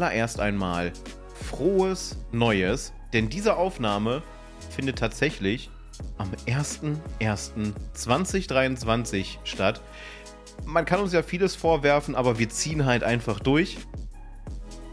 [0.00, 0.92] zuallererst einmal
[1.34, 4.22] frohes Neues, denn diese Aufnahme
[4.70, 5.68] findet tatsächlich
[6.16, 9.82] am 01.01.2023 statt.
[10.64, 13.76] Man kann uns ja vieles vorwerfen, aber wir ziehen halt einfach durch.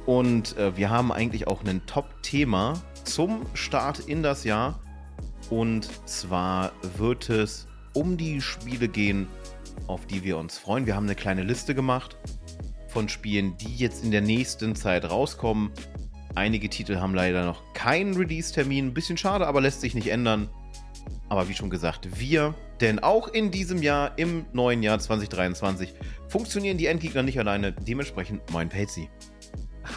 [0.06, 2.74] Und äh, wir haben eigentlich auch ein Top-Thema
[3.06, 4.82] zum Start in das Jahr.
[5.50, 9.28] Und zwar wird es um die Spiele gehen,
[9.88, 10.86] auf die wir uns freuen.
[10.86, 12.18] Wir haben eine kleine Liste gemacht
[12.98, 15.72] von Spielen, die jetzt in der nächsten Zeit rauskommen.
[16.34, 18.92] Einige Titel haben leider noch keinen Release-Termin.
[18.92, 20.50] Bisschen schade, aber lässt sich nicht ändern.
[21.30, 25.94] Aber wie schon gesagt, wir, denn auch in diesem Jahr, im neuen Jahr 2023,
[26.28, 27.72] funktionieren die Endgegner nicht alleine.
[27.72, 29.12] Dementsprechend moin Pelzi.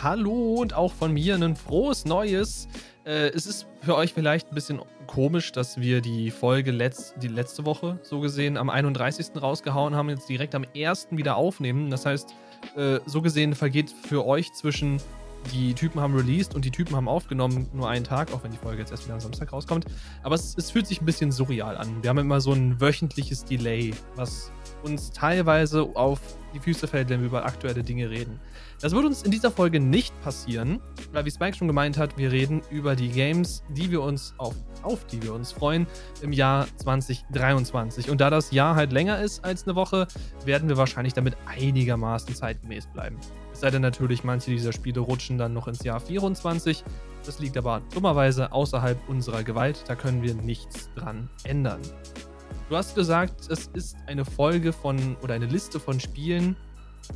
[0.03, 2.69] Hallo und auch von mir ein frohes Neues.
[3.07, 7.29] Äh, es ist für euch vielleicht ein bisschen komisch, dass wir die Folge letzt, die
[7.29, 9.31] letzte Woche so gesehen am 31.
[9.41, 11.09] rausgehauen haben, jetzt direkt am 1.
[11.13, 11.89] wieder aufnehmen.
[11.89, 12.35] Das heißt,
[12.77, 15.01] äh, so gesehen vergeht für euch zwischen
[15.53, 18.59] die Typen haben released und die Typen haben aufgenommen nur einen Tag, auch wenn die
[18.59, 19.87] Folge jetzt erst wieder am Samstag rauskommt.
[20.23, 22.03] Aber es, es fühlt sich ein bisschen surreal an.
[22.03, 24.53] Wir haben immer so ein wöchentliches Delay, was
[24.83, 26.21] uns teilweise auf
[26.55, 28.39] die Füße fällt, wenn wir über aktuelle Dinge reden.
[28.81, 30.81] Das wird uns in dieser Folge nicht passieren,
[31.13, 34.55] weil wie Spike schon gemeint hat, wir reden über die Games, die wir uns auf,
[34.83, 35.87] auf die wir uns freuen
[36.23, 38.09] im Jahr 2023.
[38.09, 40.09] Und da das Jahr halt länger ist als eine Woche,
[40.47, 43.19] werden wir wahrscheinlich damit einigermaßen zeitgemäß bleiben.
[43.53, 46.83] Es sei denn natürlich, manche dieser Spiele rutschen dann noch ins Jahr 24.
[47.27, 49.85] Das liegt aber dummerweise außerhalb unserer Gewalt.
[49.89, 51.83] Da können wir nichts dran ändern.
[52.71, 56.57] Du hast gesagt, es ist eine Folge von oder eine Liste von Spielen.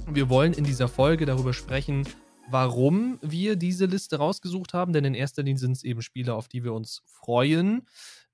[0.07, 2.07] Wir wollen in dieser Folge darüber sprechen,
[2.49, 6.49] warum wir diese Liste rausgesucht haben, denn in erster Linie sind es eben Spiele, auf
[6.49, 7.87] die wir uns freuen.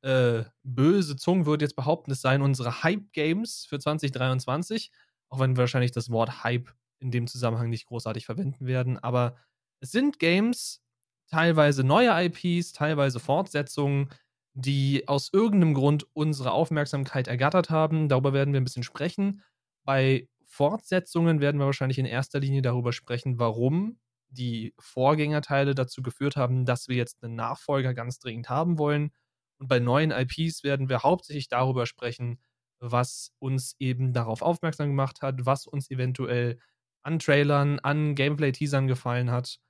[0.02, 4.90] Äh, böse Zungen würden jetzt behaupten, es seien unsere Hype-Games für 2023,
[5.28, 8.98] auch wenn wir wahrscheinlich das Wort Hype in dem Zusammenhang nicht großartig verwenden werden.
[8.98, 9.36] Aber
[9.80, 10.82] es sind Games,
[11.28, 14.08] teilweise neue IPs, teilweise Fortsetzungen,
[14.54, 18.08] die aus irgendeinem Grund unsere Aufmerksamkeit ergattert haben.
[18.08, 19.42] Darüber werden wir ein bisschen sprechen.
[19.84, 20.28] Bei
[20.60, 23.98] Fortsetzungen werden wir wahrscheinlich in erster Linie darüber sprechen, warum
[24.28, 29.10] die Vorgängerteile dazu geführt haben, dass wir jetzt einen Nachfolger ganz dringend haben wollen.
[29.58, 32.42] Und bei neuen IPs werden wir hauptsächlich darüber sprechen,
[32.78, 36.58] was uns eben darauf aufmerksam gemacht hat, was uns eventuell
[37.02, 39.60] an Trailern, an Gameplay-Teasern gefallen hat.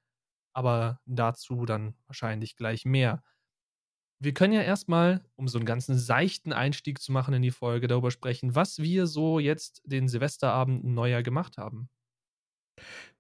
[0.55, 3.23] Aber dazu dann wahrscheinlich gleich mehr
[4.23, 7.89] wir können ja erstmal, um so einen ganzen seichten Einstieg zu machen in die Folge,
[7.89, 11.89] darüber sprechen, was wir so jetzt den Silvesterabend Neujahr gemacht haben.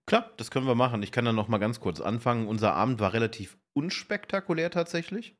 [0.06, 1.03] Klar, das können wir machen.
[1.03, 2.49] Ich kann dann noch mal ganz kurz anfangen.
[2.49, 5.37] Unser Abend war relativ unspektakulär tatsächlich.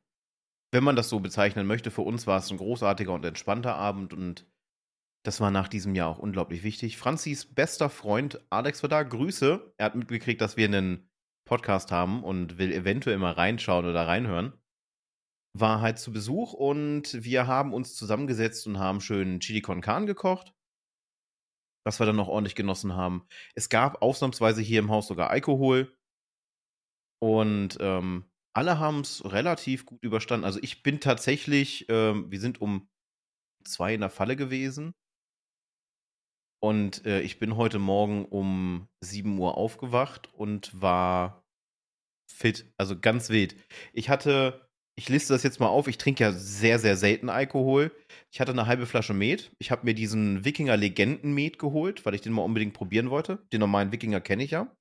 [0.73, 4.13] Wenn man das so bezeichnen möchte, für uns war es ein großartiger und entspannter Abend
[4.13, 4.47] und
[5.23, 6.97] das war nach diesem Jahr auch unglaublich wichtig.
[6.97, 9.03] Franzis bester Freund Alex war da.
[9.03, 9.73] Grüße.
[9.77, 11.11] Er hat mitgekriegt, dass wir einen
[11.45, 14.53] Podcast haben und will eventuell mal reinschauen oder reinhören
[15.53, 20.05] war halt zu Besuch und wir haben uns zusammengesetzt und haben schön Chili con Carne
[20.05, 20.53] gekocht,
[21.85, 23.27] was wir dann noch ordentlich genossen haben.
[23.55, 25.95] Es gab ausnahmsweise hier im Haus sogar Alkohol
[27.21, 30.45] und ähm, alle haben es relativ gut überstanden.
[30.45, 32.89] Also ich bin tatsächlich, ähm, wir sind um
[33.63, 34.93] zwei in der Falle gewesen
[36.63, 41.43] und äh, ich bin heute Morgen um 7 Uhr aufgewacht und war
[42.31, 43.55] fit, also ganz wild.
[43.93, 44.70] Ich hatte
[45.01, 45.87] ich liste das jetzt mal auf.
[45.87, 47.91] Ich trinke ja sehr, sehr selten Alkohol.
[48.31, 49.51] Ich hatte eine halbe Flasche Met.
[49.57, 53.39] Ich habe mir diesen Wikinger Legenden Met geholt, weil ich den mal unbedingt probieren wollte.
[53.51, 54.71] Den normalen Wikinger kenne ich ja.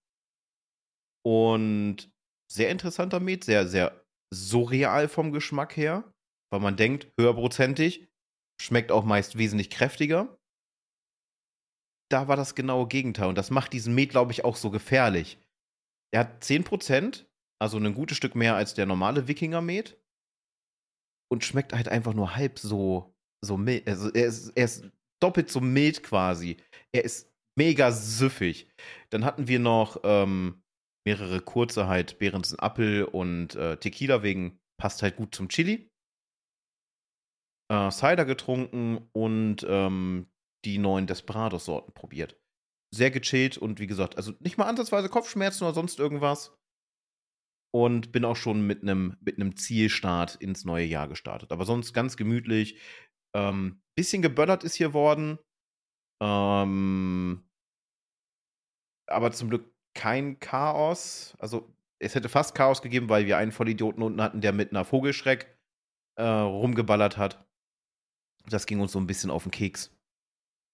[1.24, 2.12] Und
[2.52, 6.12] sehr interessanter Met, sehr, sehr surreal vom Geschmack her,
[6.52, 8.06] weil man denkt, höherprozentig,
[8.60, 10.38] schmeckt auch meist wesentlich kräftiger.
[12.10, 15.38] Da war das genaue Gegenteil und das macht diesen Met, glaube ich, auch so gefährlich.
[16.12, 17.24] Er hat 10%,
[17.58, 19.99] also ein gutes Stück mehr als der normale Wikinger-Met
[21.30, 23.86] und schmeckt halt einfach nur halb so, so mild.
[23.88, 24.90] Also er ist, er ist
[25.22, 26.56] doppelt so mild quasi.
[26.92, 28.68] Er ist mega süffig.
[29.10, 30.62] Dann hatten wir noch ähm,
[31.06, 35.90] mehrere kurze halt Behrensen Apfel und äh, Tequila wegen passt halt gut zum Chili.
[37.70, 40.30] Äh, Cider getrunken und ähm,
[40.64, 42.36] die neuen Desperados-Sorten probiert.
[42.92, 46.59] Sehr gechillt und wie gesagt, also nicht mal ansatzweise Kopfschmerzen oder sonst irgendwas
[47.72, 51.52] und bin auch schon mit einem mit Zielstart ins neue Jahr gestartet.
[51.52, 52.80] Aber sonst ganz gemütlich.
[53.34, 55.38] Ähm, bisschen geböllert ist hier worden.
[56.22, 57.48] Ähm,
[59.06, 61.36] aber zum Glück kein Chaos.
[61.38, 64.84] Also es hätte fast Chaos gegeben, weil wir einen Vollidioten unten hatten, der mit einer
[64.84, 65.56] Vogelschreck
[66.16, 67.46] äh, rumgeballert hat.
[68.46, 69.96] Das ging uns so ein bisschen auf den Keks.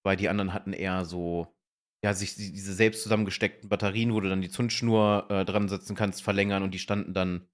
[0.05, 1.56] Weil die anderen hatten eher so
[2.05, 6.23] ja, sich diese selbst zusammengesteckten Batterien, wo du dann die Zündschnur äh, dran setzen kannst,
[6.23, 7.49] verlängern und die standen dann,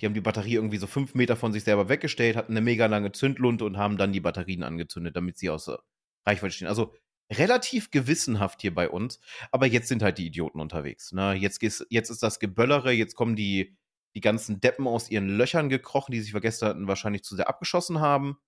[0.00, 2.86] die haben die Batterie irgendwie so fünf Meter von sich selber weggestellt, hatten eine mega
[2.86, 5.80] lange Zündlunte und haben dann die Batterien angezündet, damit sie außer
[6.26, 6.68] Reichweite stehen.
[6.68, 6.94] Also
[7.30, 11.12] relativ gewissenhaft hier bei uns, aber jetzt sind halt die Idioten unterwegs.
[11.12, 11.34] Ne?
[11.34, 13.76] Jetzt, jetzt ist das Geböllere, jetzt kommen die,
[14.14, 18.00] die ganzen Deppen aus ihren Löchern gekrochen, die sich vergessen hatten, wahrscheinlich zu sehr abgeschossen
[18.00, 18.38] haben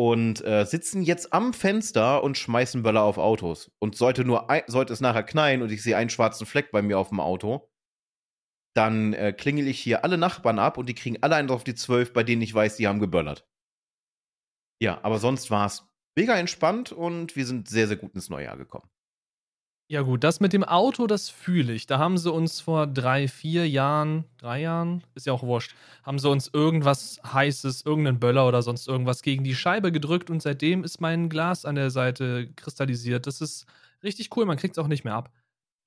[0.00, 3.70] und äh, sitzen jetzt am Fenster und schmeißen Böller auf Autos.
[3.80, 6.80] Und sollte nur ein, sollte es nachher knallen und ich sehe einen schwarzen Fleck bei
[6.80, 7.70] mir auf dem Auto,
[8.74, 11.74] dann äh, klingel ich hier alle Nachbarn ab und die kriegen alle einen auf die
[11.74, 13.46] zwölf, bei denen ich weiß, die haben geböllert.
[14.80, 15.86] Ja, aber sonst war es
[16.16, 18.89] mega entspannt und wir sind sehr, sehr gut ins neue Jahr gekommen.
[19.92, 21.84] Ja, gut, das mit dem Auto, das fühle ich.
[21.84, 26.20] Da haben sie uns vor drei, vier Jahren, drei Jahren, ist ja auch wurscht, haben
[26.20, 30.84] sie uns irgendwas Heißes, irgendeinen Böller oder sonst irgendwas gegen die Scheibe gedrückt und seitdem
[30.84, 33.26] ist mein Glas an der Seite kristallisiert.
[33.26, 33.66] Das ist
[34.04, 35.32] richtig cool, man kriegt es auch nicht mehr ab.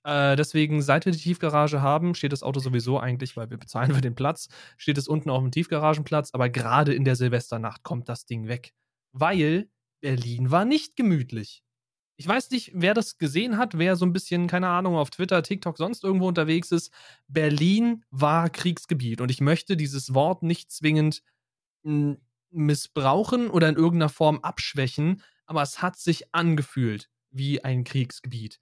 [0.04, 3.94] Äh, deswegen, seit wir die Tiefgarage haben, steht das Auto sowieso eigentlich, weil wir bezahlen
[3.96, 8.10] für den Platz, steht es unten auf dem Tiefgaragenplatz, aber gerade in der Silvesternacht kommt
[8.10, 8.74] das Ding weg.
[9.14, 9.70] Weil
[10.02, 11.63] Berlin war nicht gemütlich
[12.16, 15.42] ich weiß nicht, wer das gesehen hat, wer so ein bisschen, keine Ahnung, auf Twitter,
[15.42, 16.92] TikTok, sonst irgendwo unterwegs ist.
[17.28, 21.24] Berlin war Kriegsgebiet und ich möchte dieses Wort nicht zwingend
[22.52, 28.60] missbrauchen oder in irgendeiner Form abschwächen, aber es hat sich angefühlt wie ein Kriegsgebiet.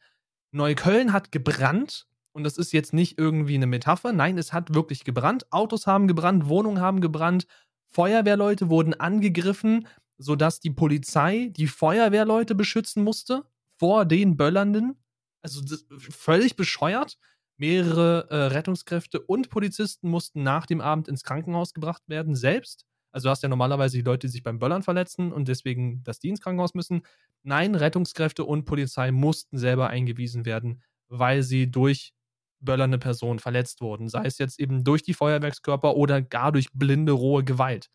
[0.52, 5.04] Neukölln hat gebrannt und das ist jetzt nicht irgendwie eine Metapher, nein, es hat wirklich
[5.04, 5.52] gebrannt.
[5.52, 7.46] Autos haben gebrannt, Wohnungen haben gebrannt,
[7.90, 9.88] Feuerwehrleute wurden angegriffen,
[10.22, 13.44] sodass die Polizei die Feuerwehrleute beschützen musste
[13.78, 14.96] vor den Böllernden.
[15.42, 17.18] Also völlig bescheuert.
[17.58, 22.86] Mehrere äh, Rettungskräfte und Polizisten mussten nach dem Abend ins Krankenhaus gebracht werden, selbst.
[23.12, 26.30] Also hast ja normalerweise die Leute, die sich beim Böllern verletzen und deswegen, dass die
[26.30, 27.02] ins Krankenhaus müssen.
[27.44, 32.14] Nein, Rettungskräfte und Polizei mussten selber eingewiesen werden, weil sie durch
[32.62, 34.08] böllernde Personen verletzt wurden.
[34.08, 37.90] Sei es jetzt eben durch die Feuerwerkskörper oder gar durch blinde, rohe Gewalt.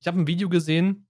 [0.00, 1.06] Ich habe ein Video gesehen,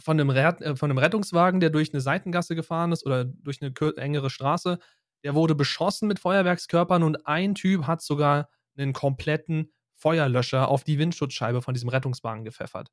[0.00, 3.72] von einem, äh, von einem Rettungswagen, der durch eine Seitengasse gefahren ist oder durch eine
[3.96, 4.78] engere Straße.
[5.24, 10.98] Der wurde beschossen mit Feuerwerkskörpern und ein Typ hat sogar einen kompletten Feuerlöscher auf die
[10.98, 12.90] Windschutzscheibe von diesem Rettungswagen gepfeffert.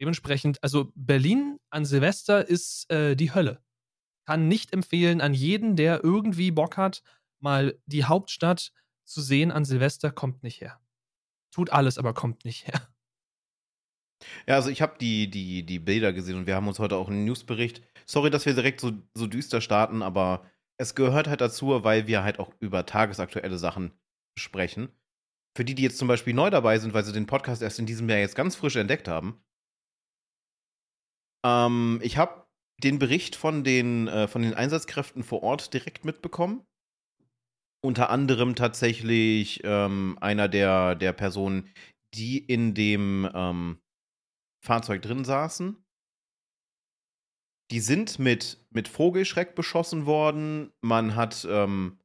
[0.00, 3.62] Dementsprechend, also Berlin an Silvester ist äh, die Hölle.
[4.26, 7.02] Kann nicht empfehlen an jeden, der irgendwie Bock hat,
[7.40, 8.72] mal die Hauptstadt
[9.04, 10.80] zu sehen an Silvester, kommt nicht her.
[11.50, 12.88] Tut alles, aber kommt nicht her.
[14.46, 17.08] Ja, also ich habe die, die, die Bilder gesehen und wir haben uns heute auch
[17.08, 17.82] einen Newsbericht.
[18.06, 20.44] Sorry, dass wir direkt so, so düster starten, aber
[20.78, 23.92] es gehört halt dazu, weil wir halt auch über tagesaktuelle Sachen
[24.38, 24.90] sprechen.
[25.56, 27.86] Für die, die jetzt zum Beispiel neu dabei sind, weil sie den Podcast erst in
[27.86, 29.40] diesem Jahr jetzt ganz frisch entdeckt haben.
[31.44, 32.46] Ähm, ich habe
[32.82, 36.66] den Bericht von den, äh, von den Einsatzkräften vor Ort direkt mitbekommen.
[37.80, 41.70] Unter anderem tatsächlich ähm, einer der, der Personen,
[42.14, 43.78] die in dem ähm,
[44.64, 45.76] Fahrzeug drin saßen.
[47.70, 50.72] Die sind mit, mit Vogelschreck beschossen worden.
[50.80, 51.98] Man hat ähm,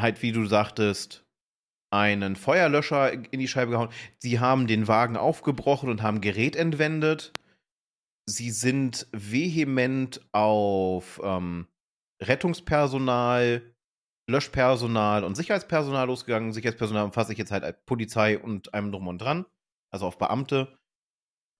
[0.00, 1.24] halt, wie du sagtest,
[1.90, 3.90] einen Feuerlöscher in die Scheibe gehauen.
[4.18, 7.32] Sie haben den Wagen aufgebrochen und haben Gerät entwendet.
[8.26, 11.68] Sie sind vehement auf ähm,
[12.20, 13.74] Rettungspersonal,
[14.28, 16.52] Löschpersonal und Sicherheitspersonal losgegangen.
[16.52, 19.44] Sicherheitspersonal umfasse ich jetzt halt Polizei und einem drum und dran,
[19.92, 20.76] also auf Beamte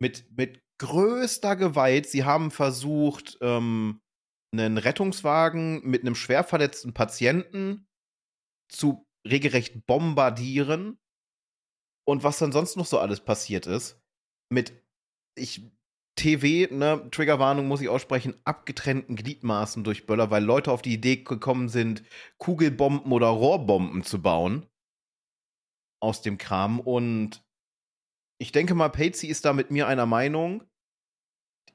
[0.01, 2.07] mit, mit größter Gewalt.
[2.07, 4.01] Sie haben versucht, ähm,
[4.53, 7.87] einen Rettungswagen mit einem schwer verletzten Patienten
[8.69, 10.99] zu regelrecht bombardieren.
[12.07, 14.01] Und was dann sonst noch so alles passiert ist,
[14.51, 14.85] mit
[15.37, 15.73] ich
[16.17, 21.17] TW, ne, Triggerwarnung muss ich aussprechen, abgetrennten Gliedmaßen durch Böller, weil Leute auf die Idee
[21.17, 22.05] gekommen sind,
[22.39, 24.67] Kugelbomben oder Rohrbomben zu bauen
[26.01, 26.79] aus dem Kram.
[26.79, 27.44] Und
[28.39, 30.65] ich denke mal, Patsy ist da mit mir einer Meinung.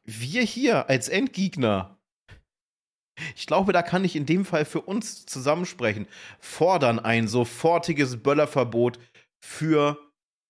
[0.04, 2.00] Wir hier als Endgegner,
[3.36, 6.08] ich glaube, da kann ich in dem Fall für uns zusammensprechen,
[6.40, 9.00] fordern ein sofortiges Böllerverbot
[9.44, 9.98] für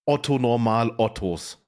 [0.06, 1.66] Otto Normal Ottos.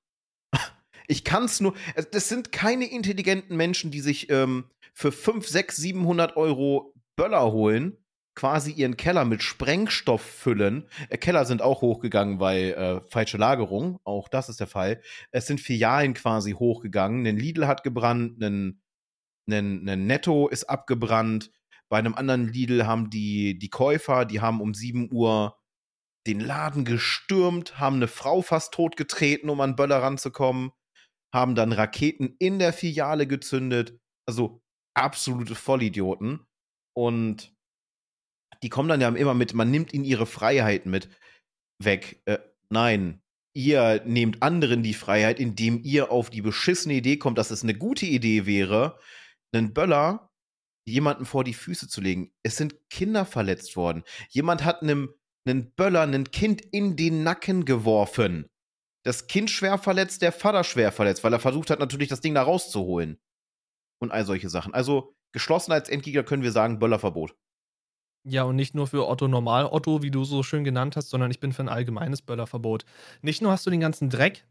[1.08, 1.76] Ich kann es nur,
[2.12, 7.98] das sind keine intelligenten Menschen, die sich ähm, für 5, 6, 700 Euro Böller holen
[8.36, 10.88] quasi ihren Keller mit Sprengstoff füllen.
[11.10, 15.02] Äh, Keller sind auch hochgegangen, weil äh, falsche Lagerung, auch das ist der Fall.
[15.32, 17.26] Es sind Filialen quasi hochgegangen.
[17.26, 18.82] Ein Lidl hat gebrannt, ein,
[19.50, 21.52] ein, ein Netto ist abgebrannt.
[21.90, 25.58] Bei einem anderen Lidl haben die, die Käufer, die haben um 7 Uhr
[26.28, 30.72] den Laden gestürmt, haben eine Frau fast totgetreten, um an Böller ranzukommen,
[31.34, 34.00] haben dann Raketen in der Filiale gezündet.
[34.28, 34.62] Also
[34.94, 36.46] absolute Vollidioten.
[36.94, 37.54] Und
[38.64, 41.10] die kommen dann ja immer mit, man nimmt ihnen ihre Freiheit mit
[41.80, 42.22] weg.
[42.26, 42.40] Äh,
[42.70, 43.22] nein,
[43.54, 47.74] ihr nehmt anderen die Freiheit, indem ihr auf die beschissene Idee kommt, dass es eine
[47.74, 49.00] gute Idee wäre,
[49.54, 50.32] einen Böller
[50.86, 52.32] jemanden vor die Füße zu legen.
[52.44, 54.04] Es sind Kinder verletzt worden.
[54.30, 55.14] Jemand hat einem
[55.46, 58.48] einen Böller, ein Kind in den Nacken geworfen.
[59.04, 62.36] Das Kind schwer verletzt, der Vater schwer verletzt, weil er versucht hat, natürlich das Ding
[62.36, 63.20] da rauszuholen.
[64.00, 64.74] Und all solche Sachen.
[64.74, 67.36] Also geschlossen als Endgegner können wir sagen, Böllerverbot.
[68.24, 71.32] Ja, und nicht nur für Otto Normal Otto, wie du so schön genannt hast, sondern
[71.32, 72.86] ich bin für ein allgemeines Böllerverbot.
[73.22, 74.46] Nicht nur hast du den ganzen Dreck,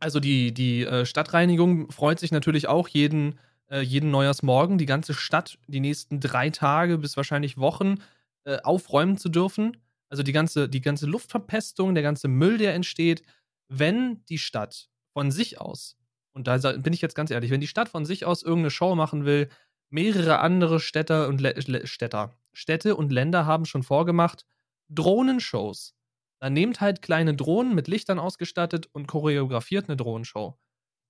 [0.00, 3.38] also die, die äh, Stadtreinigung freut sich natürlich auch jeden,
[3.70, 7.96] äh, jeden Neujahrsmorgen, die ganze Stadt die nächsten drei Tage bis wahrscheinlich Wochen
[8.44, 9.76] äh, aufräumen zu dürfen.
[10.08, 13.22] Also die ganze, die ganze Luftverpestung, der ganze Müll, der entsteht,
[13.68, 15.96] wenn die Stadt von sich aus,
[16.34, 18.94] und da bin ich jetzt ganz ehrlich, wenn die Stadt von sich aus irgendeine Show
[18.94, 19.48] machen will,
[19.90, 24.44] mehrere andere Städte und Le Städter, Städte und Länder haben schon vorgemacht,
[24.88, 25.94] Drohnenshows.
[26.40, 30.58] Dann nehmt halt kleine Drohnen mit Lichtern ausgestattet und choreografiert eine Drohnenshow.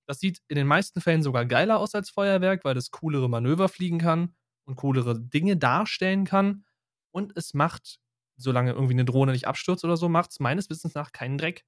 [0.07, 3.69] Das sieht in den meisten Fällen sogar geiler aus als Feuerwerk, weil es coolere Manöver
[3.69, 4.35] fliegen kann
[4.65, 6.65] und coolere Dinge darstellen kann.
[7.11, 7.99] Und es macht,
[8.35, 11.65] solange irgendwie eine Drohne nicht abstürzt oder so, macht es meines Wissens nach keinen Dreck.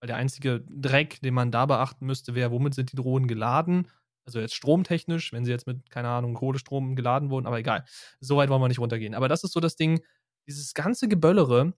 [0.00, 3.88] Weil der einzige Dreck, den man da beachten müsste, wäre, womit sind die Drohnen geladen?
[4.28, 7.86] Also jetzt stromtechnisch, wenn sie jetzt mit, keine Ahnung, Kohlestrom geladen wurden, aber egal.
[8.20, 9.14] So weit wollen wir nicht runtergehen.
[9.14, 10.02] Aber das ist so das Ding,
[10.46, 11.72] dieses ganze Geböllere,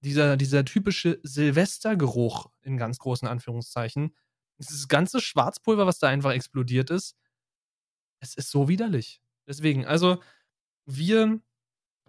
[0.00, 4.12] dieser, dieser typische Silvestergeruch in ganz großen Anführungszeichen,
[4.58, 7.16] dieses ganze Schwarzpulver, was da einfach explodiert ist,
[8.18, 9.22] es ist so widerlich.
[9.46, 10.20] Deswegen, also
[10.86, 11.38] wir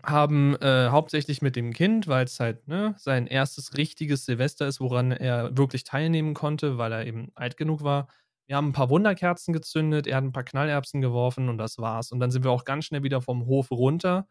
[0.01, 4.80] haben äh, hauptsächlich mit dem Kind, weil es halt ne, sein erstes richtiges Silvester ist,
[4.80, 8.08] woran er wirklich teilnehmen konnte, weil er eben alt genug war.
[8.47, 12.11] Wir haben ein paar Wunderkerzen gezündet, er hat ein paar Knallerbsen geworfen und das war's.
[12.11, 14.27] Und dann sind wir auch ganz schnell wieder vom Hof runter.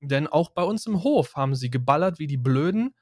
[0.00, 2.94] Denn auch bei uns im Hof haben sie geballert wie die Blöden.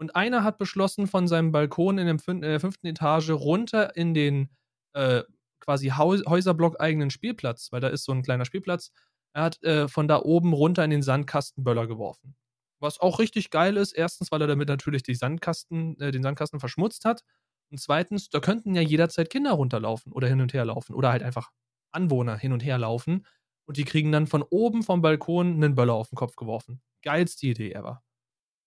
[0.00, 4.14] Und einer hat beschlossen, von seinem Balkon in, dem, in der fünften Etage runter in
[4.14, 4.50] den
[4.94, 5.22] äh,
[5.60, 8.90] quasi Häuserblock eigenen Spielplatz, weil da ist so ein kleiner Spielplatz,
[9.34, 12.34] er hat äh, von da oben runter in den Sandkasten Böller geworfen.
[12.80, 13.92] Was auch richtig geil ist.
[13.92, 17.22] Erstens, weil er damit natürlich Sandkasten, äh, den Sandkasten verschmutzt hat.
[17.70, 20.94] Und zweitens, da könnten ja jederzeit Kinder runterlaufen oder hin und her laufen.
[20.94, 21.50] Oder halt einfach
[21.92, 23.26] Anwohner hin und her laufen.
[23.66, 26.80] Und die kriegen dann von oben vom Balkon einen Böller auf den Kopf geworfen.
[27.02, 28.02] Geilste Idee ever.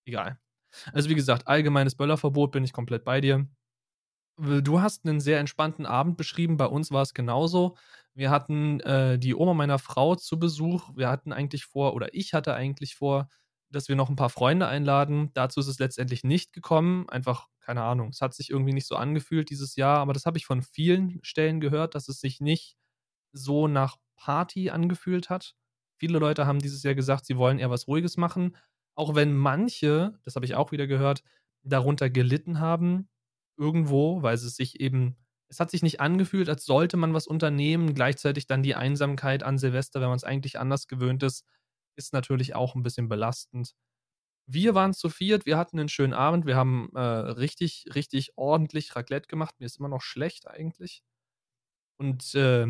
[0.05, 0.39] Egal.
[0.93, 3.48] Also wie gesagt, allgemeines Böllerverbot bin ich komplett bei dir.
[4.38, 6.58] Du hast einen sehr entspannten Abend beschrieben.
[6.58, 7.77] Bei uns war es genauso.
[8.13, 10.89] Wir hatten äh, die Oma meiner Frau zu Besuch.
[10.96, 13.27] Wir hatten eigentlich vor, oder ich hatte eigentlich vor,
[13.72, 15.32] dass wir noch ein paar Freunde einladen.
[15.34, 17.08] Dazu ist es letztendlich nicht gekommen.
[17.10, 20.38] Einfach, keine Ahnung, es hat sich irgendwie nicht so angefühlt dieses Jahr, aber das habe
[20.38, 22.78] ich von vielen Stellen gehört, dass es sich nicht
[23.34, 25.56] so nach Party angefühlt hat.
[25.98, 28.56] Viele Leute haben dieses Jahr gesagt, sie wollen eher was Ruhiges machen,
[28.96, 31.24] auch wenn manche, das habe ich auch wieder gehört,
[31.63, 33.10] darunter gelitten haben,
[33.58, 35.16] irgendwo, weil es sich eben,
[35.48, 37.94] es hat sich nicht angefühlt, als sollte man was unternehmen.
[37.94, 41.46] Gleichzeitig dann die Einsamkeit an Silvester, wenn man es eigentlich anders gewöhnt ist,
[41.96, 43.74] ist natürlich auch ein bisschen belastend.
[44.48, 48.96] Wir waren zu viert, wir hatten einen schönen Abend, wir haben äh, richtig, richtig ordentlich
[48.96, 49.56] Raclette gemacht.
[49.60, 51.04] Mir ist immer noch schlecht eigentlich.
[51.98, 52.68] Und äh,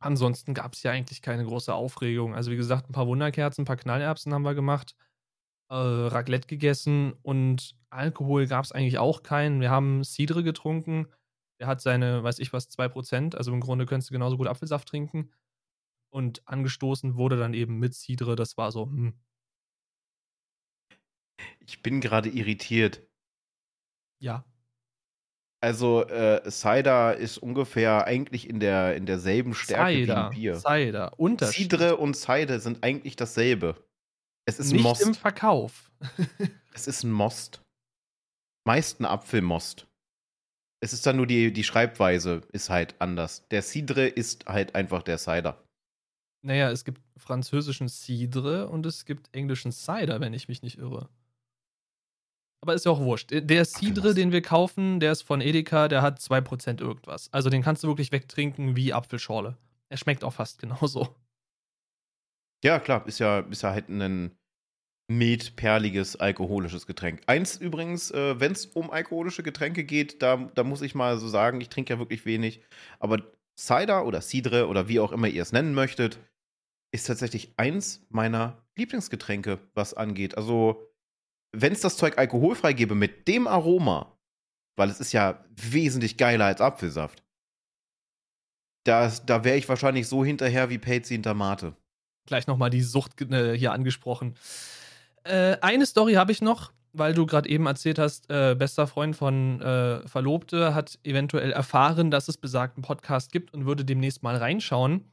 [0.00, 2.34] ansonsten gab es ja eigentlich keine große Aufregung.
[2.34, 4.94] Also wie gesagt, ein paar Wunderkerzen, ein paar Knallerbsen haben wir gemacht
[5.70, 9.60] äh, Raclette gegessen und Alkohol gab es eigentlich auch keinen.
[9.60, 11.06] Wir haben Cidre getrunken.
[11.60, 13.34] Der hat seine, weiß ich was, 2%.
[13.36, 15.32] Also im Grunde könntest du genauso gut Apfelsaft trinken.
[16.16, 18.36] Und angestoßen wurde dann eben mit Cidre.
[18.36, 19.12] Das war so, hm.
[21.60, 23.06] Ich bin gerade irritiert.
[24.18, 24.46] Ja.
[25.62, 30.54] Also, äh, Cider ist ungefähr eigentlich in, der, in derselben Stärke Cider, wie ein Bier.
[30.54, 31.70] Cider, Unterschied.
[31.70, 33.86] Cidre und Cider sind eigentlich dasselbe.
[34.48, 35.02] Es ist Nicht Most.
[35.02, 35.92] im Verkauf.
[36.72, 37.60] Es ist ein Most.
[38.66, 39.86] Meist ein Apfelmost.
[40.82, 43.46] Es ist dann nur die, die Schreibweise ist halt anders.
[43.48, 45.65] Der Cidre ist halt einfach der Cider.
[46.46, 51.08] Naja, es gibt französischen Cidre und es gibt englischen Cider, wenn ich mich nicht irre.
[52.62, 53.30] Aber ist ja auch wurscht.
[53.32, 57.32] Der Cidre, den wir kaufen, der ist von Edeka, der hat 2% irgendwas.
[57.32, 59.56] Also den kannst du wirklich wegtrinken wie Apfelschorle.
[59.88, 61.14] Er schmeckt auch fast genauso.
[62.64, 64.36] Ja, klar, ist ja, ist ja halt ein
[65.08, 67.22] mild-perliges alkoholisches Getränk.
[67.26, 71.28] Eins übrigens, äh, wenn es um alkoholische Getränke geht, da, da muss ich mal so
[71.28, 72.60] sagen, ich trinke ja wirklich wenig,
[72.98, 73.22] aber
[73.56, 76.18] Cider oder Cidre oder wie auch immer ihr es nennen möchtet,
[76.96, 80.36] ist tatsächlich eins meiner Lieblingsgetränke, was angeht.
[80.36, 80.92] Also,
[81.52, 84.18] wenn es das Zeug alkoholfrei gäbe mit dem Aroma,
[84.76, 87.22] weil es ist ja wesentlich geiler als Apfelsaft,
[88.84, 91.74] da, da wäre ich wahrscheinlich so hinterher wie Pelzi hinter Mate.
[92.26, 94.34] gleich nochmal die Sucht äh, hier angesprochen.
[95.24, 99.16] Äh, eine Story habe ich noch, weil du gerade eben erzählt hast, äh, bester Freund
[99.16, 104.36] von äh, Verlobte hat eventuell erfahren, dass es besagten Podcast gibt und würde demnächst mal
[104.36, 105.10] reinschauen.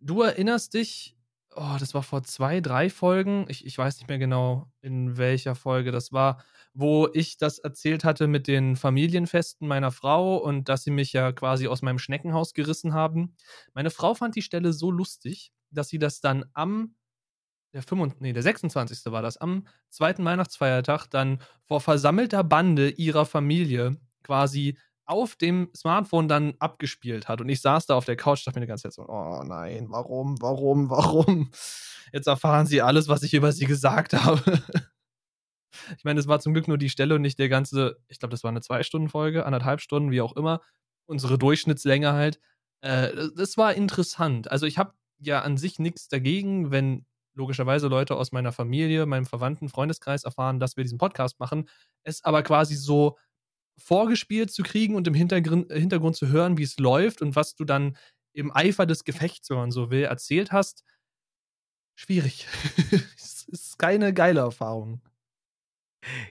[0.00, 1.16] Du erinnerst dich,
[1.56, 5.54] oh, das war vor zwei, drei Folgen, ich, ich weiß nicht mehr genau, in welcher
[5.54, 6.42] Folge das war,
[6.74, 11.32] wo ich das erzählt hatte mit den Familienfesten meiner Frau und dass sie mich ja
[11.32, 13.36] quasi aus meinem Schneckenhaus gerissen haben.
[13.74, 16.94] Meine Frau fand die Stelle so lustig, dass sie das dann am
[17.74, 19.12] der 25, nee, der 26.
[19.12, 24.76] war das, am zweiten Weihnachtsfeiertag dann vor versammelter Bande ihrer Familie quasi
[25.12, 27.42] auf dem Smartphone dann abgespielt hat.
[27.42, 29.88] Und ich saß da auf der Couch, dachte mir die ganze Zeit so, oh nein,
[29.90, 31.50] warum, warum, warum?
[32.12, 34.40] Jetzt erfahren sie alles, was ich über sie gesagt habe.
[35.98, 38.30] ich meine, es war zum Glück nur die Stelle und nicht der ganze, ich glaube,
[38.30, 40.62] das war eine Zwei-Stunden-Folge, anderthalb Stunden, wie auch immer.
[41.04, 42.40] Unsere Durchschnittslänge halt.
[42.80, 44.50] Äh, das war interessant.
[44.50, 47.04] Also ich habe ja an sich nichts dagegen, wenn
[47.34, 51.68] logischerweise Leute aus meiner Familie, meinem Verwandten, Freundeskreis erfahren, dass wir diesen Podcast machen.
[52.02, 53.18] Es aber quasi so
[53.84, 57.54] vorgespielt zu kriegen und im Hintergrund, äh, Hintergrund zu hören, wie es läuft und was
[57.54, 57.96] du dann
[58.34, 60.84] im Eifer des Gefechts, wenn man so will, erzählt hast,
[61.94, 62.46] schwierig.
[63.16, 65.02] es ist keine geile Erfahrung.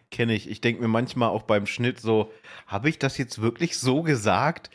[0.10, 0.50] Kenne ich.
[0.50, 2.32] Ich denke mir manchmal auch beim Schnitt so,
[2.68, 4.70] habe ich das jetzt wirklich so gesagt?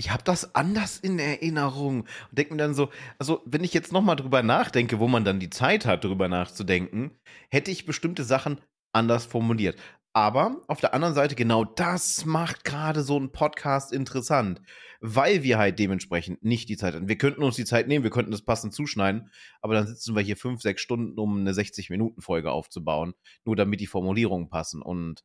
[0.00, 2.00] ich habe das anders in Erinnerung.
[2.00, 5.40] Und denke mir dann so, also wenn ich jetzt nochmal drüber nachdenke, wo man dann
[5.40, 7.10] die Zeit hat, drüber nachzudenken,
[7.50, 8.60] hätte ich bestimmte Sachen
[8.92, 9.78] anders formuliert.
[10.12, 14.60] Aber auf der anderen Seite, genau das macht gerade so einen Podcast interessant,
[15.00, 17.08] weil wir halt dementsprechend nicht die Zeit haben.
[17.08, 19.30] Wir könnten uns die Zeit nehmen, wir könnten das passend zuschneiden,
[19.60, 23.86] aber dann sitzen wir hier fünf, sechs Stunden, um eine 60-Minuten-Folge aufzubauen, nur damit die
[23.86, 24.82] Formulierungen passen.
[24.82, 25.22] Und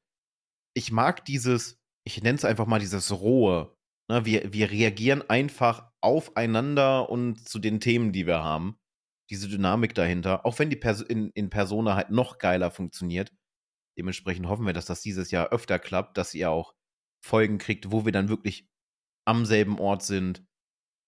[0.75, 3.75] ich mag dieses, ich nenne es einfach mal dieses rohe,
[4.07, 8.77] Ne, wir, wir reagieren einfach aufeinander und zu den Themen, die wir haben.
[9.31, 13.31] Diese Dynamik dahinter, auch wenn die Pers in, in Persona halt noch geiler funktioniert.
[13.97, 16.75] Dementsprechend hoffen wir, dass das dieses Jahr öfter klappt, dass ihr auch
[17.23, 18.67] Folgen kriegt, wo wir dann wirklich
[19.27, 20.45] am selben Ort sind.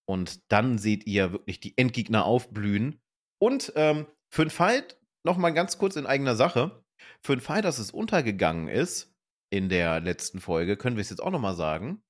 [0.10, 3.00] Und dann seht ihr wirklich die Endgegner aufblühen.
[3.42, 4.88] Und ähm, für den Fall,
[5.26, 6.84] nochmal ganz kurz in eigener Sache,
[7.24, 9.14] für den Fall, dass es untergegangen ist
[9.54, 12.02] in der letzten Folge, können wir es jetzt auch nochmal sagen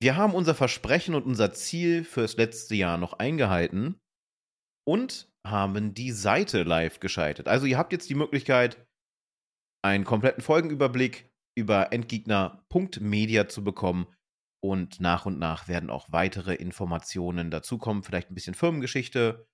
[0.00, 4.00] wir haben unser Versprechen und unser Ziel fürs letzte Jahr noch eingehalten
[4.86, 7.48] und haben die Seite live geschaltet.
[7.48, 8.86] Also ihr habt jetzt die Möglichkeit,
[9.88, 14.06] einen kompletten Folgenüberblick über endgegner.media zu bekommen
[14.62, 19.48] und nach und nach werden auch weitere Informationen dazukommen, vielleicht ein bisschen Firmengeschichte,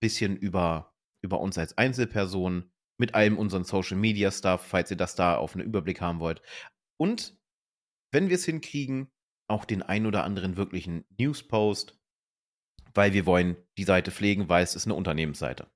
[0.00, 5.14] bisschen über, über uns als Einzelperson, mit allem unseren Social Media Stuff, falls ihr das
[5.14, 6.42] da auf einen Überblick haben wollt.
[6.98, 7.38] Und
[8.12, 9.10] wenn wir es hinkriegen,
[9.48, 11.98] auch den ein oder anderen wirklichen Newspost,
[12.94, 15.70] weil wir wollen die Seite pflegen, weil es ist eine Unternehmensseite.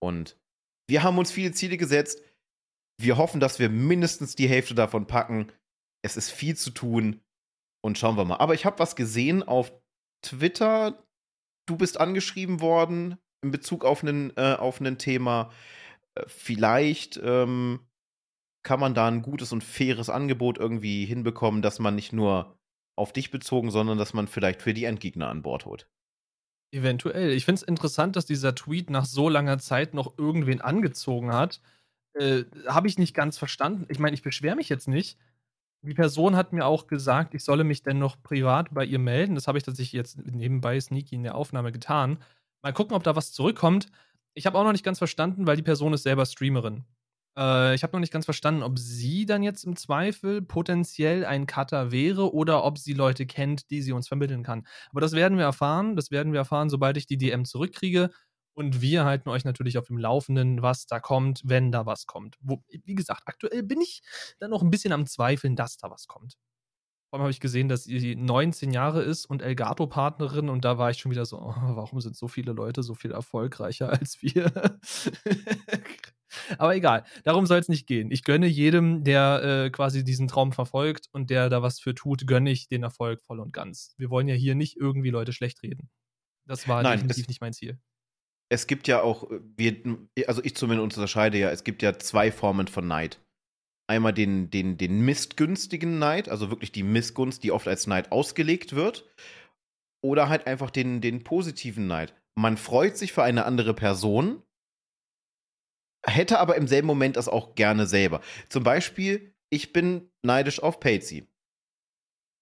[0.00, 0.36] Und
[0.88, 2.22] wir haben uns viele Ziele gesetzt.
[3.00, 5.52] Wir hoffen, dass wir mindestens die Hälfte davon packen.
[6.02, 7.20] Es ist viel zu tun
[7.82, 8.36] und schauen wir mal.
[8.36, 9.72] Aber ich habe was gesehen auf
[10.22, 11.04] Twitter.
[11.66, 15.50] Du bist angeschrieben worden in Bezug auf ein äh, Thema.
[16.14, 17.80] Äh, vielleicht ähm,
[18.64, 22.58] kann man da ein gutes und faires Angebot irgendwie hinbekommen, dass man nicht nur
[22.96, 25.88] auf dich bezogen, sondern dass man vielleicht für die Endgegner an Bord holt.
[26.72, 27.30] Eventuell.
[27.30, 31.62] Ich finde es interessant, dass dieser Tweet nach so langer Zeit noch irgendwen angezogen hat.
[32.18, 33.86] Äh, Habe ich nicht ganz verstanden.
[33.88, 35.18] Ich meine, ich beschwere mich jetzt nicht.
[35.82, 39.34] Die Person hat mir auch gesagt, ich solle mich denn noch privat bei ihr melden.
[39.36, 42.18] Das habe ich tatsächlich jetzt nebenbei sneaky in der Aufnahme getan.
[42.62, 43.88] Mal gucken, ob da was zurückkommt.
[44.34, 46.84] Ich habe auch noch nicht ganz verstanden, weil die Person ist selber Streamerin.
[47.38, 51.46] Äh, ich habe noch nicht ganz verstanden, ob sie dann jetzt im Zweifel potenziell ein
[51.46, 54.66] Cutter wäre oder ob sie Leute kennt, die sie uns vermitteln kann.
[54.90, 55.94] Aber das werden wir erfahren.
[55.96, 58.10] Das werden wir erfahren, sobald ich die DM zurückkriege.
[58.58, 62.34] Und wir halten euch natürlich auf dem Laufenden, was da kommt, wenn da was kommt.
[62.40, 64.02] Wo, wie gesagt, aktuell bin ich
[64.40, 66.36] dann noch ein bisschen am Zweifeln, dass da was kommt.
[67.08, 70.90] Vor allem habe ich gesehen, dass sie 19 Jahre ist und Elgato-Partnerin und da war
[70.90, 74.50] ich schon wieder so, oh, warum sind so viele Leute so viel erfolgreicher als wir?
[76.58, 78.10] Aber egal, darum soll es nicht gehen.
[78.10, 82.26] Ich gönne jedem, der äh, quasi diesen Traum verfolgt und der da was für tut,
[82.26, 83.94] gönne ich den Erfolg voll und ganz.
[83.98, 85.90] Wir wollen ja hier nicht irgendwie Leute schlecht reden.
[86.44, 87.78] Das war Nein, definitiv nicht mein Ziel.
[88.50, 92.66] Es gibt ja auch, wir, also ich zumindest unterscheide ja, es gibt ja zwei Formen
[92.66, 93.20] von Neid.
[93.90, 98.74] Einmal den, den, den missgünstigen Neid, also wirklich die Missgunst, die oft als Neid ausgelegt
[98.74, 99.08] wird.
[100.02, 102.14] Oder halt einfach den, den positiven Neid.
[102.38, 104.42] Man freut sich für eine andere Person,
[106.06, 108.20] hätte aber im selben Moment das auch gerne selber.
[108.48, 111.26] Zum Beispiel, ich bin neidisch auf Patsy.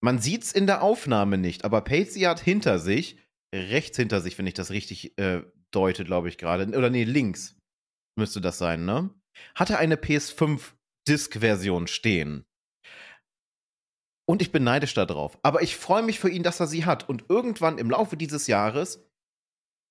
[0.03, 3.19] Man sieht es in der Aufnahme nicht, aber Patsy hat hinter sich,
[3.55, 5.43] rechts hinter sich, wenn ich das richtig äh,
[5.77, 6.67] deute, glaube ich, gerade.
[6.67, 7.57] Oder nee, links
[8.19, 9.11] müsste das sein, ne?
[9.55, 10.73] Hatte eine PS5
[11.07, 12.47] Disk-Version stehen.
[14.29, 15.39] Und ich bin neidisch darauf.
[15.43, 17.09] Aber ich freue mich für ihn, dass er sie hat.
[17.09, 19.09] Und irgendwann im Laufe dieses Jahres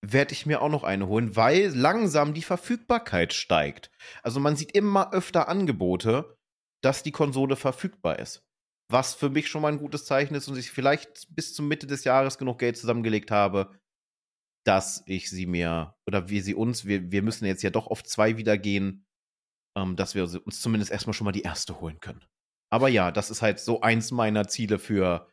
[0.01, 3.91] werde ich mir auch noch eine holen, weil langsam die Verfügbarkeit steigt.
[4.23, 6.37] Also man sieht immer öfter Angebote,
[6.83, 8.43] dass die Konsole verfügbar ist.
[8.91, 11.87] Was für mich schon mal ein gutes Zeichen ist und ich vielleicht bis zum Mitte
[11.87, 13.71] des Jahres genug Geld zusammengelegt habe,
[14.65, 18.03] dass ich sie mir, oder wir sie uns, wir, wir müssen jetzt ja doch auf
[18.03, 19.05] zwei wieder gehen,
[19.77, 22.25] ähm, dass wir uns zumindest erstmal schon mal die erste holen können.
[22.71, 25.31] Aber ja, das ist halt so eins meiner Ziele für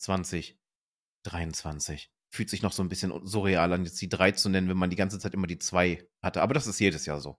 [0.00, 4.76] 2023 fühlt sich noch so ein bisschen surreal an, jetzt die drei zu nennen, wenn
[4.76, 6.42] man die ganze Zeit immer die zwei hatte.
[6.42, 7.38] Aber das ist jedes Jahr so.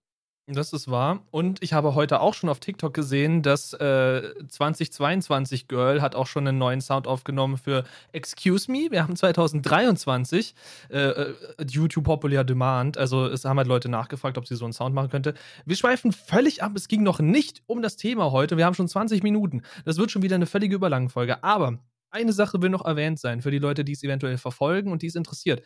[0.54, 1.24] Das ist wahr.
[1.32, 6.28] Und ich habe heute auch schon auf TikTok gesehen, dass äh, 2022 Girl hat auch
[6.28, 8.88] schon einen neuen Sound aufgenommen für Excuse Me.
[8.90, 10.54] Wir haben 2023
[10.90, 11.36] äh, äh,
[11.70, 12.98] YouTube Popular Demand.
[12.98, 15.36] Also es haben halt Leute nachgefragt, ob sie so einen Sound machen könnte.
[15.66, 16.74] Wir schweifen völlig ab.
[16.76, 18.58] Es ging noch nicht um das Thema heute.
[18.58, 19.62] Wir haben schon 20 Minuten.
[19.86, 21.44] Das wird schon wieder eine völlige Überlangenfolge.
[21.46, 25.02] Aber eine Sache will noch erwähnt sein für die Leute, die es eventuell verfolgen und
[25.02, 25.64] die es interessiert.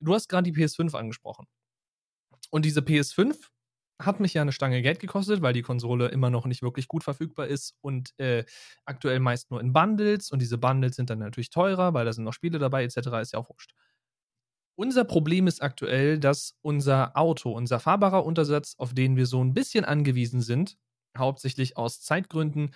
[0.00, 1.46] Du hast gerade die PS5 angesprochen.
[2.50, 3.36] Und diese PS5
[4.00, 7.04] hat mich ja eine Stange Geld gekostet, weil die Konsole immer noch nicht wirklich gut
[7.04, 8.44] verfügbar ist und äh,
[8.84, 10.30] aktuell meist nur in Bundles.
[10.30, 12.96] Und diese Bundles sind dann natürlich teurer, weil da sind noch Spiele dabei, etc.
[13.20, 13.72] Ist ja auch wurscht.
[14.74, 19.54] Unser Problem ist aktuell, dass unser Auto, unser fahrbarer Untersatz, auf den wir so ein
[19.54, 20.76] bisschen angewiesen sind,
[21.16, 22.74] hauptsächlich aus Zeitgründen,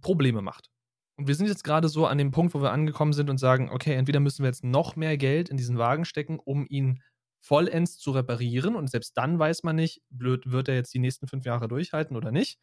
[0.00, 0.70] Probleme macht.
[1.16, 3.70] Und wir sind jetzt gerade so an dem Punkt, wo wir angekommen sind und sagen,
[3.70, 7.02] okay, entweder müssen wir jetzt noch mehr Geld in diesen Wagen stecken, um ihn
[7.44, 8.74] vollends zu reparieren.
[8.74, 12.16] Und selbst dann weiß man nicht, blöd, wird er jetzt die nächsten fünf Jahre durchhalten
[12.16, 12.58] oder nicht.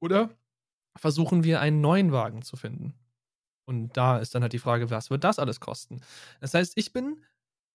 [0.00, 0.30] Oder
[0.96, 2.94] versuchen wir einen neuen Wagen zu finden.
[3.66, 6.00] Und da ist dann halt die Frage, was wird das alles kosten?
[6.40, 7.22] Das heißt, ich bin,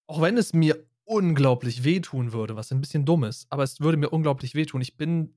[0.08, 3.98] auch wenn es mir unglaublich wehtun würde, was ein bisschen dumm ist, aber es würde
[3.98, 5.36] mir unglaublich wehtun, ich bin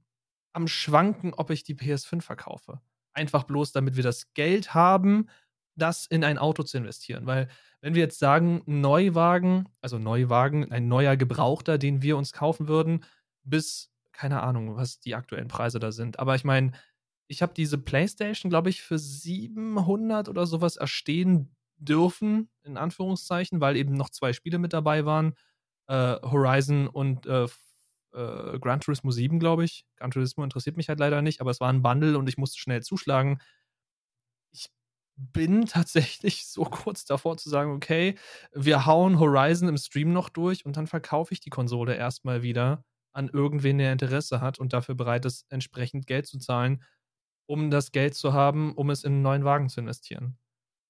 [0.53, 2.81] am Schwanken, ob ich die PS5 verkaufe.
[3.13, 5.29] Einfach bloß, damit wir das Geld haben,
[5.77, 7.27] das in ein Auto zu investieren.
[7.27, 7.49] Weil,
[7.81, 13.05] wenn wir jetzt sagen, Neuwagen, also Neuwagen, ein neuer Gebrauchter, den wir uns kaufen würden,
[13.45, 16.19] bis, keine Ahnung, was die aktuellen Preise da sind.
[16.19, 16.73] Aber ich meine,
[17.29, 23.77] ich habe diese PlayStation, glaube ich, für 700 oder sowas erstehen dürfen, in Anführungszeichen, weil
[23.77, 25.35] eben noch zwei Spiele mit dabei waren.
[25.89, 27.47] Äh, Horizon und äh,
[28.17, 29.85] äh, Gran Turismo 7, glaube ich.
[29.97, 32.59] Gran Turismo interessiert mich halt leider nicht, aber es war ein Bundle und ich musste
[32.59, 33.41] schnell zuschlagen.
[35.17, 38.17] Bin tatsächlich so kurz davor zu sagen, okay,
[38.53, 42.85] wir hauen Horizon im Stream noch durch und dann verkaufe ich die Konsole erstmal wieder
[43.13, 46.83] an irgendwen, der Interesse hat und dafür bereit ist, entsprechend Geld zu zahlen,
[47.47, 50.37] um das Geld zu haben, um es in einen neuen Wagen zu investieren.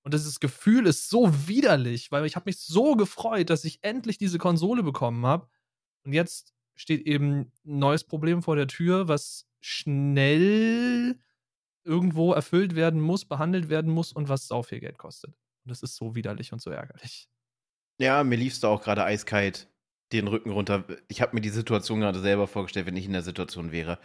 [0.02, 4.18] Und dieses Gefühl ist so widerlich, weil ich habe mich so gefreut, dass ich endlich
[4.18, 5.48] diese Konsole bekommen habe.
[6.04, 11.18] Und jetzt steht eben ein neues Problem vor der Tür, was schnell
[11.86, 15.30] irgendwo erfüllt werden muss, behandelt werden muss und was sau viel Geld kostet.
[15.64, 17.28] Und das ist so widerlich und so ärgerlich.
[17.98, 19.68] Ja, mir liefst du auch gerade eiskalt
[20.12, 20.84] den Rücken runter.
[21.08, 23.98] Ich habe mir die Situation gerade selber vorgestellt, wenn ich in der Situation wäre.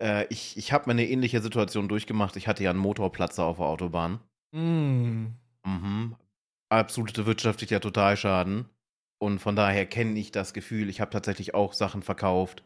[0.00, 2.36] Äh, ich ich habe mir eine ähnliche Situation durchgemacht.
[2.36, 4.20] Ich hatte ja einen Motorplatzer auf der Autobahn.
[4.52, 5.26] Mm.
[5.64, 6.16] Mhm.
[6.68, 8.66] Absolute wirtschaftlicher Totalschaden.
[9.18, 12.64] Und von daher kenne ich das Gefühl, ich habe tatsächlich auch Sachen verkauft,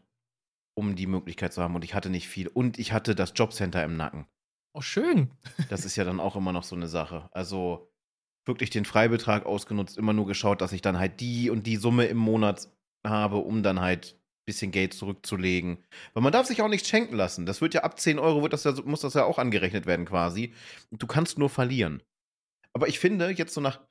[0.75, 1.75] um die Möglichkeit zu haben.
[1.75, 2.47] Und ich hatte nicht viel.
[2.47, 4.27] Und ich hatte das Jobcenter im Nacken.
[4.73, 5.31] Oh, schön.
[5.69, 7.29] Das ist ja dann auch immer noch so eine Sache.
[7.33, 7.91] Also
[8.45, 12.05] wirklich den Freibetrag ausgenutzt, immer nur geschaut, dass ich dann halt die und die Summe
[12.05, 12.69] im Monat
[13.05, 15.83] habe, um dann halt ein bisschen Geld zurückzulegen.
[16.13, 17.45] Weil man darf sich auch nichts schenken lassen.
[17.45, 20.05] Das wird ja ab 10 Euro, wird das ja, muss das ja auch angerechnet werden
[20.05, 20.53] quasi.
[20.89, 22.01] Und du kannst nur verlieren.
[22.73, 23.81] Aber ich finde, jetzt so nach,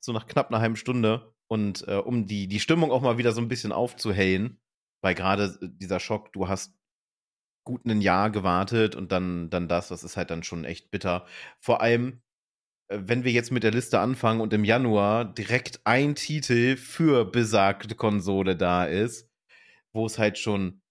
[0.00, 3.32] so nach knapp einer halben Stunde und äh, um die, die Stimmung auch mal wieder
[3.32, 4.58] so ein bisschen aufzuhellen,
[5.02, 6.74] weil gerade dieser Schock, du hast
[7.64, 11.26] gut ein Jahr gewartet und dann, dann das, das ist halt dann schon echt bitter.
[11.60, 12.22] Vor allem,
[12.88, 17.24] äh, wenn wir jetzt mit der Liste anfangen und im Januar direkt ein Titel für
[17.24, 19.30] besagte Konsole da ist,
[19.92, 20.82] wo es halt schon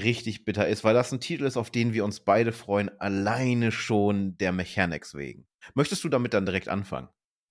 [0.00, 3.72] richtig bitter ist, weil das ein Titel ist, auf den wir uns beide freuen, alleine
[3.72, 5.46] schon der Mechanics wegen.
[5.74, 7.08] Möchtest du damit dann direkt anfangen?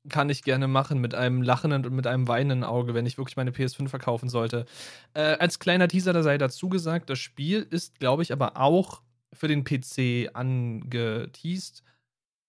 [0.10, 3.38] Kann ich gerne machen mit einem lachenden und mit einem weinenden Auge, wenn ich wirklich
[3.38, 4.66] meine PS5 verkaufen sollte.
[5.14, 9.02] Äh, als kleiner Teaser da sei dazu gesagt, das Spiel ist, glaube ich, aber auch
[9.34, 11.84] für den PC angeteased.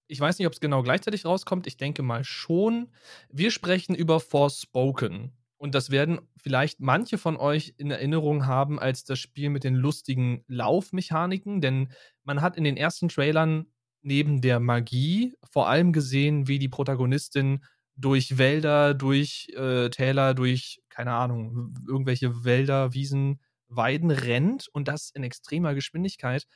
[0.08, 1.66] Ich weiß nicht, ob es genau gleichzeitig rauskommt.
[1.66, 2.88] Ich denke mal schon.
[3.30, 5.32] Wir sprechen über Forspoken.
[5.56, 9.74] Und das werden vielleicht manche von euch in Erinnerung haben als das Spiel mit den
[9.74, 11.92] lustigen Laufmechaniken, denn
[12.24, 13.66] man hat in den ersten Trailern
[14.02, 17.64] neben der Magie vor allem gesehen, wie die Protagonistin
[17.96, 25.10] durch Wälder, durch äh, Täler, durch, keine Ahnung, irgendwelche Wälder, Wiesen, Weiden rennt und das
[25.10, 26.46] in extremer Geschwindigkeit.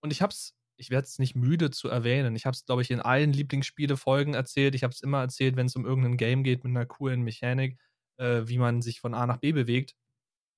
[0.00, 2.36] Und ich hab's, ich werde es nicht müde zu erwähnen.
[2.36, 4.74] Ich habe es, glaube ich, in allen Lieblingsspiele-Folgen erzählt.
[4.74, 7.78] Ich habe es immer erzählt, wenn es um irgendein Game geht mit einer coolen Mechanik,
[8.18, 9.94] äh, wie man sich von A nach B bewegt.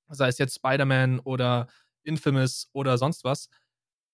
[0.09, 1.69] Sei es jetzt Spider-Man oder
[2.05, 3.49] Infamous oder sonst was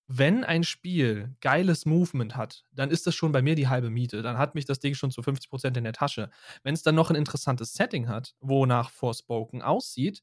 [0.07, 4.21] wenn ein Spiel geiles Movement hat, dann ist das schon bei mir die halbe Miete.
[4.21, 6.29] Dann hat mich das Ding schon zu 50% in der Tasche.
[6.63, 10.21] Wenn es dann noch ein interessantes Setting hat, wonach Forspoken aussieht,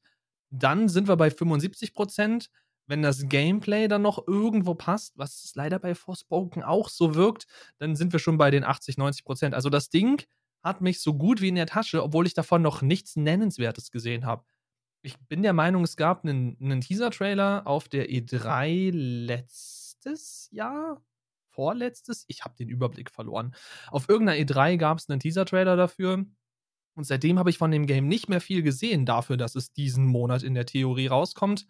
[0.49, 2.49] dann sind wir bei 75%.
[2.87, 7.95] Wenn das Gameplay dann noch irgendwo passt, was leider bei Forspoken auch so wirkt, dann
[7.95, 9.53] sind wir schon bei den 80, 90%.
[9.53, 10.23] Also das Ding
[10.61, 14.25] hat mich so gut wie in der Tasche, obwohl ich davon noch nichts Nennenswertes gesehen
[14.25, 14.43] habe
[15.03, 21.03] ich bin der Meinung, es gab einen, einen Teaser-Trailer auf der E3 letztes Jahr.
[21.49, 22.23] Vorletztes?
[22.27, 23.53] Ich habe den Überblick verloren.
[23.87, 26.25] Auf irgendeiner E3 gab es einen Teaser-Trailer dafür.
[26.95, 30.05] Und seitdem habe ich von dem Game nicht mehr viel gesehen, dafür, dass es diesen
[30.05, 31.67] Monat in der Theorie rauskommt.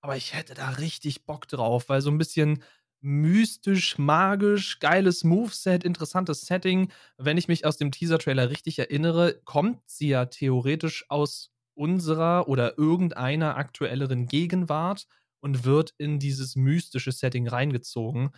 [0.00, 2.62] Aber ich hätte da richtig Bock drauf, weil so ein bisschen
[3.00, 6.90] mystisch, magisch, geiles Moveset, interessantes Setting.
[7.18, 11.51] Wenn ich mich aus dem Teaser-Trailer richtig erinnere, kommt sie ja theoretisch aus
[11.82, 15.08] unserer oder irgendeiner aktuelleren Gegenwart
[15.40, 18.30] und wird in dieses mystische Setting reingezogen.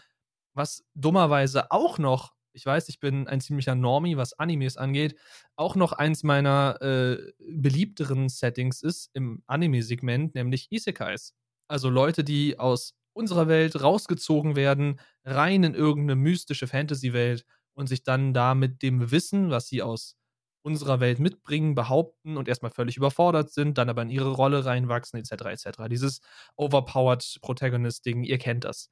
[0.55, 5.15] Was dummerweise auch noch, ich weiß, ich bin ein ziemlicher Normie, was Animes angeht,
[5.57, 11.35] auch noch eins meiner äh, beliebteren Settings ist im Anime-Segment, nämlich Isekais.
[11.69, 18.05] Also Leute, die aus unserer Welt rausgezogen werden, rein in irgendeine mystische Fantasy-Welt und sich
[18.05, 20.17] dann da mit dem Wissen, was sie aus
[20.65, 25.19] unserer Welt mitbringen, behaupten und erstmal völlig überfordert sind, dann aber in ihre Rolle reinwachsen,
[25.19, 25.33] etc.
[25.45, 25.83] etc.
[25.91, 26.21] Dieses
[26.57, 28.91] Overpowered Protagonist-Ding, ihr kennt das.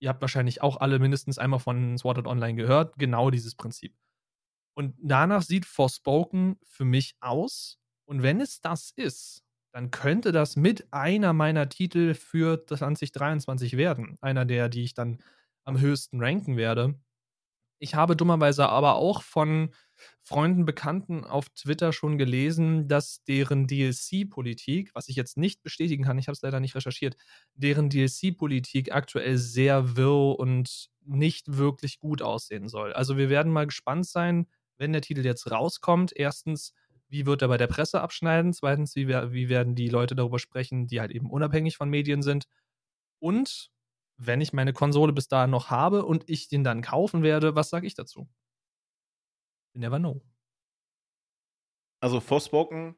[0.00, 3.94] Ihr habt wahrscheinlich auch alle mindestens einmal von Sword Art Online gehört, genau dieses Prinzip.
[4.74, 7.78] Und danach sieht Forspoken für mich aus.
[8.06, 9.44] Und wenn es das ist,
[9.74, 14.16] dann könnte das mit einer meiner Titel für 2023 werden.
[14.22, 15.18] Einer der, die ich dann
[15.64, 16.94] am höchsten ranken werde.
[17.82, 19.74] Ich habe dummerweise aber auch von
[20.22, 26.16] Freunden, Bekannten auf Twitter schon gelesen, dass deren DLC-Politik, was ich jetzt nicht bestätigen kann,
[26.16, 27.16] ich habe es leider nicht recherchiert,
[27.54, 32.92] deren DLC-Politik aktuell sehr wirr und nicht wirklich gut aussehen soll.
[32.92, 34.46] Also wir werden mal gespannt sein,
[34.78, 36.12] wenn der Titel jetzt rauskommt.
[36.14, 36.74] Erstens,
[37.08, 38.52] wie wird er bei der Presse abschneiden?
[38.52, 42.44] Zweitens, wie, wie werden die Leute darüber sprechen, die halt eben unabhängig von Medien sind?
[43.18, 43.72] Und
[44.16, 47.70] wenn ich meine Konsole bis dahin noch habe und ich den dann kaufen werde, was
[47.70, 48.28] sage ich dazu?
[49.74, 50.20] You never know.
[52.02, 52.96] Also Forspoken,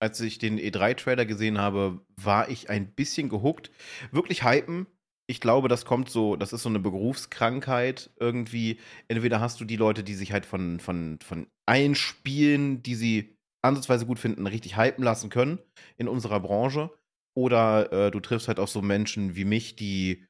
[0.00, 3.70] als ich den E3-Trailer gesehen habe, war ich ein bisschen gehuckt.
[4.12, 4.86] Wirklich hypen.
[5.28, 8.78] Ich glaube, das kommt so, das ist so eine Berufskrankheit irgendwie.
[9.08, 13.36] Entweder hast du die Leute, die sich halt von, von, von allen Spielen, die sie
[13.62, 15.58] ansatzweise gut finden, richtig hypen lassen können
[15.96, 16.90] in unserer Branche.
[17.34, 20.24] Oder äh, du triffst halt auch so Menschen wie mich, die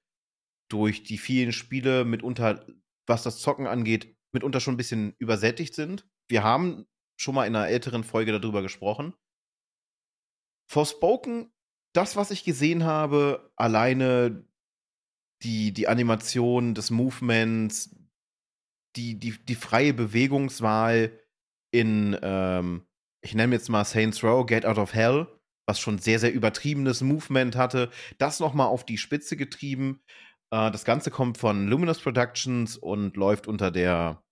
[0.69, 2.67] durch die vielen Spiele mitunter,
[3.07, 6.09] was das Zocken angeht, mitunter schon ein bisschen übersättigt sind.
[6.29, 6.87] Wir haben
[7.19, 9.15] schon mal in einer älteren Folge darüber gesprochen.
[10.71, 11.53] Forspoken,
[11.95, 14.45] das, was ich gesehen habe, alleine
[15.43, 17.97] die, die Animation des Movements,
[18.97, 21.19] die, die, die freie Bewegungswahl
[21.73, 22.87] in, ähm,
[23.23, 25.27] ich nenne jetzt mal Saints Row, Get Out of Hell,
[25.67, 30.01] was schon sehr, sehr übertriebenes Movement hatte, das nochmal auf die Spitze getrieben.
[30.53, 34.23] Äh, das Ganze kommt von Luminous Productions und läuft unter der,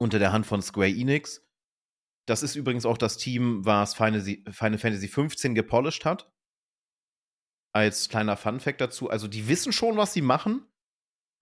[0.00, 1.46] unter der Hand von Square Enix.
[2.28, 6.30] Das ist übrigens auch das Team, was Final, Final Fantasy 15 gepolished hat.
[7.74, 9.10] Als kleiner Fun-Fact dazu.
[9.10, 10.66] Also, die wissen schon, was sie machen.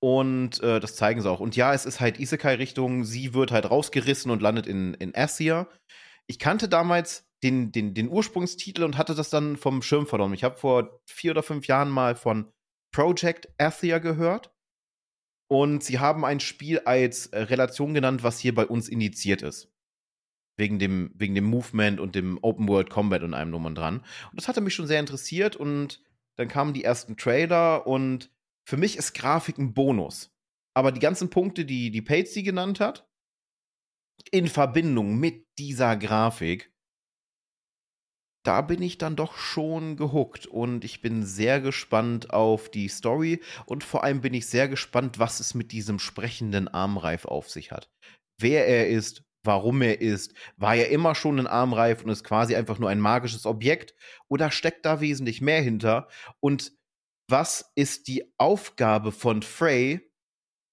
[0.03, 1.41] Und äh, das zeigen sie auch.
[1.41, 3.05] Und ja, es ist halt Isekai-Richtung.
[3.05, 5.69] Sie wird halt rausgerissen und landet in, in Assia.
[6.27, 10.33] Ich kannte damals den, den, den Ursprungstitel und hatte das dann vom Schirm verloren.
[10.33, 12.51] Ich habe vor vier oder fünf Jahren mal von
[12.93, 14.55] Project Athia gehört.
[15.49, 19.73] Und sie haben ein Spiel als äh, Relation genannt, was hier bei uns indiziert ist.
[20.57, 23.99] Wegen dem, wegen dem Movement und dem Open World Combat und allem Nummern dran.
[23.99, 26.03] Und das hatte mich schon sehr interessiert und
[26.37, 28.31] dann kamen die ersten Trailer und
[28.65, 30.31] für mich ist Grafik ein Bonus.
[30.75, 33.11] Aber die ganzen Punkte, die die Patsy genannt hat,
[34.31, 36.70] in Verbindung mit dieser Grafik,
[38.43, 43.43] da bin ich dann doch schon gehuckt und ich bin sehr gespannt auf die Story
[43.67, 47.71] und vor allem bin ich sehr gespannt, was es mit diesem sprechenden Armreif auf sich
[47.71, 47.91] hat.
[48.41, 52.57] Wer er ist, warum er ist, war er immer schon ein Armreif und ist quasi
[52.57, 53.95] einfach nur ein magisches Objekt
[54.29, 56.09] oder steckt da wesentlich mehr hinter
[56.41, 56.73] und
[57.29, 60.11] was ist die Aufgabe von Frey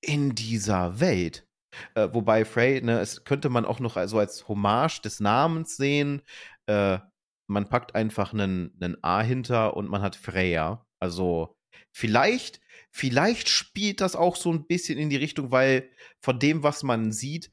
[0.01, 1.47] in dieser Welt?
[1.93, 6.23] Äh, wobei Frey, ne, es könnte man auch noch so als Hommage des Namens sehen.
[6.65, 6.99] Äh,
[7.47, 10.85] man packt einfach einen, einen A hinter und man hat Freya.
[10.99, 11.55] Also
[11.95, 12.59] vielleicht,
[12.91, 15.89] vielleicht spielt das auch so ein bisschen in die Richtung, weil
[16.23, 17.51] von dem, was man sieht,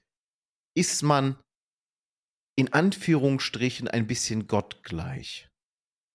[0.77, 1.39] ist man
[2.57, 5.49] in Anführungsstrichen ein bisschen gottgleich.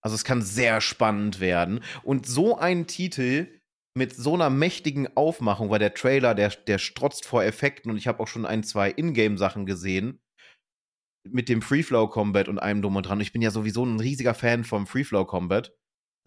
[0.02, 1.84] Also es kann sehr spannend werden.
[2.04, 3.60] Und so ein Titel
[3.98, 8.08] mit so einer mächtigen Aufmachung, weil der Trailer, der, der strotzt vor Effekten und ich
[8.08, 10.22] habe auch schon ein, zwei Ingame-Sachen gesehen
[11.24, 13.22] mit dem Free-Flow-Combat und allem drum und dran.
[13.22, 15.74] Ich bin ja sowieso ein riesiger Fan vom Free-Flow-Combat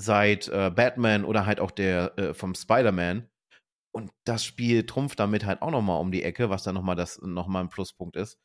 [0.01, 3.29] seit äh, Batman oder halt auch der äh, vom Spider-Man.
[3.95, 6.83] Und das Spiel trumpft damit halt auch noch mal um die Ecke, was dann noch
[6.83, 8.39] mal das noch mal ein Pluspunkt ist.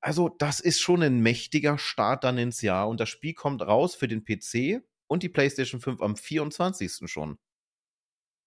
[0.00, 3.94] Also, das ist schon ein mächtiger Start dann ins Jahr und das Spiel kommt raus
[3.94, 7.10] für den PC und die PlayStation 5 am 24.
[7.10, 7.38] schon.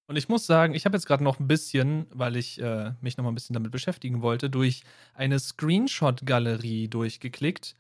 [0.08, 3.18] Und ich muss sagen, ich habe jetzt gerade noch ein bisschen, weil ich äh, mich
[3.18, 4.84] noch mal ein bisschen damit beschäftigen wollte, durch
[5.16, 7.76] eine Screenshot-Galerie durchgeklickt.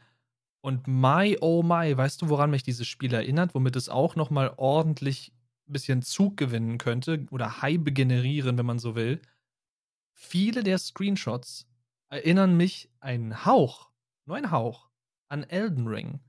[0.61, 4.31] Und my oh my, weißt du, woran mich dieses Spiel erinnert, womit es auch noch
[4.31, 5.31] mal ordentlich
[5.67, 9.21] ein bisschen Zug gewinnen könnte oder Hype generieren, wenn man so will?
[10.13, 11.67] Viele der Screenshots
[12.09, 13.91] erinnern mich einen Hauch,
[14.25, 14.89] nur ein Hauch,
[15.27, 16.19] an Elden Ring.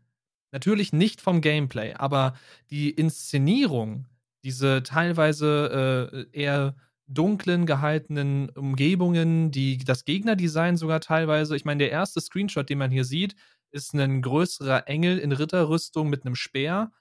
[0.53, 2.37] Natürlich nicht vom Gameplay, aber
[2.71, 4.07] die Inszenierung,
[4.47, 6.77] diese teilweise äh, eher
[7.09, 11.57] dunklen gehaltenen Umgebungen, die das Gegnerdesign sogar teilweise.
[11.57, 13.35] Ich meine, der erste Screenshot, den man hier sieht,
[13.73, 16.93] ist ein größerer Engel in Ritterrüstung mit einem Speer.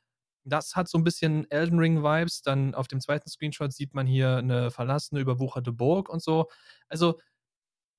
[0.44, 2.42] Das hat so ein bisschen Elden Ring Vibes.
[2.42, 6.50] Dann auf dem zweiten Screenshot sieht man hier eine verlassene, überwucherte Burg und so.
[6.90, 7.20] Also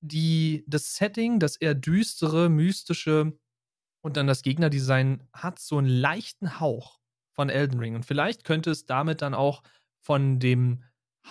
[0.00, 3.38] die, das Setting, das eher düstere, mystische
[4.02, 6.98] und dann das Gegnerdesign hat so einen leichten Hauch
[7.36, 7.94] von Elden Ring.
[7.94, 9.62] Und vielleicht könnte es damit dann auch
[10.00, 10.82] von dem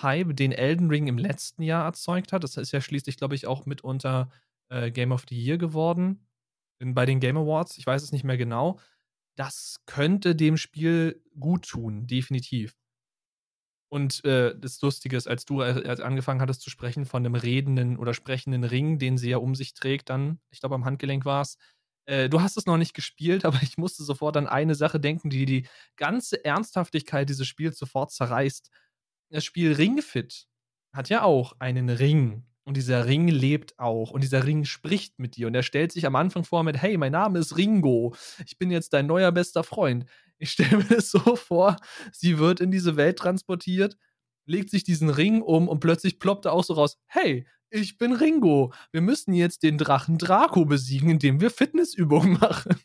[0.01, 3.47] Hype, den Elden Ring im letzten Jahr erzeugt hat, das ist ja schließlich, glaube ich,
[3.47, 4.29] auch mitunter
[4.69, 6.25] äh, Game of the Year geworden
[6.79, 8.79] in, bei den Game Awards, ich weiß es nicht mehr genau,
[9.37, 12.75] das könnte dem Spiel gut tun, definitiv.
[13.89, 17.97] Und äh, das Lustige ist, als du äh, angefangen hattest zu sprechen von einem redenden
[17.97, 21.41] oder sprechenden Ring, den sie ja um sich trägt, dann, ich glaube, am Handgelenk war
[21.41, 21.57] es,
[22.05, 25.29] äh, du hast es noch nicht gespielt, aber ich musste sofort an eine Sache denken,
[25.29, 28.69] die die ganze Ernsthaftigkeit dieses Spiels sofort zerreißt.
[29.29, 30.47] Das Spiel Ringfit
[30.93, 32.45] hat ja auch einen Ring.
[32.63, 34.09] Und dieser Ring lebt auch.
[34.09, 35.47] Und dieser Ring spricht mit dir.
[35.47, 38.15] Und er stellt sich am Anfang vor mit, hey, mein Name ist Ringo.
[38.45, 40.05] Ich bin jetzt dein neuer bester Freund.
[40.37, 41.77] Ich stelle mir das so vor,
[42.11, 43.97] sie wird in diese Welt transportiert,
[44.45, 48.13] legt sich diesen Ring um und plötzlich ploppt er auch so raus, hey, ich bin
[48.13, 48.73] Ringo.
[48.91, 52.75] Wir müssen jetzt den Drachen Draco besiegen, indem wir Fitnessübungen machen.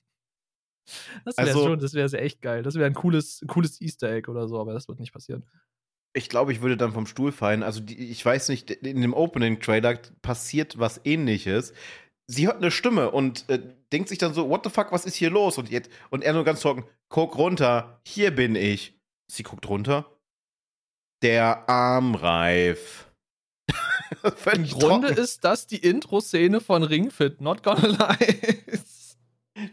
[1.24, 2.62] Das wäre also, schon, das wäre echt geil.
[2.62, 5.44] Das wäre ein cooles, cooles Easter Egg oder so, aber das wird nicht passieren.
[6.12, 7.62] Ich glaube, ich würde dann vom Stuhl fallen.
[7.62, 11.72] Also, die, ich weiß nicht, in dem Opening-Trailer passiert was ähnliches.
[12.26, 13.60] Sie hört eine Stimme und äh,
[13.92, 15.58] denkt sich dann so: What the fuck, was ist hier los?
[15.58, 18.98] Und, jetzt, und er nur ganz trocken: Guck runter, hier bin ich.
[19.30, 20.18] Sie guckt runter.
[21.22, 23.09] Der Armreif.
[24.52, 25.22] Im Grunde trocken.
[25.22, 27.86] ist das die Intro-Szene von Ringfit, not gonna
[28.20, 28.40] lie.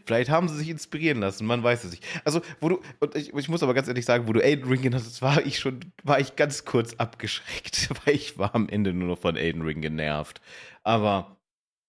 [0.04, 2.04] Vielleicht haben sie sich inspirieren lassen, man weiß es nicht.
[2.24, 4.82] Also, wo du, und ich, ich muss aber ganz ehrlich sagen, wo du Aiden Ring
[4.82, 8.92] genannt hast, war ich schon, war ich ganz kurz abgeschreckt, weil ich war am Ende
[8.92, 10.40] nur noch von Aiden Ring genervt.
[10.82, 11.38] Aber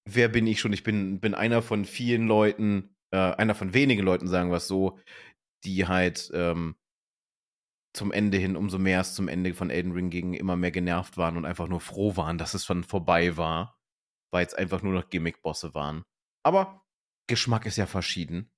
[0.05, 0.73] wer bin ich schon?
[0.73, 4.67] Ich bin, bin einer von vielen Leuten, äh, einer von wenigen Leuten, sagen wir es
[4.67, 4.99] so,
[5.65, 6.75] die halt ähm,
[7.99, 11.17] zum Ende hin, umso mehr es zum Ende von Elden Ring ging, immer mehr genervt
[11.17, 13.77] waren und einfach nur froh waren, dass es schon vorbei war,
[14.33, 16.05] weil es einfach nur noch Gimmick-Bosse waren.
[16.45, 16.85] Aber
[17.27, 18.49] Geschmack ist ja verschieden.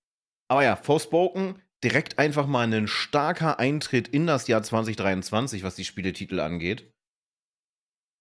[0.47, 5.85] Aber ja, Forspoken, direkt einfach mal ein starker Eintritt in das Jahr 2023, was die
[5.85, 6.94] Spieletitel angeht.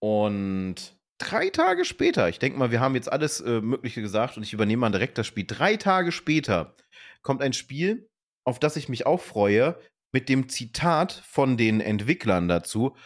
[0.03, 4.43] Und drei Tage später, ich denke mal, wir haben jetzt alles äh, Mögliche gesagt und
[4.43, 5.45] ich übernehme mal direkt das Spiel.
[5.47, 6.75] Drei Tage später
[7.21, 8.09] kommt ein Spiel,
[8.47, 9.79] auf das ich mich auch freue,
[10.13, 12.97] mit dem Zitat von den Entwicklern dazu: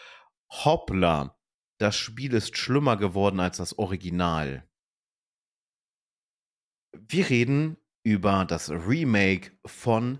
[0.49, 1.37] Hoppla,
[1.77, 4.67] das Spiel ist schlimmer geworden als das Original.
[7.07, 10.19] Wir reden über das Remake von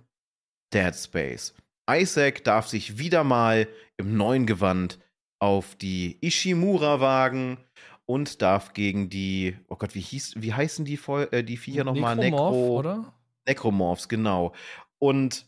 [0.74, 1.54] Dead Space.
[1.90, 3.68] Isaac darf sich wieder mal
[3.98, 5.00] im neuen Gewand
[5.40, 7.58] auf die Ishimura wagen
[8.06, 11.00] und darf gegen die, oh Gott, wie hieß, wie heißen die,
[11.32, 12.16] äh, die Viecher nochmal?
[12.16, 13.14] Necromorph, Necro, oder?
[13.48, 14.54] Necromorphs, genau.
[15.00, 15.48] Und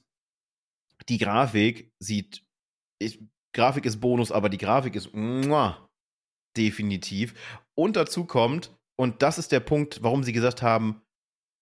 [1.10, 2.44] die Grafik sieht,
[3.00, 3.24] ich,
[3.56, 5.90] Grafik ist Bonus, aber die Grafik ist muah,
[6.58, 7.34] definitiv.
[7.76, 11.02] Und dazu kommt, und das ist der Punkt, warum sie gesagt haben,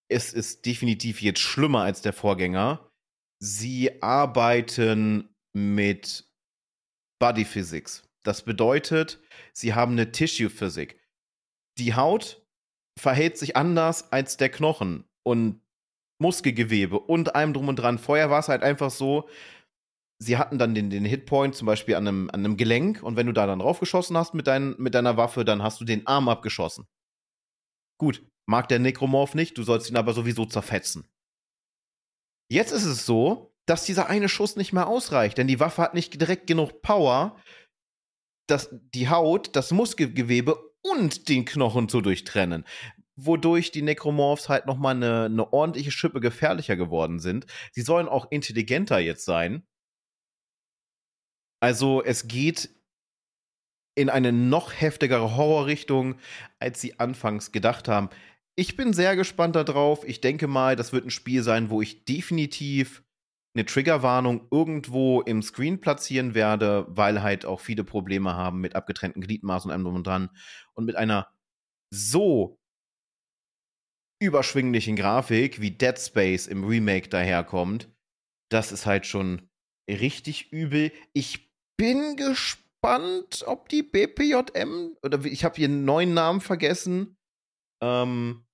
[0.10, 2.90] es ist definitiv jetzt schlimmer als der Vorgänger.
[3.42, 6.30] Sie arbeiten mit
[7.20, 8.04] Body Physics.
[8.24, 9.22] Das bedeutet,
[9.54, 11.00] sie haben eine Tissue Physik.
[11.78, 12.46] die Haut
[13.00, 15.62] verhält sich anders als der Knochen und
[16.20, 17.98] Muskelgewebe und allem drum und dran.
[17.98, 19.28] Vorher war es halt einfach so,
[20.20, 23.28] sie hatten dann den, den Hitpoint zum Beispiel an einem, an einem Gelenk und wenn
[23.28, 26.30] du da dann draufgeschossen hast mit, dein, mit deiner Waffe, dann hast du den Arm
[26.30, 26.88] abgeschossen.
[27.98, 31.08] Gut, mag der Nekromorph nicht, du sollst ihn aber sowieso zerfetzen.
[32.50, 35.94] Jetzt ist es so, dass dieser eine Schuss nicht mehr ausreicht, denn die Waffe hat
[35.96, 37.40] nicht direkt genug Power,
[38.48, 42.64] das, die Haut, das Muskelgewebe und den Knochen zu durchtrennen.
[43.16, 47.46] Wodurch die Necromorphs halt nochmal eine, eine ordentliche Schippe gefährlicher geworden sind.
[47.72, 49.66] Sie sollen auch intelligenter jetzt sein.
[51.62, 52.70] Also es geht
[53.96, 56.16] in eine noch heftigere Horrorrichtung,
[56.60, 58.10] als sie anfangs gedacht haben.
[58.58, 60.06] Ich bin sehr gespannt darauf.
[60.08, 63.04] Ich denke mal, das wird ein Spiel sein, wo ich definitiv
[63.56, 69.22] eine Triggerwarnung irgendwo im Screen platzieren werde, weil halt auch viele Probleme haben mit abgetrennten
[69.22, 70.30] Gliedmaßen und allem drum und dran.
[70.74, 71.30] Und mit einer
[71.90, 72.60] so
[74.20, 77.90] überschwinglichen Grafik wie Dead Space im Remake daherkommt,
[78.50, 79.50] das ist halt schon
[79.90, 80.92] richtig übel.
[81.14, 87.18] Ich bin gespannt, ob die BPJM, oder ich habe ihren neuen Namen vergessen,
[87.82, 88.46] ähm,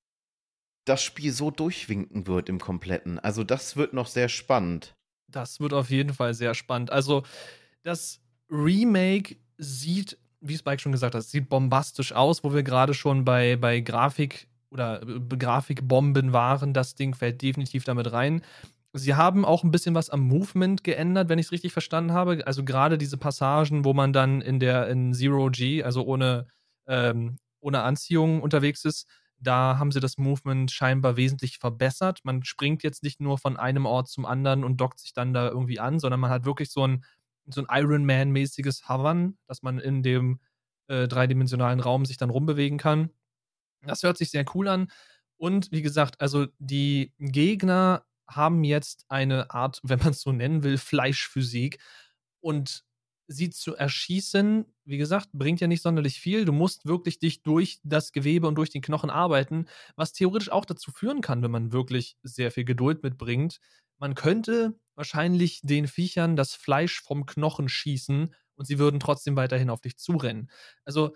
[0.86, 3.20] das Spiel so durchwinken wird im Kompletten.
[3.20, 4.96] Also das wird noch sehr spannend.
[5.28, 6.92] Das wird auf jeden Fall sehr spannend.
[6.92, 7.24] Also
[7.84, 13.24] das Remake sieht, wie Spike schon gesagt hat, sieht bombastisch aus, wo wir gerade schon
[13.24, 16.74] bei, bei Grafik oder äh, Grafikbomben waren.
[16.74, 18.42] Das Ding fällt definitiv damit rein.
[18.94, 22.46] Sie haben auch ein bisschen was am Movement geändert, wenn ich es richtig verstanden habe.
[22.46, 26.48] Also gerade diese Passagen, wo man dann in der in Zero G, also ohne,
[26.88, 29.08] ähm, ohne Anziehung unterwegs ist,
[29.40, 32.20] da haben sie das Movement scheinbar wesentlich verbessert.
[32.24, 35.48] Man springt jetzt nicht nur von einem Ort zum anderen und dockt sich dann da
[35.48, 37.04] irgendwie an, sondern man hat wirklich so ein,
[37.48, 40.40] so ein Iron Man-mäßiges Hovern, dass man in dem
[40.88, 43.10] äh, dreidimensionalen Raum sich dann rumbewegen kann.
[43.86, 44.92] Das hört sich sehr cool an.
[45.38, 50.64] Und wie gesagt, also die Gegner haben jetzt eine Art, wenn man es so nennen
[50.64, 51.80] will, Fleischphysik.
[52.42, 52.84] Und
[53.28, 56.44] sie zu erschießen, wie gesagt, bringt ja nicht sonderlich viel.
[56.46, 60.66] Du musst wirklich dich durch das Gewebe und durch den Knochen arbeiten, was theoretisch auch
[60.66, 63.60] dazu führen kann, wenn man wirklich sehr viel Geduld mitbringt.
[64.00, 69.70] Man könnte wahrscheinlich den Viechern das Fleisch vom Knochen schießen und sie würden trotzdem weiterhin
[69.70, 70.50] auf dich zurennen.
[70.84, 71.16] Also,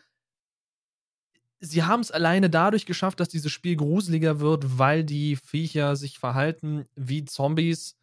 [1.59, 6.19] sie haben es alleine dadurch geschafft, dass dieses Spiel gruseliger wird, weil die Viecher sich
[6.19, 7.97] verhalten wie Zombies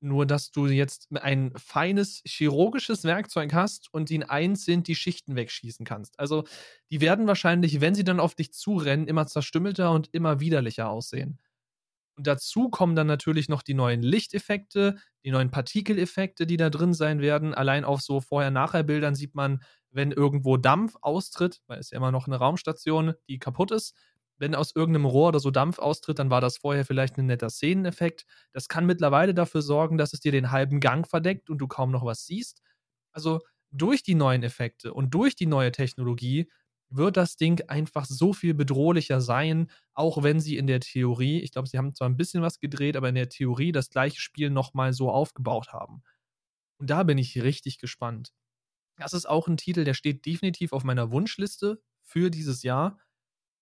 [0.00, 5.86] nur, dass du jetzt ein feines chirurgisches Werkzeug hast und in einzeln die Schichten wegschießen
[5.86, 6.18] kannst.
[6.20, 6.44] Also,
[6.90, 11.38] die werden wahrscheinlich, wenn sie dann auf dich zurennen, immer zerstümmelter und immer widerlicher aussehen.
[12.16, 16.94] Und dazu kommen dann natürlich noch die neuen Lichteffekte, die neuen Partikeleffekte, die da drin
[16.94, 17.54] sein werden.
[17.54, 19.62] Allein auf so Vorher-Nachher-Bildern sieht man,
[19.96, 23.94] wenn irgendwo Dampf austritt, weil es ja immer noch eine Raumstation, die kaputt ist,
[24.38, 27.50] wenn aus irgendeinem Rohr oder so Dampf austritt, dann war das vorher vielleicht ein netter
[27.50, 28.26] Szeneneffekt.
[28.52, 31.90] Das kann mittlerweile dafür sorgen, dass es dir den halben Gang verdeckt und du kaum
[31.90, 32.62] noch was siehst.
[33.12, 33.40] Also
[33.70, 36.50] durch die neuen Effekte und durch die neue Technologie
[36.88, 41.50] wird das Ding einfach so viel bedrohlicher sein, auch wenn sie in der Theorie, ich
[41.52, 44.50] glaube, sie haben zwar ein bisschen was gedreht, aber in der Theorie das gleiche Spiel
[44.50, 46.02] nochmal so aufgebaut haben.
[46.78, 48.32] Und da bin ich richtig gespannt.
[48.96, 52.98] Das ist auch ein Titel, der steht definitiv auf meiner Wunschliste für dieses Jahr.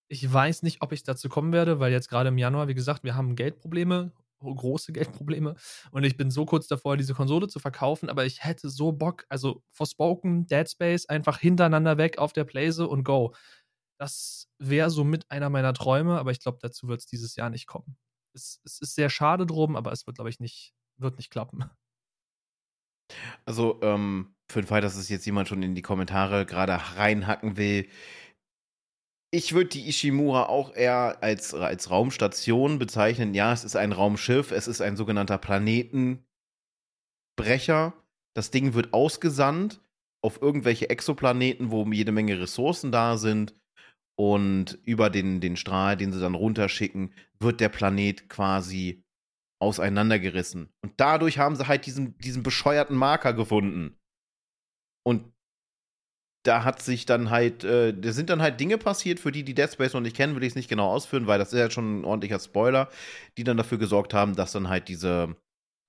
[0.08, 3.04] Ich weiß nicht, ob ich dazu kommen werde, weil jetzt gerade im Januar, wie gesagt,
[3.04, 5.56] wir haben Geldprobleme, große Geldprobleme.
[5.90, 9.24] Und ich bin so kurz davor, diese Konsole zu verkaufen, aber ich hätte so Bock,
[9.28, 13.34] also Forspoken, Dead Space, einfach hintereinander weg auf der Playse und go.
[13.98, 17.50] Das wäre so mit einer meiner Träume, aber ich glaube, dazu wird es dieses Jahr
[17.50, 17.96] nicht kommen.
[18.34, 21.64] Es, es, ist sehr schade drum, aber es wird, glaube ich, nicht, wird nicht klappen.
[23.44, 27.56] Also, ähm, für den Fall, dass es jetzt jemand schon in die Kommentare gerade reinhacken
[27.56, 27.88] will,
[29.34, 33.34] ich würde die Ishimura auch eher als, als Raumstation bezeichnen.
[33.34, 36.22] Ja, es ist ein Raumschiff, es ist ein sogenannter Planetenbrecher.
[38.36, 39.80] Das Ding wird ausgesandt
[40.22, 43.56] auf irgendwelche Exoplaneten, wo jede Menge Ressourcen da sind.
[44.16, 49.02] Und über den, den Strahl, den sie dann runterschicken, wird der Planet quasi
[49.60, 50.72] auseinandergerissen.
[50.80, 53.96] Und dadurch haben sie halt diesen, diesen bescheuerten Marker gefunden.
[55.06, 55.32] Und
[56.44, 59.54] da hat sich dann halt, äh, da sind dann halt Dinge passiert, für die, die
[59.54, 61.70] Dead Space noch nicht kennen, will ich es nicht genau ausführen, weil das ist ja
[61.70, 62.90] schon ein ordentlicher Spoiler,
[63.38, 65.36] die dann dafür gesorgt haben, dass dann halt diese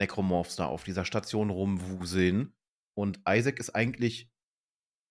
[0.01, 2.53] Necromorphs da auf dieser Station rumwuseln.
[2.97, 4.29] Und Isaac ist eigentlich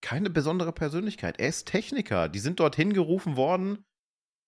[0.01, 1.39] keine besondere Persönlichkeit.
[1.39, 2.29] Er ist Techniker.
[2.29, 3.85] Die sind dorthin gerufen worden,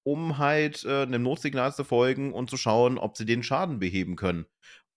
[0.05, 4.15] um halt äh, einem Notsignal zu folgen und zu schauen, ob sie den Schaden beheben
[4.15, 4.45] können.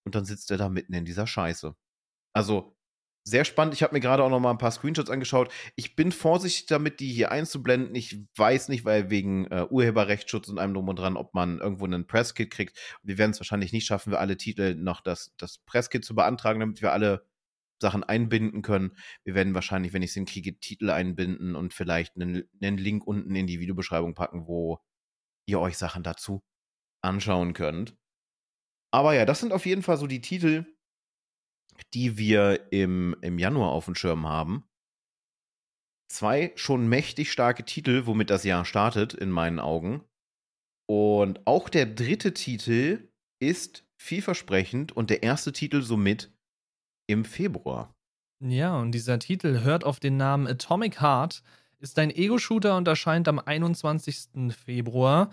[0.07, 1.75] Und dann sitzt er da mitten in dieser Scheiße.
[2.35, 2.77] Also,
[3.25, 3.75] sehr spannend.
[3.75, 5.53] Ich habe mir gerade auch noch mal ein paar Screenshots angeschaut.
[5.77, 7.95] Ich bin vorsichtig damit, die hier einzublenden.
[7.95, 11.85] Ich weiß nicht, weil wegen äh, Urheberrechtsschutz und allem drum und dran, ob man irgendwo
[11.85, 12.79] einen Presskit kriegt.
[13.03, 16.61] Wir werden es wahrscheinlich nicht schaffen, wir alle Titel noch das, das Presskit zu beantragen,
[16.61, 17.27] damit wir alle
[17.81, 18.97] Sachen einbinden können.
[19.25, 23.35] Wir werden wahrscheinlich, wenn ich es hinkriege, Titel einbinden und vielleicht einen, einen Link unten
[23.35, 24.81] in die Videobeschreibung packen, wo
[25.47, 26.43] ihr euch Sachen dazu
[27.03, 27.97] anschauen könnt.
[28.93, 30.67] Aber ja, das sind auf jeden Fall so die Titel,
[31.83, 34.65] die wir im, im Januar auf dem Schirm haben.
[36.09, 40.03] Zwei schon mächtig starke Titel, womit das Jahr startet, in meinen Augen.
[40.89, 43.09] Und auch der dritte Titel
[43.41, 46.33] ist vielversprechend und der erste Titel somit
[47.07, 47.95] im Februar.
[48.43, 51.43] Ja, und dieser Titel hört auf den Namen Atomic Heart,
[51.79, 54.53] ist ein Ego-Shooter und erscheint am 21.
[54.53, 55.31] Februar.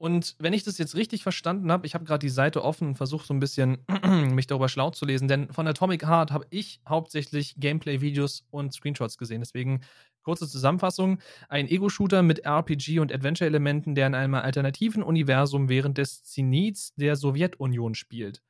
[0.00, 2.94] Und wenn ich das jetzt richtig verstanden habe, ich habe gerade die Seite offen und
[2.94, 3.84] versuche so ein bisschen
[4.34, 9.18] mich darüber schlau zu lesen, denn von Atomic Heart habe ich hauptsächlich Gameplay-Videos und Screenshots
[9.18, 9.42] gesehen.
[9.42, 9.82] Deswegen
[10.22, 11.18] kurze Zusammenfassung:
[11.50, 17.16] Ein Ego-Shooter mit RPG- und Adventure-Elementen, der in einem alternativen Universum während des Zenits der
[17.16, 18.40] Sowjetunion spielt.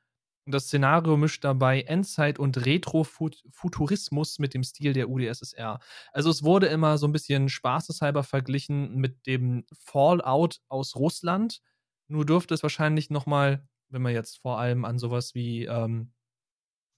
[0.50, 5.78] Und das Szenario mischt dabei Endzeit und Retro-Futurismus mit dem Stil der UdSSR.
[6.10, 11.62] Also es wurde immer so ein bisschen spaßeshalber verglichen mit dem Fallout aus Russland.
[12.08, 16.14] Nur dürfte es wahrscheinlich nochmal, wenn man jetzt vor allem an sowas wie, ähm,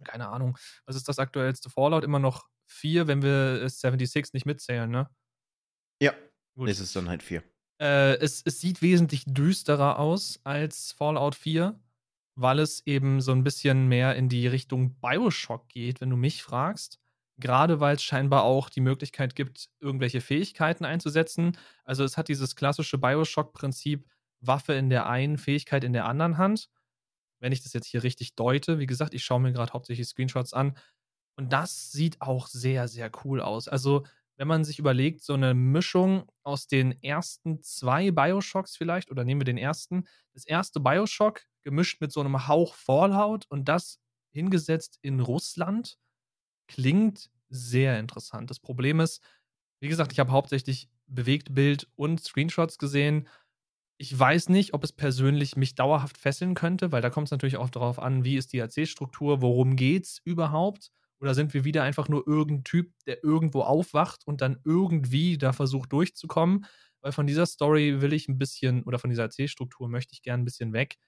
[0.03, 2.05] keine Ahnung, was ist das aktuellste Fallout?
[2.05, 5.11] Immer noch 4, wenn wir 76 nicht mitzählen, ne?
[6.01, 6.15] Ja,
[6.55, 6.71] Gut.
[6.71, 7.43] ist es dann halt 4.
[7.83, 11.79] Äh, es, es sieht wesentlich düsterer aus als Fallout 4
[12.43, 16.43] weil es eben so ein bisschen mehr in die Richtung Bioshock geht, wenn du mich
[16.43, 16.99] fragst.
[17.39, 21.57] Gerade weil es scheinbar auch die Möglichkeit gibt, irgendwelche Fähigkeiten einzusetzen.
[21.85, 24.07] Also es hat dieses klassische Bioshock-Prinzip,
[24.41, 26.69] Waffe in der einen, Fähigkeit in der anderen Hand.
[27.41, 30.53] Wenn ich das jetzt hier richtig deute, wie gesagt, ich schaue mir gerade hauptsächlich Screenshots
[30.53, 30.77] an.
[31.37, 33.67] Und das sieht auch sehr, sehr cool aus.
[33.69, 34.05] Also
[34.37, 39.41] wenn man sich überlegt, so eine Mischung aus den ersten zwei Bioshocks vielleicht, oder nehmen
[39.41, 40.05] wir den ersten,
[40.35, 44.01] das erste Bioshock gemischt mit so einem Hauch Fallout und das
[44.33, 45.99] hingesetzt in Russland,
[46.69, 48.51] klingt sehr interessant.
[48.51, 49.23] Das Problem ist,
[49.81, 53.29] wie gesagt, ich habe hauptsächlich Bewegtbild und Screenshots gesehen.
[53.99, 57.59] Ich weiß nicht, ob es persönlich mich dauerhaft fesseln könnte, weil da kommt es natürlich
[57.59, 60.91] auch darauf an, wie ist die Erzählstruktur, worum geht es überhaupt.
[61.23, 65.53] Oder sind wir wieder einfach nur irgendein Typ, der irgendwo aufwacht und dann irgendwie da
[65.53, 66.67] versucht durchzukommen?
[67.01, 70.41] Weil von dieser Story will ich ein bisschen, oder von dieser Erzählstruktur möchte ich gern
[70.41, 70.99] ein bisschen weg.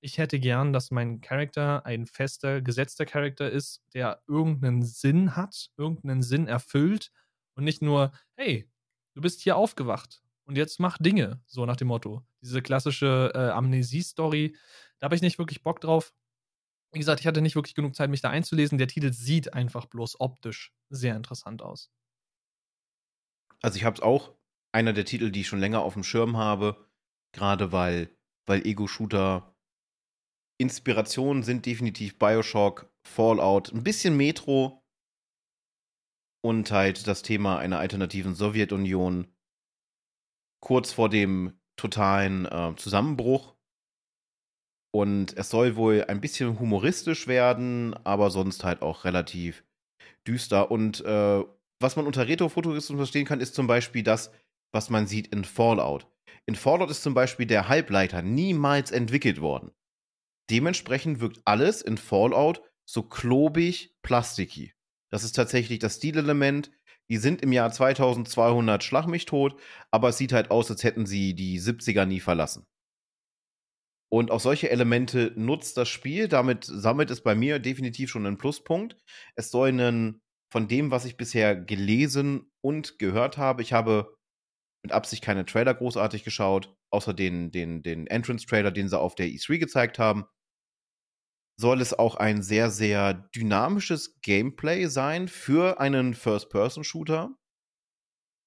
[0.00, 5.70] Ich hätte gern, dass mein Charakter ein fester, gesetzter Charakter ist, der irgendeinen Sinn hat,
[5.76, 7.10] irgendeinen Sinn erfüllt
[7.56, 8.70] und nicht nur, hey,
[9.14, 12.24] du bist hier aufgewacht und jetzt mach Dinge, so nach dem Motto.
[12.40, 14.56] Diese klassische äh, Amnesie-Story,
[15.00, 16.12] da habe ich nicht wirklich Bock drauf.
[16.92, 18.78] Wie gesagt, ich hatte nicht wirklich genug Zeit, mich da einzulesen.
[18.78, 21.90] Der Titel sieht einfach bloß optisch sehr interessant aus.
[23.62, 24.34] Also ich habe es auch,
[24.72, 26.86] einer der Titel, die ich schon länger auf dem Schirm habe,
[27.32, 28.16] gerade weil,
[28.46, 29.54] weil Ego-Shooter
[30.58, 34.82] Inspirationen sind definitiv Bioshock, Fallout, ein bisschen Metro
[36.42, 39.26] und halt das Thema einer alternativen Sowjetunion
[40.60, 43.55] kurz vor dem totalen äh, Zusammenbruch
[44.92, 49.64] und es soll wohl ein bisschen humoristisch werden, aber sonst halt auch relativ
[50.26, 50.70] düster.
[50.70, 51.44] Und äh,
[51.80, 54.30] was man unter Retrofuturismus verstehen kann, ist zum Beispiel das,
[54.72, 56.06] was man sieht in Fallout.
[56.46, 59.72] In Fallout ist zum Beispiel der Halbleiter niemals entwickelt worden.
[60.50, 64.72] Dementsprechend wirkt alles in Fallout so klobig, plastiki.
[65.10, 66.70] Das ist tatsächlich das Stilelement.
[67.10, 69.60] Die sind im Jahr 2200 schlag mich tot,
[69.90, 72.66] aber es sieht halt aus, als hätten sie die 70er nie verlassen.
[74.08, 76.28] Und auch solche Elemente nutzt das Spiel.
[76.28, 78.96] Damit sammelt es bei mir definitiv schon einen Pluspunkt.
[79.34, 80.20] Es soll einen,
[80.52, 84.16] von dem, was ich bisher gelesen und gehört habe, ich habe
[84.84, 89.26] mit Absicht keine Trailer großartig geschaut, außer den, den, den Entrance-Trailer, den sie auf der
[89.26, 90.26] E3 gezeigt haben.
[91.58, 97.34] Soll es auch ein sehr, sehr dynamisches Gameplay sein für einen First-Person-Shooter.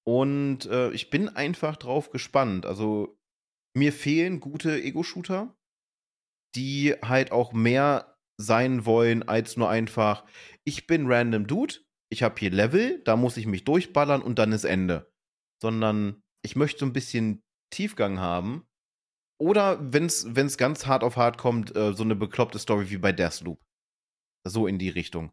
[0.08, 2.66] Und äh, ich bin einfach drauf gespannt.
[2.66, 3.19] Also
[3.80, 5.58] mir fehlen gute Ego-Shooter,
[6.56, 10.26] die halt auch mehr sein wollen als nur einfach,
[10.64, 11.76] ich bin random Dude,
[12.12, 15.12] ich habe hier Level, da muss ich mich durchballern und dann ist Ende.
[15.62, 18.66] Sondern ich möchte so ein bisschen Tiefgang haben.
[19.40, 23.12] Oder wenn es ganz hart auf hart kommt, äh, so eine bekloppte Story wie bei
[23.12, 23.62] Deathloop.
[24.46, 25.32] So in die Richtung.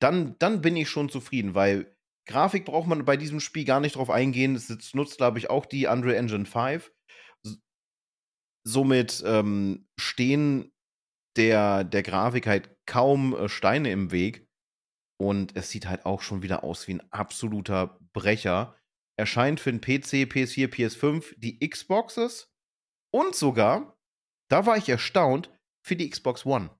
[0.00, 3.96] Dann, dann bin ich schon zufrieden, weil Grafik braucht man bei diesem Spiel gar nicht
[3.96, 4.54] drauf eingehen.
[4.54, 6.92] Es nutzt, glaube ich, auch die Unreal Engine 5
[8.68, 10.72] somit ähm, stehen
[11.36, 14.46] der, der Grafik halt kaum äh, Steine im Weg.
[15.20, 18.76] Und es sieht halt auch schon wieder aus wie ein absoluter Brecher.
[19.16, 22.52] Erscheint für den PC, PS4, PS5, die Xboxes
[23.12, 23.98] und sogar,
[24.48, 25.50] da war ich erstaunt,
[25.84, 26.70] für die Xbox One.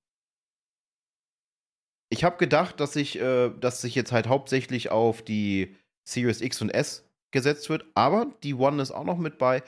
[2.10, 5.76] Ich habe gedacht, dass sich, äh, dass sich jetzt halt hauptsächlich auf die
[6.06, 9.62] Series X und S gesetzt wird, aber die One ist auch noch mit bei.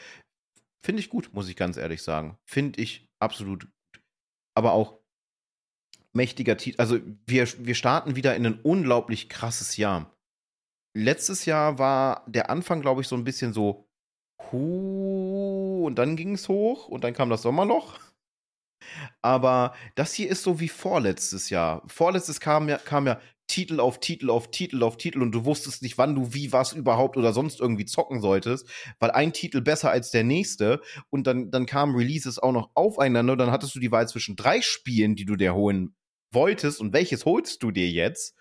[0.82, 2.38] Finde ich gut, muss ich ganz ehrlich sagen.
[2.44, 4.02] Finde ich absolut gut.
[4.54, 4.98] Aber auch
[6.12, 6.80] mächtiger Titel.
[6.80, 10.16] Also wir, wir starten wieder in ein unglaublich krasses Jahr.
[10.96, 13.88] Letztes Jahr war der Anfang, glaube ich, so ein bisschen so,
[14.50, 17.98] hu, und dann ging es hoch und dann kam das Sommerloch.
[19.22, 21.82] Aber das hier ist so wie vorletztes Jahr.
[21.86, 23.20] Vorletztes kam ja, kam ja
[23.50, 26.72] Titel auf Titel auf Titel auf Titel und du wusstest nicht, wann du wie was
[26.72, 28.68] überhaupt oder sonst irgendwie zocken solltest,
[29.00, 30.80] weil ein Titel besser als der nächste
[31.10, 34.60] und dann, dann kamen Releases auch noch aufeinander dann hattest du die Wahl zwischen drei
[34.60, 35.96] Spielen, die du dir holen
[36.30, 38.36] wolltest und welches holst du dir jetzt,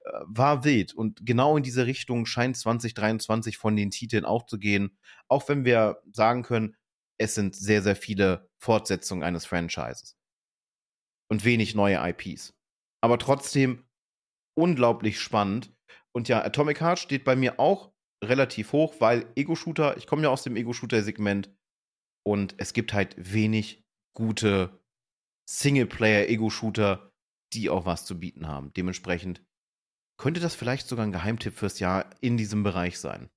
[0.00, 0.94] äh, war wild.
[0.94, 4.96] Und genau in diese Richtung scheint 2023 von den Titeln auch zu gehen.
[5.28, 6.76] Auch wenn wir sagen können,
[7.18, 10.16] es sind sehr, sehr viele Fortsetzungen eines Franchises.
[11.28, 12.54] Und wenig neue IPs.
[13.00, 13.85] Aber trotzdem
[14.56, 15.74] unglaublich spannend.
[16.14, 17.92] Und ja, Atomic Heart steht bei mir auch
[18.24, 21.54] relativ hoch, weil Ego-Shooter, ich komme ja aus dem Ego-Shooter-Segment
[22.26, 23.84] und es gibt halt wenig
[24.16, 24.80] gute
[25.48, 27.12] Singleplayer-Ego-Shooter,
[27.52, 28.72] die auch was zu bieten haben.
[28.72, 29.44] Dementsprechend
[30.18, 33.28] könnte das vielleicht sogar ein Geheimtipp fürs Jahr in diesem Bereich sein.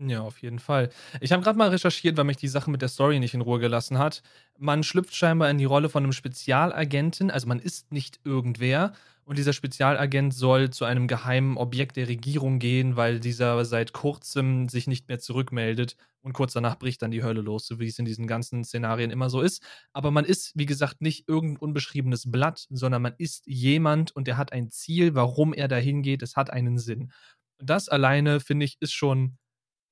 [0.00, 0.90] Ja, auf jeden Fall.
[1.20, 3.60] Ich habe gerade mal recherchiert, weil mich die Sache mit der Story nicht in Ruhe
[3.60, 4.22] gelassen hat.
[4.58, 8.92] Man schlüpft scheinbar in die Rolle von einem Spezialagenten, also man ist nicht irgendwer.
[9.24, 14.68] Und dieser Spezialagent soll zu einem geheimen Objekt der Regierung gehen, weil dieser seit kurzem
[14.68, 15.96] sich nicht mehr zurückmeldet.
[16.22, 19.10] Und kurz danach bricht dann die Hölle los, so wie es in diesen ganzen Szenarien
[19.10, 19.62] immer so ist.
[19.92, 24.36] Aber man ist, wie gesagt, nicht irgendein unbeschriebenes Blatt, sondern man ist jemand und der
[24.36, 26.22] hat ein Ziel, warum er dahin geht.
[26.22, 27.12] Es hat einen Sinn.
[27.60, 29.38] Und das alleine, finde ich, ist schon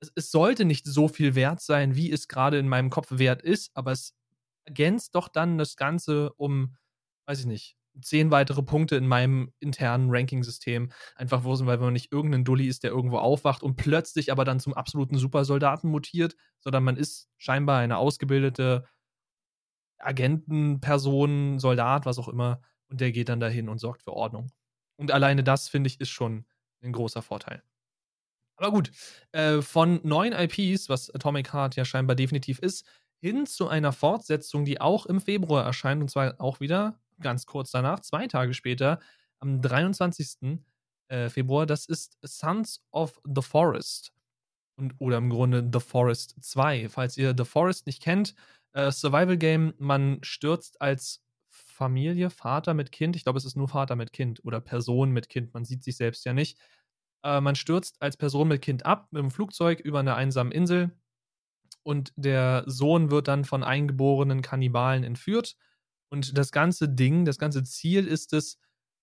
[0.02, 3.40] es, es sollte nicht so viel wert sein, wie es gerade in meinem Kopf wert
[3.42, 4.14] ist, aber es
[4.64, 6.76] ergänzt doch dann das Ganze um,
[7.26, 10.90] weiß ich nicht, zehn weitere Punkte in meinem internen Ranking-System.
[11.14, 14.60] Einfach wo, weil man nicht irgendein Dulli ist, der irgendwo aufwacht und plötzlich aber dann
[14.60, 18.86] zum absoluten Supersoldaten mutiert, sondern man ist scheinbar eine ausgebildete
[19.98, 24.50] Agentenperson, Soldat, was auch immer, und der geht dann dahin und sorgt für Ordnung.
[24.96, 26.46] Und alleine das, finde ich, ist schon
[26.82, 27.62] ein großer Vorteil.
[28.56, 28.90] Aber gut,
[29.32, 32.86] äh, von neuen IPs, was Atomic Heart ja scheinbar definitiv ist,
[33.20, 37.70] hin zu einer Fortsetzung, die auch im Februar erscheint, und zwar auch wieder ganz kurz
[37.70, 39.00] danach, zwei Tage später,
[39.40, 40.60] am 23.
[41.08, 41.66] Äh, Februar.
[41.66, 44.12] Das ist Sons of the Forest.
[44.76, 46.88] Und, oder im Grunde The Forest 2.
[46.88, 48.34] Falls ihr The Forest nicht kennt,
[48.72, 53.68] äh, Survival Game, man stürzt als Familie, Vater mit Kind, ich glaube, es ist nur
[53.68, 56.58] Vater mit Kind oder Person mit Kind, man sieht sich selbst ja nicht,
[57.24, 60.92] äh, man stürzt als Person mit Kind ab mit dem Flugzeug über eine einsame Insel
[61.82, 65.56] und der Sohn wird dann von eingeborenen Kannibalen entführt.
[66.10, 68.58] Und das ganze Ding, das ganze Ziel ist es,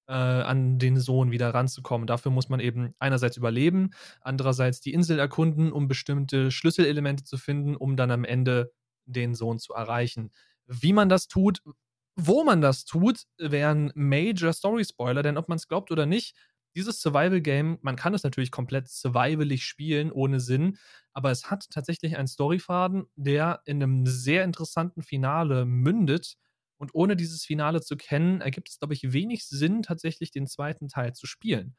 [0.08, 2.08] äh, an den Sohn wieder ranzukommen.
[2.08, 3.92] Dafür muss man eben einerseits überleben,
[4.22, 8.72] andererseits die Insel erkunden, um bestimmte Schlüsselelemente zu finden, um dann am Ende
[9.06, 10.32] den Sohn zu erreichen.
[10.66, 11.62] Wie man das tut,
[12.16, 16.36] wo man das tut, wären Major Story Spoiler, denn ob man es glaubt oder nicht,
[16.76, 20.78] dieses Survival-Game, man kann es natürlich komplett survivalig spielen, ohne Sinn,
[21.14, 26.36] aber es hat tatsächlich einen Storyfaden, der in einem sehr interessanten Finale mündet.
[26.78, 30.88] Und ohne dieses Finale zu kennen, ergibt es, glaube ich, wenig Sinn, tatsächlich den zweiten
[30.88, 31.76] Teil zu spielen.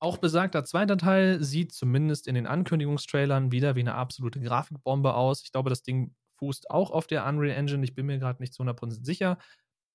[0.00, 5.42] Auch besagter zweiter Teil sieht zumindest in den Ankündigungstrailern wieder wie eine absolute Grafikbombe aus.
[5.42, 7.82] Ich glaube, das Ding fußt auch auf der Unreal Engine.
[7.82, 9.38] Ich bin mir gerade nicht zu 100% sicher.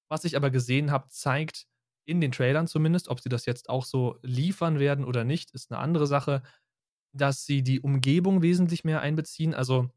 [0.10, 1.68] Was ich aber gesehen habe, zeigt,
[2.06, 5.72] in den Trailern zumindest, ob sie das jetzt auch so liefern werden oder nicht, ist
[5.72, 6.44] eine andere Sache,
[7.14, 9.54] dass sie die Umgebung wesentlich mehr einbeziehen.
[9.54, 9.90] Also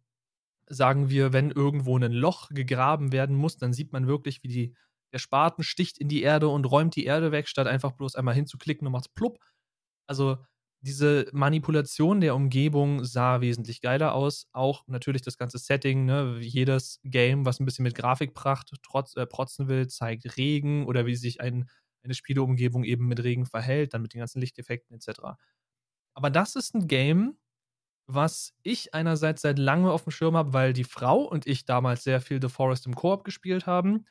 [0.68, 4.74] sagen wir, wenn irgendwo ein Loch gegraben werden muss, dann sieht man wirklich, wie die,
[5.12, 8.34] der Spaten sticht in die Erde und räumt die Erde weg, statt einfach bloß einmal
[8.34, 9.38] hinzuklicken und macht plupp.
[10.06, 10.38] Also
[10.80, 14.46] diese Manipulation der Umgebung sah wesentlich geiler aus.
[14.52, 16.38] Auch natürlich das ganze Setting, ne?
[16.40, 21.16] jedes Game, was ein bisschen mit Grafikpracht trotz, äh, protzen will, zeigt Regen oder wie
[21.16, 21.68] sich ein
[22.06, 25.20] eine Spieleumgebung eben mit Regen verhält, dann mit den ganzen Lichteffekten etc.
[26.14, 27.36] Aber das ist ein Game,
[28.06, 32.04] was ich einerseits seit langem auf dem Schirm habe, weil die Frau und ich damals
[32.04, 34.06] sehr viel The Forest im Koop gespielt haben.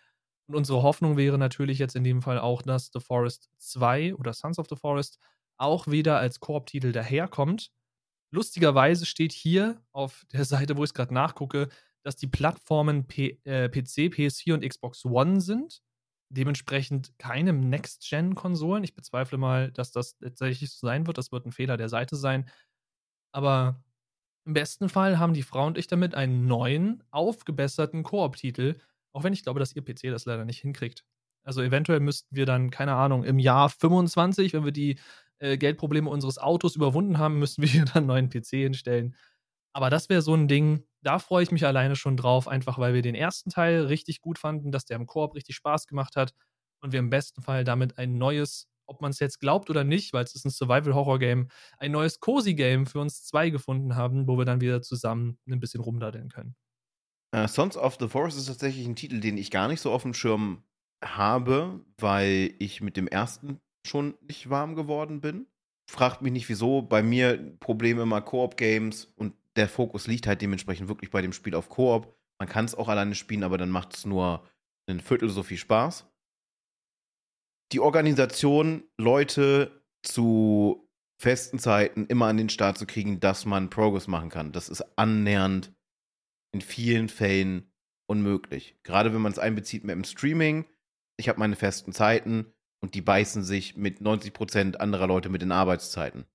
[0.48, 4.34] Und unsere Hoffnung wäre natürlich jetzt in dem Fall auch, dass The Forest 2 oder
[4.34, 5.20] Sons of the Forest
[5.58, 7.72] auch wieder als Koop-Titel daherkommt.
[8.32, 11.70] Lustigerweise steht hier auf der Seite, wo ich es gerade nachgucke,
[12.04, 15.82] dass die Plattformen P äh, PC, PS4 und Xbox One sind.
[16.30, 18.84] Dementsprechend keine Next-Gen-Konsolen.
[18.84, 21.18] Ich bezweifle mal, dass das tatsächlich so sein wird.
[21.18, 22.50] Das wird ein Fehler der Seite sein.
[23.32, 23.84] Aber
[24.46, 28.80] im besten Fall haben die Frau und ich damit einen neuen, aufgebesserten Koop-Titel,
[29.12, 31.04] auch wenn ich glaube, dass ihr PC das leider nicht hinkriegt.
[31.44, 35.00] Also eventuell müssten wir dann, keine Ahnung, im Jahr 25, wenn wir die
[35.40, 39.16] äh, Geldprobleme unseres Autos überwunden haben, müssten wir hier dann einen neuen PC hinstellen.
[39.76, 42.94] Aber das wäre so ein Ding, da freue ich mich alleine schon drauf, einfach weil
[42.94, 46.34] wir den ersten Teil richtig gut fanden, dass der im Koop richtig Spaß gemacht hat
[46.80, 50.14] und wir im besten Fall damit ein neues, ob man es jetzt glaubt oder nicht,
[50.14, 54.46] weil es ist ein Survival-Horror-Game, ein neues Cozy-Game für uns zwei gefunden haben, wo wir
[54.46, 56.56] dann wieder zusammen ein bisschen rumdaddeln können.
[57.36, 60.04] Uh, Sons of the Forest ist tatsächlich ein Titel, den ich gar nicht so auf
[60.04, 60.64] dem Schirm
[61.04, 65.48] habe, weil ich mit dem ersten schon nicht warm geworden bin.
[65.92, 66.82] Fragt mich nicht wieso.
[66.82, 71.56] Bei mir Probleme immer Koop-Games und der Fokus liegt halt dementsprechend wirklich bei dem Spiel
[71.56, 72.16] auf Koop.
[72.40, 74.48] Man kann es auch alleine spielen, aber dann macht es nur
[74.88, 76.06] ein Viertel so viel Spaß.
[77.72, 80.88] Die Organisation, Leute zu
[81.20, 84.82] festen Zeiten immer an den Start zu kriegen, dass man Progress machen kann, das ist
[84.98, 85.74] annähernd
[86.54, 87.72] in vielen Fällen
[88.08, 88.78] unmöglich.
[88.84, 90.66] Gerade wenn man es einbezieht mit dem Streaming.
[91.18, 95.52] Ich habe meine festen Zeiten und die beißen sich mit 90% anderer Leute mit den
[95.52, 96.26] Arbeitszeiten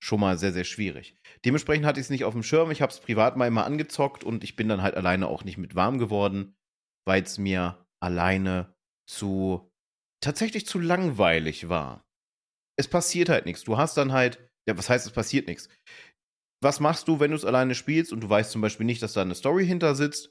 [0.00, 1.14] schon mal sehr, sehr schwierig.
[1.44, 2.70] Dementsprechend hatte ich es nicht auf dem Schirm.
[2.70, 5.58] Ich habe es privat mal immer angezockt und ich bin dann halt alleine auch nicht
[5.58, 6.56] mit warm geworden,
[7.06, 8.74] weil es mir alleine
[9.08, 9.72] zu
[10.22, 12.04] tatsächlich zu langweilig war.
[12.78, 13.64] Es passiert halt nichts.
[13.64, 14.38] Du hast dann halt,
[14.68, 15.68] ja, was heißt, es passiert nichts?
[16.62, 19.12] Was machst du, wenn du es alleine spielst und du weißt zum Beispiel nicht, dass
[19.12, 20.30] da eine Story hinter sitzt?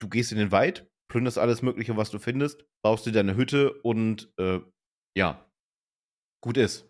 [0.00, 3.72] Du gehst in den Wald, plünderst alles Mögliche, was du findest, baust dir deine Hütte
[3.82, 4.60] und äh,
[5.16, 5.50] ja,
[6.40, 6.87] gut ist.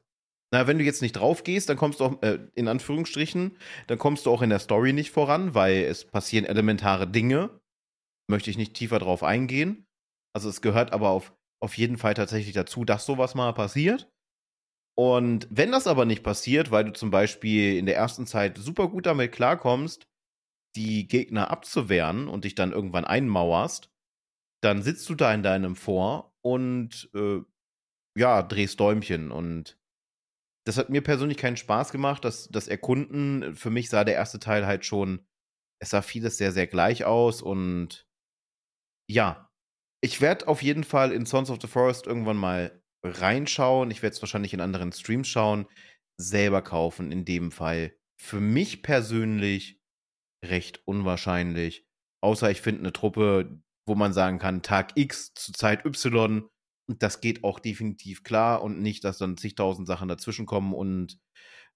[0.50, 3.98] Na, wenn du jetzt nicht drauf gehst, dann kommst du auch, äh, in Anführungsstrichen, dann
[3.98, 7.60] kommst du auch in der Story nicht voran, weil es passieren elementare Dinge.
[8.30, 9.86] Möchte ich nicht tiefer drauf eingehen.
[10.34, 14.10] Also es gehört aber auf, auf jeden Fall tatsächlich dazu, dass sowas mal passiert.
[14.98, 18.88] Und wenn das aber nicht passiert, weil du zum Beispiel in der ersten Zeit super
[18.88, 20.08] gut damit klarkommst,
[20.76, 23.90] die Gegner abzuwehren und dich dann irgendwann einmauerst,
[24.60, 27.40] dann sitzt du da in deinem Vor und äh,
[28.16, 29.77] ja, drehst Däumchen und
[30.68, 32.26] das hat mir persönlich keinen Spaß gemacht.
[32.26, 35.26] Das, das Erkunden, für mich sah der erste Teil halt schon,
[35.80, 38.06] es sah vieles sehr, sehr gleich aus und
[39.10, 39.50] ja,
[40.04, 43.90] ich werde auf jeden Fall in Sons of the Forest irgendwann mal reinschauen.
[43.90, 45.66] Ich werde es wahrscheinlich in anderen Streams schauen,
[46.20, 47.96] selber kaufen in dem Fall.
[48.20, 49.80] Für mich persönlich
[50.44, 51.88] recht unwahrscheinlich.
[52.22, 56.46] Außer ich finde eine Truppe, wo man sagen kann, Tag X zu Zeit Y
[56.88, 61.18] das geht auch definitiv klar und nicht, dass dann zigtausend Sachen dazwischen kommen und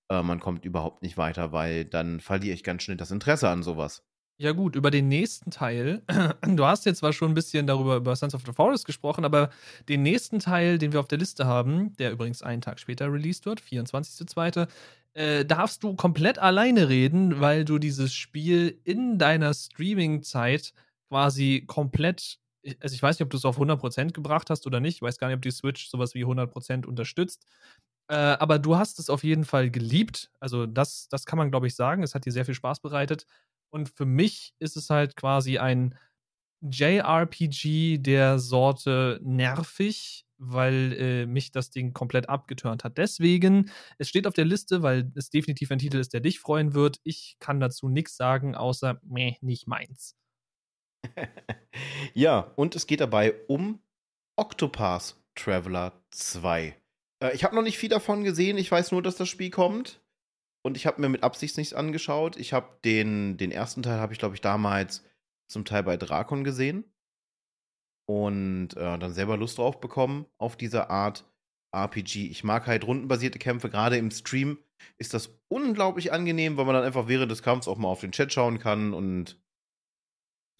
[0.08, 3.62] äh, man kommt überhaupt nicht weiter, weil dann verliere ich ganz schnell das Interesse an
[3.62, 4.04] sowas.
[4.38, 6.02] Ja, gut, über den nächsten Teil.
[6.56, 9.50] Du hast jetzt zwar schon ein bisschen darüber über Sons of the Forest gesprochen, aber
[9.88, 13.46] den nächsten Teil, den wir auf der Liste haben, der übrigens einen Tag später released
[13.46, 14.66] wird, 24.02.,
[15.14, 20.72] äh, darfst du komplett alleine reden, weil du dieses Spiel in deiner Streaming-Zeit
[21.08, 22.40] quasi komplett
[22.80, 24.96] also ich weiß nicht, ob du es auf 100% gebracht hast oder nicht.
[24.96, 27.46] Ich weiß gar nicht, ob die Switch sowas wie 100% unterstützt.
[28.08, 30.30] Äh, aber du hast es auf jeden Fall geliebt.
[30.40, 32.02] Also das, das kann man, glaube ich, sagen.
[32.02, 33.26] Es hat dir sehr viel Spaß bereitet.
[33.70, 35.96] Und für mich ist es halt quasi ein
[36.62, 42.98] JRPG der Sorte nervig, weil äh, mich das Ding komplett abgeturnt hat.
[42.98, 46.74] Deswegen, es steht auf der Liste, weil es definitiv ein Titel ist, der dich freuen
[46.74, 47.00] wird.
[47.04, 50.16] Ich kann dazu nichts sagen, außer, meh, nicht meins.
[52.14, 53.80] ja, und es geht dabei um
[54.36, 56.76] Octopath Traveler 2.
[57.22, 58.58] Äh, ich habe noch nicht viel davon gesehen.
[58.58, 60.00] Ich weiß nur, dass das Spiel kommt.
[60.64, 62.36] Und ich habe mir mit Absicht nichts angeschaut.
[62.36, 65.04] Ich habe den, den ersten Teil, habe ich glaube ich damals
[65.48, 66.84] zum Teil bei Drakon gesehen.
[68.06, 71.24] Und äh, dann selber Lust drauf bekommen auf diese Art
[71.74, 72.28] RPG.
[72.28, 73.70] Ich mag halt rundenbasierte Kämpfe.
[73.70, 74.58] Gerade im Stream
[74.98, 78.12] ist das unglaublich angenehm, weil man dann einfach während des Kampfs auch mal auf den
[78.12, 79.40] Chat schauen kann und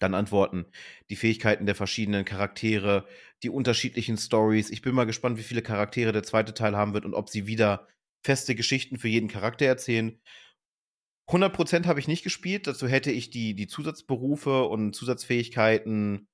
[0.03, 0.65] dann antworten.
[1.09, 3.07] Die Fähigkeiten der verschiedenen Charaktere,
[3.41, 4.69] die unterschiedlichen Stories.
[4.69, 7.47] Ich bin mal gespannt, wie viele Charaktere der zweite Teil haben wird und ob sie
[7.47, 7.87] wieder
[8.23, 10.19] feste Geschichten für jeden Charakter erzählen.
[11.29, 12.67] 100% habe ich nicht gespielt.
[12.67, 16.27] Dazu hätte ich die, die Zusatzberufe und Zusatzfähigkeiten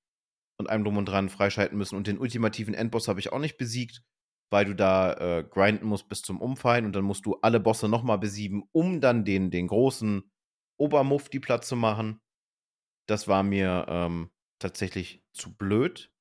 [0.57, 1.95] und allem drum und dran freischalten müssen.
[1.95, 4.03] Und den ultimativen Endboss habe ich auch nicht besiegt,
[4.51, 7.87] weil du da äh, grinden musst bis zum Umfallen und dann musst du alle Bosse
[7.87, 10.29] nochmal besiegen, um dann den, den großen
[10.77, 12.19] Obermufti platt zu machen.
[13.09, 14.29] Das war mir ähm,
[14.59, 16.13] tatsächlich zu blöd.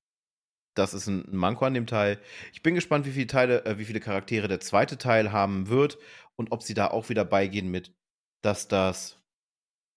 [0.75, 2.19] Das ist ein Manko an dem Teil.
[2.53, 5.99] Ich bin gespannt, wie viele Teile, äh, wie viele Charaktere der zweite Teil haben wird
[6.37, 7.95] und ob sie da auch wieder beigehen mit,
[8.43, 9.21] dass das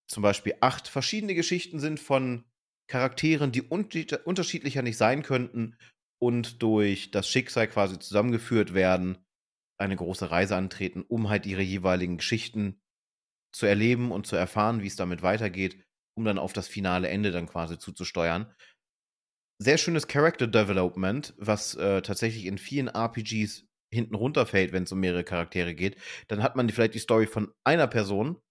[0.07, 2.43] zum Beispiel acht verschiedene Geschichten sind von
[2.89, 5.77] Charakteren, die unterschiedlicher nicht sein könnten
[6.19, 9.17] und durch das Schicksal quasi zusammengeführt werden,
[9.79, 12.81] eine große Reise antreten, um halt ihre jeweiligen Geschichten
[13.53, 15.81] zu erleben und zu erfahren, wie es damit weitergeht,
[16.18, 18.53] um dann auf das finale Ende dann quasi zuzusteuern.
[19.62, 24.99] Sehr schönes Character Development, was äh, tatsächlich in vielen RPGs hinten runterfällt, wenn es um
[24.99, 25.97] mehrere Charaktere geht.
[26.28, 28.41] Dann hat man vielleicht die Story von einer Person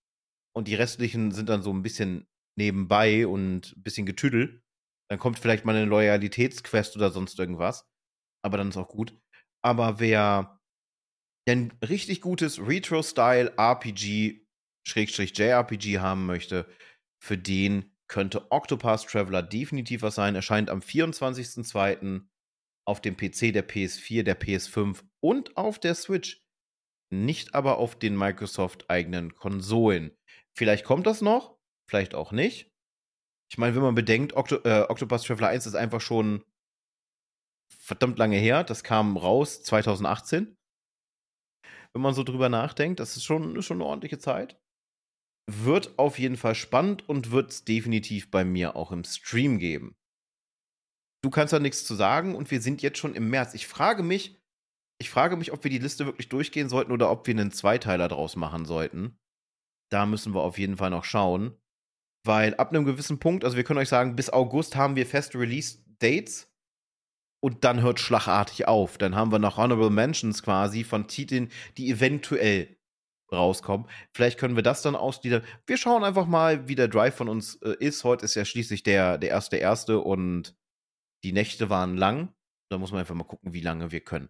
[0.55, 4.61] und die restlichen sind dann so ein bisschen nebenbei und ein bisschen getüdelt.
[5.11, 7.89] Dann kommt vielleicht mal eine Loyalitätsquest oder sonst irgendwas.
[8.45, 9.19] Aber dann ist auch gut.
[9.63, 10.61] Aber wer
[11.49, 14.47] ein richtig gutes Retro-Style-RPG,
[14.87, 16.67] Schrägstrich JRPG haben möchte,
[17.23, 20.35] für den könnte Octopath Traveler definitiv was sein.
[20.35, 22.23] Erscheint am 24.02.
[22.85, 26.43] auf dem PC der PS4, der PS5 und auf der Switch.
[27.13, 30.17] Nicht aber auf den Microsoft-eigenen Konsolen.
[30.57, 31.57] Vielleicht kommt das noch,
[31.89, 32.71] vielleicht auch nicht.
[33.51, 36.45] Ich meine, wenn man bedenkt, Octo äh, Octopus Traveler 1 ist einfach schon
[37.69, 38.65] verdammt lange her.
[38.65, 40.57] Das kam raus 2018.
[41.93, 44.61] Wenn man so drüber nachdenkt, das ist schon, ist schon eine ordentliche Zeit.
[45.53, 49.97] Wird auf jeden Fall spannend und wird es definitiv bei mir auch im Stream geben.
[51.23, 53.55] Du kannst da nichts zu sagen und wir sind jetzt schon im März.
[53.55, 54.41] Ich frage mich,
[55.01, 58.07] ich frage mich, ob wir die Liste wirklich durchgehen sollten oder ob wir einen Zweiteiler
[58.09, 59.19] draus machen sollten.
[59.91, 61.57] Da müssen wir auf jeden Fall noch schauen.
[62.25, 65.39] Weil ab einem gewissen Punkt, also wir können euch sagen, bis August haben wir feste
[65.39, 66.53] Release-Dates
[67.43, 68.99] und dann hört schlagartig auf.
[68.99, 72.77] Dann haben wir noch Honorable Mentions quasi von Titeln, die eventuell
[73.33, 73.89] rauskommen.
[74.13, 75.43] Vielleicht können wir das dann ausgliedern.
[75.67, 78.05] Wir schauen einfach mal, wie der Drive von uns äh, ist.
[78.05, 80.57] Heute ist ja schließlich der, der erste erste und
[81.25, 82.33] die Nächte waren lang.
[82.71, 84.29] Da muss man einfach mal gucken, wie lange wir können.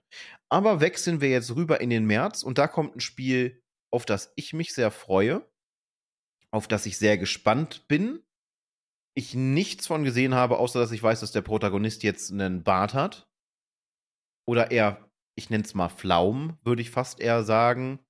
[0.49, 4.33] Aber wechseln wir jetzt rüber in den März und da kommt ein Spiel, auf das
[4.37, 5.45] ich mich sehr freue
[6.51, 8.23] auf das ich sehr gespannt bin.
[9.17, 12.95] Ich nichts von gesehen habe, außer dass ich weiß, dass der Protagonist jetzt einen Bart
[12.95, 13.29] hat.
[14.47, 18.01] Oder eher, ich nenne es mal Flaum, würde ich fast eher sagen.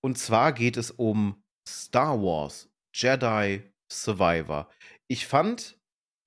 [0.00, 4.70] Und zwar geht es um Star Wars Jedi Survivor.
[5.08, 5.78] Ich fand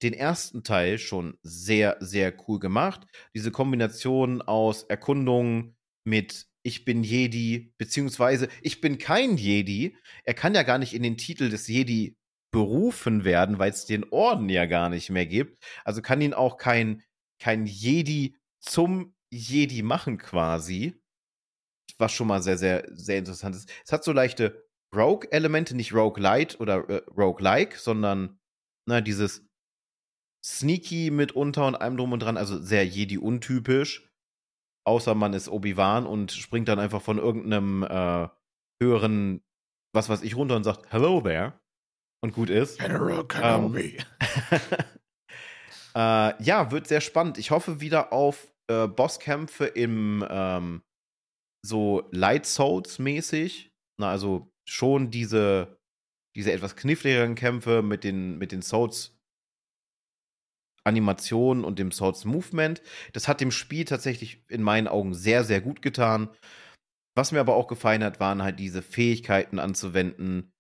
[0.02, 3.06] den ersten Teil schon sehr, sehr cool gemacht.
[3.36, 9.98] Diese Kombination aus Erkundung mit ich bin Jedi, beziehungsweise ich bin kein Jedi.
[10.24, 12.18] Er kann ja gar nicht in den Titel des Jedi
[12.52, 15.64] berufen werden, weil es den Orden ja gar nicht mehr gibt.
[15.86, 17.04] Also kann ihn auch kein,
[17.40, 21.01] kein Jedi zum Jedi machen quasi.
[22.02, 23.70] Was schon mal sehr, sehr, sehr interessant ist.
[23.86, 28.40] Es hat so leichte Rogue-Elemente, nicht Rogue-Light oder äh, Rogue-like, sondern
[28.86, 29.48] na, ne, dieses
[30.44, 34.12] Sneaky mitunter und allem drum und dran, also sehr Jedi-untypisch
[34.84, 38.28] außer man ist Obi-Wan und springt dann einfach von irgendeinem äh,
[38.82, 39.44] höheren,
[39.94, 41.54] was weiß ich, runter und sagt, Hello there.
[42.24, 42.80] Und gut ist.
[42.80, 43.98] General Kenobi.
[44.52, 44.60] Ähm,
[45.96, 47.40] äh, ja, wird sehr spannend.
[47.40, 50.84] Ich hoffe wieder auf äh, Bosskämpfe im ähm,
[51.66, 53.72] so Light Souls mäßig.
[54.00, 55.78] Na, also schon diese,
[56.36, 59.18] diese etwas kniffligeren Kämpfe mit den, mit den Souls
[60.84, 62.82] Animation und dem Souls Movement.
[63.14, 66.30] Das hat dem Spiel tatsächlich in meinen Augen sehr, sehr gut getan.
[67.16, 70.52] Was mir aber auch gefallen hat, waren halt diese Fähigkeiten anzuwenden.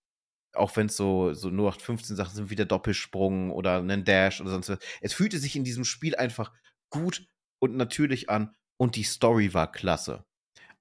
[0.53, 4.51] Auch wenn es so, so 0815 Sachen sind wie der Doppelsprung oder einen Dash oder
[4.51, 4.79] sonst was.
[4.99, 6.53] Es fühlte sich in diesem Spiel einfach
[6.91, 7.25] gut
[7.59, 10.25] und natürlich an und die Story war klasse.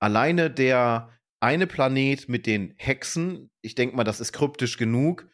[0.01, 5.28] Alleine der eine Planet mit den Hexen, ich denke mal, das ist kryptisch genug.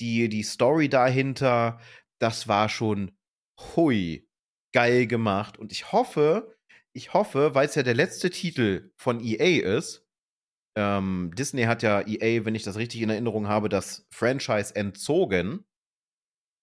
[0.00, 1.80] Die, die Story dahinter,
[2.20, 3.12] das war schon
[3.58, 4.28] hui,
[4.72, 5.58] geil gemacht.
[5.58, 6.56] Und ich hoffe,
[6.94, 10.04] ich hoffe, weil es ja der letzte Titel von EA ist,
[10.76, 15.64] ähm, Disney hat ja EA, wenn ich das richtig in Erinnerung habe, das Franchise entzogen.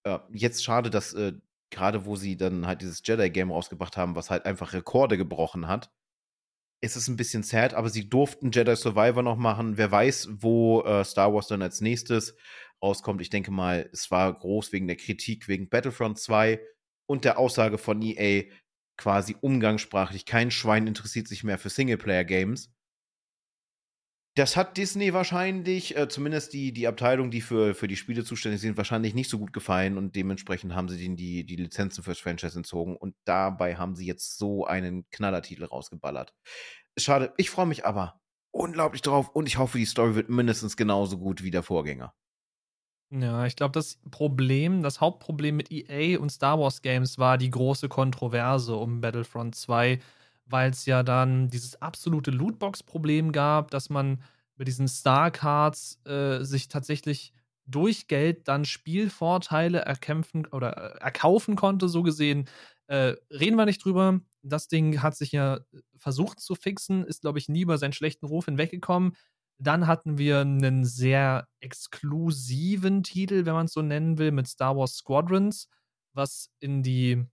[0.04, 1.34] Äh, jetzt schade, dass äh,
[1.72, 5.92] gerade wo sie dann halt dieses Jedi-Game rausgebracht haben, was halt einfach Rekorde gebrochen hat,
[6.80, 9.76] ist es ein bisschen sad, aber sie durften Jedi Survivor noch machen.
[9.76, 12.34] Wer weiß, wo äh, Star Wars dann als nächstes
[12.82, 13.20] rauskommt.
[13.20, 16.60] Ich denke mal, es war groß wegen der Kritik wegen Battlefront 2
[17.06, 18.44] und der Aussage von EA
[18.96, 22.70] quasi umgangssprachlich, kein Schwein interessiert sich mehr für Singleplayer-Games.
[24.36, 28.60] Das hat Disney wahrscheinlich, äh, zumindest die, die Abteilung, die für, für die Spiele zuständig
[28.60, 32.20] sind, wahrscheinlich nicht so gut gefallen und dementsprechend haben sie ihnen die, die Lizenzen fürs
[32.20, 36.32] Franchise entzogen und dabei haben sie jetzt so einen Knallertitel rausgeballert.
[36.96, 38.20] Schade, ich freue mich aber
[38.52, 42.14] unglaublich drauf und ich hoffe, die Story wird mindestens genauso gut wie der Vorgänger.
[43.12, 47.50] Ja, ich glaube, das Problem, das Hauptproblem mit EA und Star Wars Games war die
[47.50, 49.98] große Kontroverse um Battlefront 2,
[50.50, 54.22] weil es ja dann dieses absolute Lootbox-Problem gab, dass man
[54.56, 57.32] mit diesen Star Cards äh, sich tatsächlich
[57.66, 62.48] durch Geld dann Spielvorteile erkämpfen oder äh, erkaufen konnte, so gesehen.
[62.88, 64.20] Äh, reden wir nicht drüber.
[64.42, 65.60] Das Ding hat sich ja
[65.96, 69.16] versucht zu fixen, ist, glaube ich, nie über seinen schlechten Ruf hinweggekommen.
[69.58, 74.76] Dann hatten wir einen sehr exklusiven Titel, wenn man es so nennen will, mit Star
[74.76, 75.68] Wars Squadrons,
[76.14, 77.24] was in die,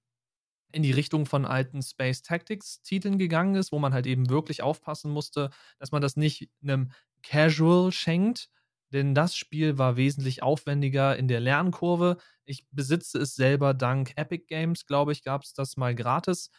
[0.72, 5.11] in die Richtung von alten Space Tactics-Titeln gegangen ist, wo man halt eben wirklich aufpassen
[5.11, 5.49] musste,
[5.80, 6.91] dass man das nicht einem
[7.24, 8.49] Casual schenkt,
[8.93, 12.18] denn das Spiel war wesentlich aufwendiger in der Lernkurve.
[12.45, 16.51] Ich besitze es selber dank Epic Games, glaube ich, gab es das mal gratis.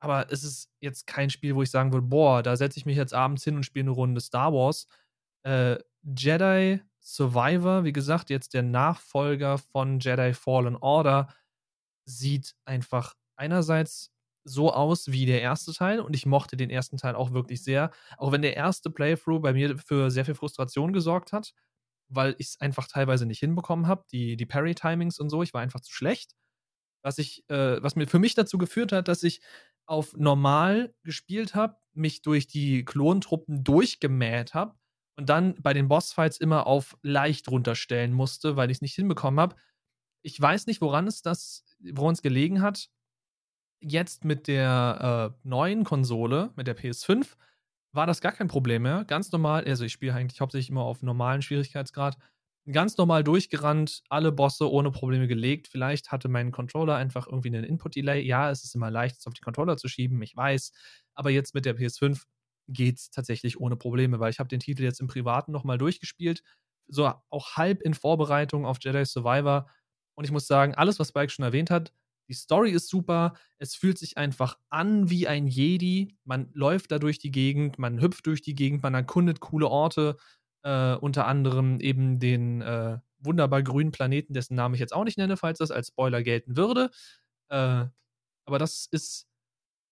[0.00, 2.96] Aber es ist jetzt kein Spiel, wo ich sagen würde, boah, da setze ich mich
[2.96, 4.86] jetzt abends hin und spiele eine Runde Star Wars.
[5.42, 11.34] Äh, Jedi Survivor, wie gesagt, jetzt der Nachfolger von Jedi Fallen Order,
[12.06, 14.12] sieht einfach einerseits
[14.44, 17.90] so aus wie der erste Teil und ich mochte den ersten Teil auch wirklich sehr,
[18.16, 21.54] auch wenn der erste Playthrough bei mir für sehr viel Frustration gesorgt hat,
[22.08, 25.60] weil ich es einfach teilweise nicht hinbekommen habe, die, die Parry-Timings und so, ich war
[25.60, 26.34] einfach zu schlecht,
[27.02, 29.40] was ich, äh, was mir für mich dazu geführt hat, dass ich
[29.86, 34.74] auf normal gespielt habe, mich durch die Klontruppen durchgemäht habe
[35.16, 39.40] und dann bei den Bossfights immer auf leicht runterstellen musste, weil ich es nicht hinbekommen
[39.40, 39.56] habe.
[40.22, 42.88] Ich weiß nicht, woran es das, woran es gelegen hat.
[43.80, 47.36] Jetzt mit der äh, neuen Konsole, mit der PS5,
[47.92, 49.04] war das gar kein Problem mehr.
[49.04, 52.18] Ganz normal, also ich spiele eigentlich hauptsächlich immer auf normalen Schwierigkeitsgrad
[52.72, 55.68] ganz normal durchgerannt, alle Bosse ohne Probleme gelegt.
[55.68, 58.20] Vielleicht hatte mein Controller einfach irgendwie einen Input-Delay.
[58.22, 60.72] Ja, es ist immer leicht, es auf die Controller zu schieben, ich weiß.
[61.14, 62.24] Aber jetzt mit der PS5
[62.68, 66.42] geht es tatsächlich ohne Probleme, weil ich habe den Titel jetzt im Privaten nochmal durchgespielt.
[66.88, 69.68] So auch halb in Vorbereitung auf Jedi Survivor.
[70.14, 71.92] Und ich muss sagen, alles, was Spike schon erwähnt hat,
[72.28, 73.34] die Story ist super.
[73.58, 76.16] Es fühlt sich einfach an wie ein Jedi.
[76.24, 80.16] Man läuft da durch die Gegend, man hüpft durch die Gegend, man erkundet coole Orte.
[80.62, 85.18] Äh, unter anderem eben den äh, wunderbar grünen Planeten, dessen Namen ich jetzt auch nicht
[85.18, 86.90] nenne, falls das als Spoiler gelten würde.
[87.48, 87.86] Äh,
[88.44, 89.26] aber das ist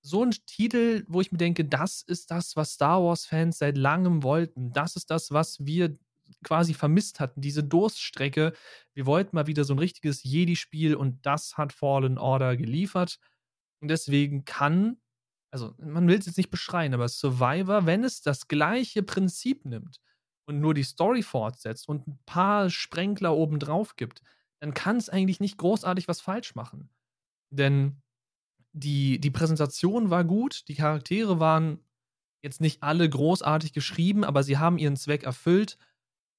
[0.03, 4.23] so ein Titel, wo ich mir denke, das ist das, was Star Wars-Fans seit langem
[4.23, 4.73] wollten.
[4.73, 5.99] Das ist das, was wir
[6.45, 8.53] quasi vermisst hatten, diese Durststrecke.
[8.95, 13.19] Wir wollten mal wieder so ein richtiges Jedi-Spiel und das hat Fallen Order geliefert.
[13.81, 14.99] Und deswegen kann,
[15.51, 20.01] also man will es jetzt nicht beschreien, aber Survivor, wenn es das gleiche Prinzip nimmt,
[20.47, 24.23] und nur die Story fortsetzt und ein paar Sprenkler obendrauf gibt,
[24.61, 26.89] dann kann es eigentlich nicht großartig was falsch machen.
[27.51, 28.01] Denn
[28.73, 31.81] die, die Präsentation war gut, die Charaktere waren
[32.43, 35.79] jetzt nicht alle großartig geschrieben, aber sie haben ihren Zweck erfüllt.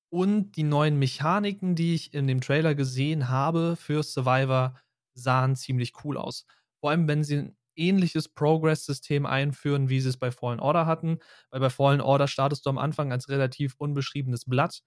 [0.09, 4.79] Und die neuen Mechaniken, die ich in dem Trailer gesehen habe für Survivor,
[5.13, 6.45] sahen ziemlich cool aus.
[6.79, 11.19] Vor allem, wenn sie ähnliches Progress-System einführen, wie sie es bei Fallen Order hatten.
[11.51, 14.81] Weil bei Fallen Order startest du am Anfang als relativ unbeschriebenes Blatt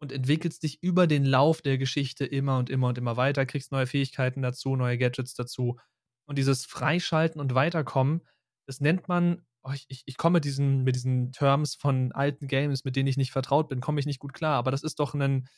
[0.00, 3.72] und entwickelst dich über den Lauf der Geschichte immer und immer und immer weiter, kriegst
[3.72, 5.78] neue Fähigkeiten dazu, neue Gadgets dazu.
[6.26, 8.22] Und dieses Freischalten und Weiterkommen,
[8.66, 12.46] das nennt man, oh, ich, ich, ich komme mit diesen, mit diesen Terms von alten
[12.46, 14.54] Games, mit denen ich nicht vertraut bin, komme ich nicht gut klar.
[14.54, 15.48] Aber das ist doch ein,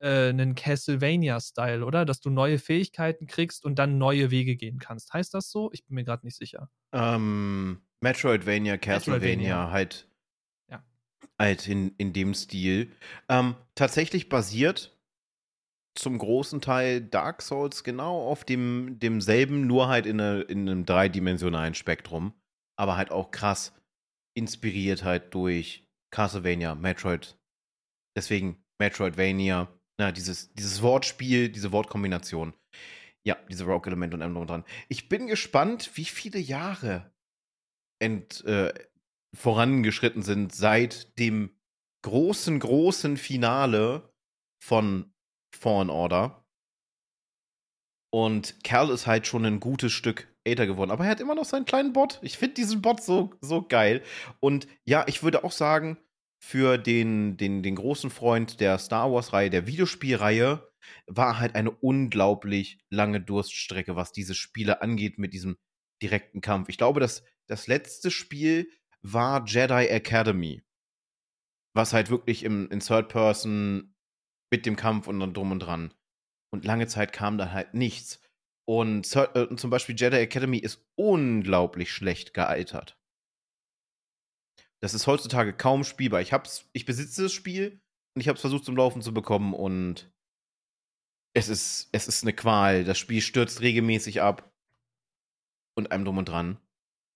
[0.00, 2.04] äh, Castlevania-Style, oder?
[2.04, 5.12] Dass du neue Fähigkeiten kriegst und dann neue Wege gehen kannst.
[5.12, 5.70] Heißt das so?
[5.72, 6.70] Ich bin mir gerade nicht sicher.
[6.92, 9.70] Ähm, Metroidvania, Castlevania, Metroidvania.
[9.70, 10.08] halt.
[10.70, 10.82] Ja.
[11.38, 12.92] Halt in, in dem Stil.
[13.28, 14.96] Ähm, tatsächlich basiert
[15.94, 20.86] zum großen Teil Dark Souls genau auf dem, demselben, nur halt in, eine, in einem
[20.86, 22.34] dreidimensionalen Spektrum.
[22.78, 23.74] Aber halt auch krass
[24.36, 27.36] inspiriert halt durch Castlevania, Metroid.
[28.16, 29.68] Deswegen Metroidvania
[30.00, 32.54] na, dieses, dieses Wortspiel, diese Wortkombination.
[33.26, 34.64] Ja, diese Rock-Elemente und allem dran.
[34.88, 37.12] Ich bin gespannt, wie viele Jahre
[38.00, 38.72] ent, äh,
[39.36, 41.50] vorangeschritten sind seit dem
[42.04, 44.08] großen, großen Finale
[44.64, 45.12] von
[45.54, 46.44] Fallen Order.
[48.14, 50.90] Und Kerl ist halt schon ein gutes Stück älter geworden.
[50.90, 52.18] Aber er hat immer noch seinen kleinen Bot.
[52.22, 54.02] Ich finde diesen Bot so, so geil.
[54.40, 55.98] Und ja, ich würde auch sagen,
[56.40, 60.68] für den, den, den großen Freund der Star Wars-Reihe, der Videospielreihe,
[61.06, 65.58] war halt eine unglaublich lange Durststrecke, was diese Spiele angeht mit diesem
[66.02, 66.68] direkten Kampf.
[66.68, 68.70] Ich glaube, das, das letzte Spiel
[69.02, 70.62] war Jedi Academy,
[71.74, 73.94] was halt wirklich im, in Third Person
[74.50, 75.92] mit dem Kampf und dann drum und dran.
[76.50, 78.20] Und lange Zeit kam da halt nichts.
[78.68, 82.98] Und äh, zum Beispiel Jedi Academy ist unglaublich schlecht gealtert.
[84.82, 86.20] Das ist heutzutage kaum spielbar.
[86.20, 87.80] Ich hab's, ich besitze das Spiel
[88.14, 90.12] und ich habe es versucht zum Laufen zu bekommen und
[91.34, 92.84] es ist, es ist eine Qual.
[92.84, 94.52] Das Spiel stürzt regelmäßig ab
[95.74, 96.60] und einem drum und dran.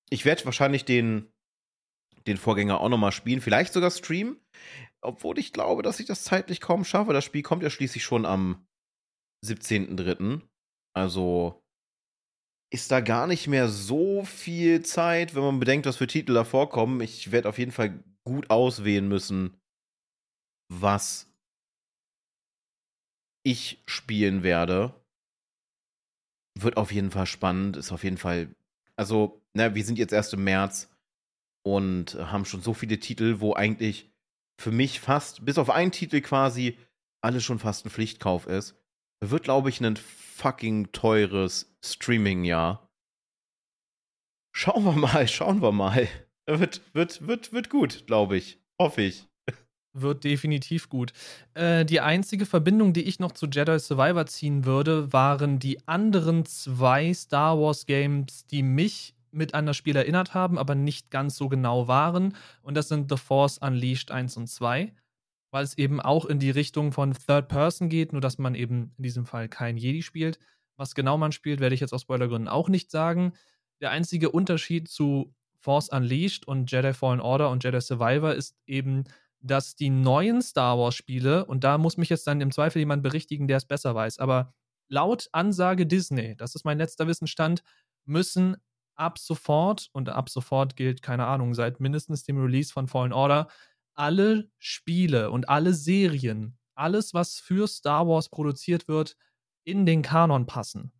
[0.09, 1.31] Ich werde wahrscheinlich den,
[2.27, 4.41] den Vorgänger auch nochmal spielen, vielleicht sogar streamen.
[5.03, 7.13] Obwohl ich glaube, dass ich das zeitlich kaum schaffe.
[7.13, 8.67] Das Spiel kommt ja schließlich schon am
[9.45, 10.41] 17.03.
[10.95, 11.63] Also
[12.73, 16.45] ist da gar nicht mehr so viel Zeit, wenn man bedenkt, was für Titel da
[16.45, 17.03] vorkommen.
[17.03, 19.61] Ich werde auf jeden Fall gut auswählen müssen,
[20.71, 21.31] was
[23.45, 24.95] ich spielen werde.
[26.59, 28.55] Wird auf jeden Fall spannend, ist auf jeden Fall.
[28.97, 30.91] Also, na, wir sind jetzt erst im März
[31.63, 34.11] und haben schon so viele Titel, wo eigentlich
[34.59, 36.79] für mich fast, bis auf einen Titel quasi,
[37.21, 38.77] alles schon fast ein Pflichtkauf ist.
[39.21, 39.97] Wird, glaube ich, ein
[40.43, 42.89] fucking teures Streaming-Jahr.
[44.53, 46.09] Schauen wir mal, schauen wir mal.
[46.47, 48.59] Wird, wird, wird, wird gut, glaube ich.
[48.81, 49.29] Hoffe ich.
[49.95, 51.13] Wird definitiv gut.
[51.55, 56.45] Äh, die einzige Verbindung, die ich noch zu Jedi Survivor ziehen würde, waren die anderen
[56.45, 61.37] zwei Star Wars Games, die mich mit an das Spiel erinnert haben, aber nicht ganz
[61.37, 62.35] so genau waren.
[62.63, 64.93] Und das sind The Force Unleashed 1 und 2,
[65.53, 68.95] weil es eben auch in die Richtung von Third Person geht, nur dass man eben
[68.97, 70.41] in diesem Fall kein Jedi spielt.
[70.77, 73.35] Was genau man spielt, werde ich jetzt aus Spoilergründen auch nicht sagen.
[73.81, 79.05] Der einzige Unterschied zu Force Unleashed und Jedi Fallen Order und Jedi Survivor ist eben,
[79.41, 83.47] dass die neuen Star Wars-Spiele, und da muss mich jetzt dann im Zweifel jemand berichtigen,
[83.47, 84.55] der es besser weiß, aber
[84.89, 87.63] laut Ansage Disney, das ist mein letzter Wissensstand,
[88.05, 88.57] müssen
[88.95, 93.49] ab sofort, und ab sofort gilt, keine Ahnung, seit mindestens dem Release von Fallen Order,
[93.95, 99.17] alle Spiele und alle Serien, alles, was für Star Wars produziert wird,
[99.65, 100.93] in den Kanon passen.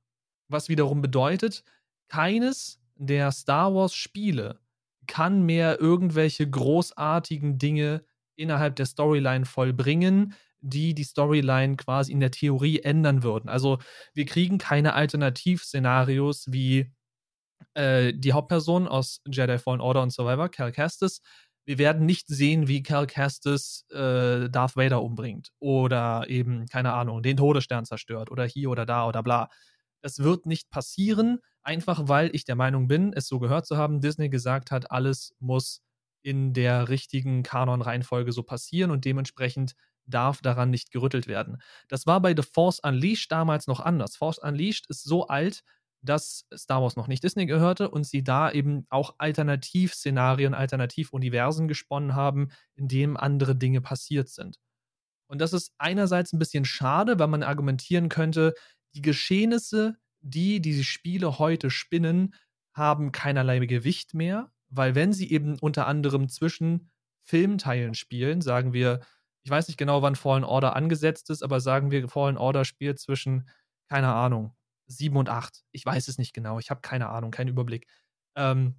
[0.49, 1.65] Was wiederum bedeutet,
[2.09, 4.61] keines der Star Wars Spiele
[5.07, 8.05] kann mehr irgendwelche großartigen Dinge
[8.37, 13.49] innerhalb der Storyline vollbringen, die die Storyline quasi in der Theorie ändern würden.
[13.49, 13.79] Also
[14.15, 16.93] wir kriegen keine Alternativszenarios wie
[17.75, 21.21] äh, die Hauptperson aus Jedi Fallen Order und Survivor, Cal Kestis.
[21.65, 27.23] Wir werden nicht sehen, wie Cal Kestis äh, Darth Vader umbringt oder eben, keine Ahnung,
[27.23, 29.49] den Todesstern zerstört oder hier oder da oder bla.
[30.01, 34.01] Das wird nicht passieren, einfach weil ich der Meinung bin, es so gehört zu haben,
[34.01, 35.81] Disney gesagt hat, alles muss
[36.23, 39.75] in der richtigen Kanon-Reihenfolge so passieren und dementsprechend
[40.07, 41.63] darf daran nicht gerüttelt werden.
[41.89, 44.17] Das war bei The Force Unleashed damals noch anders.
[44.17, 45.63] Force Unleashed ist so alt,
[46.03, 52.15] dass Star Wars noch nicht Disney gehörte und sie da eben auch Alternativszenarien, Alternativuniversen gesponnen
[52.15, 54.59] haben, in denen andere Dinge passiert sind.
[55.29, 58.55] Und das ist einerseits ein bisschen schade, weil man argumentieren könnte,
[58.95, 62.35] die Geschehnisse, die diese Spiele heute spinnen,
[62.75, 66.91] haben keinerlei Gewicht mehr, weil wenn sie eben unter anderem zwischen
[67.23, 69.01] Filmteilen spielen, sagen wir,
[69.45, 72.99] ich weiß nicht genau, wann Fallen Order angesetzt ist, aber sagen wir, Fallen Order spielt
[72.99, 73.49] zwischen,
[73.89, 74.55] keine Ahnung,
[74.97, 75.65] 7 und 8.
[75.73, 77.87] Ich weiß es nicht genau, ich habe keine Ahnung, keinen Überblick.
[78.37, 78.77] Ähm,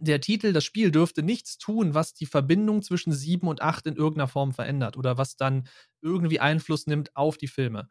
[0.00, 3.96] der Titel, das Spiel dürfte nichts tun, was die Verbindung zwischen 7 und 8 in
[3.96, 5.68] irgendeiner Form verändert oder was dann
[6.02, 7.88] irgendwie Einfluss nimmt auf die Filme.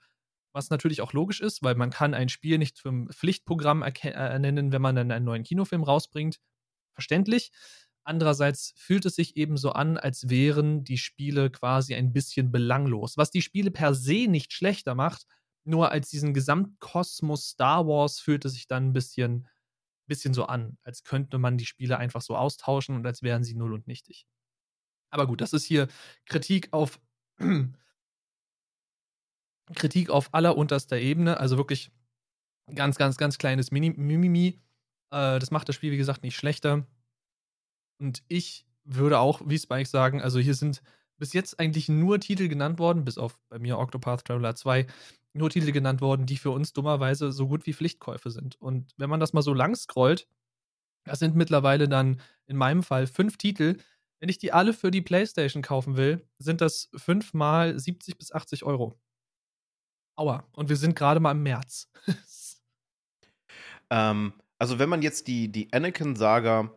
[0.54, 4.72] Was natürlich auch logisch ist, weil man kann ein Spiel nicht zum Pflichtprogramm äh, nennen,
[4.72, 6.40] wenn man dann einen neuen Kinofilm rausbringt
[6.94, 7.52] verständlich.
[8.06, 13.16] Andererseits fühlt es sich eben so an, als wären die Spiele quasi ein bisschen belanglos,
[13.18, 15.26] was die Spiele per se nicht schlechter macht.
[15.66, 19.48] Nur als diesen Gesamtkosmos Star Wars fühlt es sich dann ein bisschen,
[20.08, 23.56] bisschen so an, als könnte man die Spiele einfach so austauschen und als wären sie
[23.56, 24.26] null und nichtig.
[25.10, 25.88] Aber gut, das ist hier
[26.26, 27.00] Kritik auf
[29.76, 31.92] Kritik auf allerunterster Ebene, also wirklich
[32.74, 34.60] ganz, ganz, ganz kleines Mimimi.
[35.12, 36.86] Äh, das macht das Spiel, wie gesagt, nicht schlechter.
[38.00, 40.82] Und ich würde auch, wie Spike sagen, also hier sind
[41.18, 44.88] bis jetzt eigentlich nur Titel genannt worden, bis auf bei mir Octopath Traveler 2,
[45.34, 48.60] nur Titel genannt worden, die für uns dummerweise so gut wie Pflichtkäufe sind.
[48.62, 50.28] Und wenn man das mal so lang scrollt,
[51.04, 53.78] das sind mittlerweile dann in meinem Fall fünf Titel.
[54.20, 58.64] Wenn ich die alle für die PlayStation kaufen will, sind das fünfmal 70 bis 80
[58.64, 58.98] Euro.
[60.16, 60.48] Aua.
[60.54, 61.92] Und wir sind gerade mal im März.
[63.90, 66.72] ähm, also wenn man jetzt die, die Anakin-Saga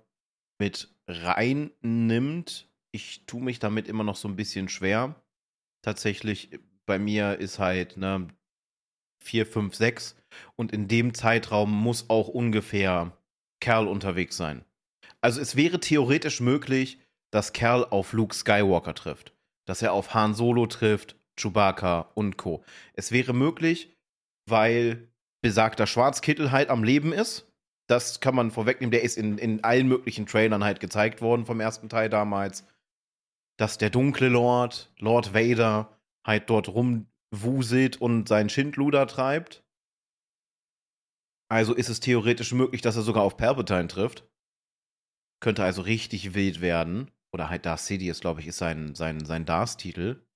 [0.58, 5.14] mit reinnimmt, ich tue mich damit immer noch so ein bisschen schwer.
[5.82, 8.26] Tatsächlich, bei mir ist halt ne,
[9.22, 10.16] 4, 5, 6
[10.56, 13.16] und in dem Zeitraum muss auch ungefähr
[13.60, 14.64] Kerl unterwegs sein.
[15.20, 17.00] Also es wäre theoretisch möglich,
[17.32, 19.32] dass Kerl auf Luke Skywalker trifft,
[19.66, 22.64] dass er auf Han Solo trifft, Chewbacca und Co.
[22.94, 23.94] Es wäre möglich,
[24.48, 25.08] weil
[25.42, 27.46] besagter Schwarzkittel halt am Leben ist
[27.86, 28.90] das kann man vorwegnehmen.
[28.90, 32.66] Der ist in, in allen möglichen Trailern halt gezeigt worden vom ersten Teil damals.
[33.58, 36.68] Dass der dunkle Lord, Lord Vader, halt dort
[37.32, 39.64] rumwuselt und seinen Schindluder treibt.
[41.48, 44.28] Also ist es theoretisch möglich, dass er sogar auf Palpatine trifft.
[45.40, 47.10] Könnte also richtig wild werden.
[47.32, 50.26] Oder halt Darth Sidious, glaube ich, ist sein, sein, sein Darth-Titel.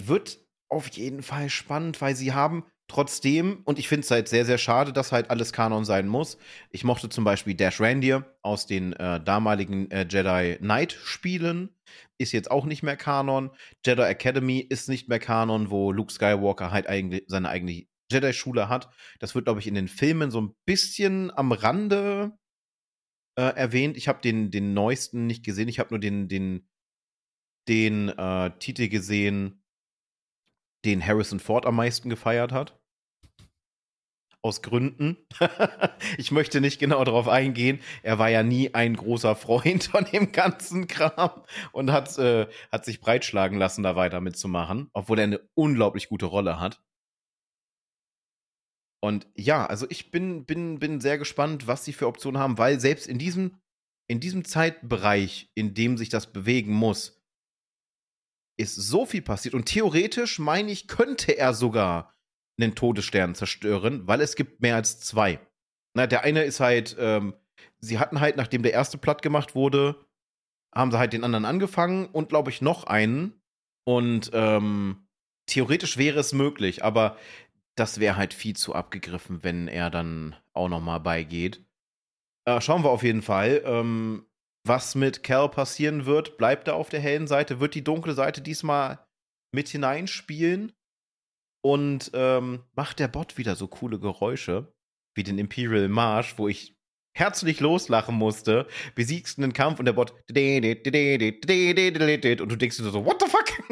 [0.00, 4.44] Wird auf jeden Fall spannend, weil sie haben trotzdem, und ich finde es halt sehr,
[4.44, 6.38] sehr schade, dass halt alles Kanon sein muss.
[6.70, 11.70] Ich mochte zum Beispiel Dash Randir aus den äh, damaligen äh, Jedi Knight-Spielen.
[12.22, 13.50] Ist jetzt auch nicht mehr Kanon.
[13.84, 18.90] Jedi Academy ist nicht mehr Kanon, wo Luke Skywalker halt eigentlich seine eigene Jedi-Schule hat.
[19.18, 22.38] Das wird, glaube ich, in den Filmen so ein bisschen am Rande
[23.36, 23.96] äh, erwähnt.
[23.96, 25.68] Ich habe den, den neuesten nicht gesehen.
[25.68, 26.68] Ich habe nur den, den,
[27.68, 29.64] den äh, Titel gesehen,
[30.84, 32.81] den Harrison Ford am meisten gefeiert hat.
[34.42, 35.16] Aus Gründen.
[36.18, 37.80] ich möchte nicht genau darauf eingehen.
[38.02, 42.84] Er war ja nie ein großer Freund von dem ganzen Kram und hat, äh, hat
[42.84, 46.82] sich breitschlagen lassen, da weiter mitzumachen, obwohl er eine unglaublich gute Rolle hat.
[49.04, 52.78] Und ja, also ich bin, bin, bin sehr gespannt, was sie für Optionen haben, weil
[52.78, 53.58] selbst in diesem,
[54.08, 57.20] in diesem Zeitbereich, in dem sich das bewegen muss,
[58.56, 59.54] ist so viel passiert.
[59.54, 62.12] Und theoretisch, meine ich, könnte er sogar
[62.62, 65.40] einen Todesstern zerstören, weil es gibt mehr als zwei.
[65.94, 67.34] Na, der eine ist halt, ähm,
[67.80, 70.06] sie hatten halt, nachdem der erste platt gemacht wurde,
[70.74, 73.42] haben sie halt den anderen angefangen und glaube ich noch einen.
[73.84, 75.06] Und ähm,
[75.46, 77.16] theoretisch wäre es möglich, aber
[77.76, 81.64] das wäre halt viel zu abgegriffen, wenn er dann auch noch mal beigeht.
[82.46, 83.62] Äh, schauen wir auf jeden Fall.
[83.64, 84.26] Ähm,
[84.66, 88.40] was mit Cal passieren wird, bleibt er auf der hellen Seite, wird die dunkle Seite
[88.40, 89.04] diesmal
[89.52, 90.72] mit hineinspielen
[91.62, 94.70] und ähm, macht der Bot wieder so coole Geräusche
[95.14, 96.76] wie den Imperial March, wo ich
[97.14, 100.32] herzlich loslachen musste, besiegst einen Kampf und der Bot und du
[102.56, 103.52] denkst dir so, what the fuck?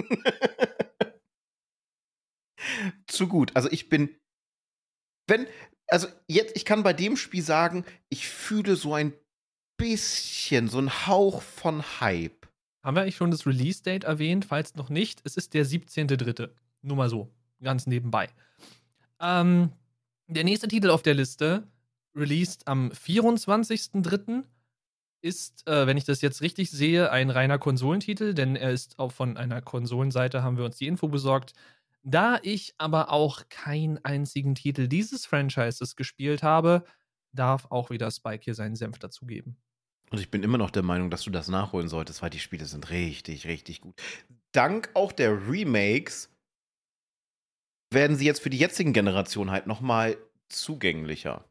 [3.07, 3.55] zu gut.
[3.57, 4.17] Also ich bin,
[5.27, 5.47] wenn,
[5.89, 9.13] also jetzt, ich kann bei dem Spiel sagen, ich fühle so ein
[9.79, 12.49] bisschen, so einen Hauch von Hype.
[12.85, 14.45] Haben wir eigentlich schon das Release-Date erwähnt?
[14.45, 16.51] Falls noch nicht, es ist der 17.3.
[16.83, 17.31] Nur mal so,
[17.63, 18.29] ganz nebenbei.
[19.21, 19.73] Ähm,
[20.29, 21.67] der nächste Titel auf der Liste,
[22.15, 24.45] released am 24.3.,
[25.23, 29.13] ist, äh, wenn ich das jetzt richtig sehe, ein reiner Konsolentitel, denn er ist auch
[29.13, 31.53] von einer Konsolenseite, haben wir uns die Info besorgt,
[32.03, 36.85] da ich aber auch keinen einzigen Titel dieses Franchises gespielt habe,
[37.33, 39.57] darf auch wieder Spike hier seinen Senf dazugeben.
[40.11, 42.65] Und ich bin immer noch der Meinung, dass du das nachholen solltest, weil die Spiele
[42.65, 44.01] sind richtig, richtig gut.
[44.53, 46.31] Dank auch der Remakes
[47.91, 50.17] werden sie jetzt für die jetzigen Generationen halt nochmal
[50.49, 51.45] zugänglicher.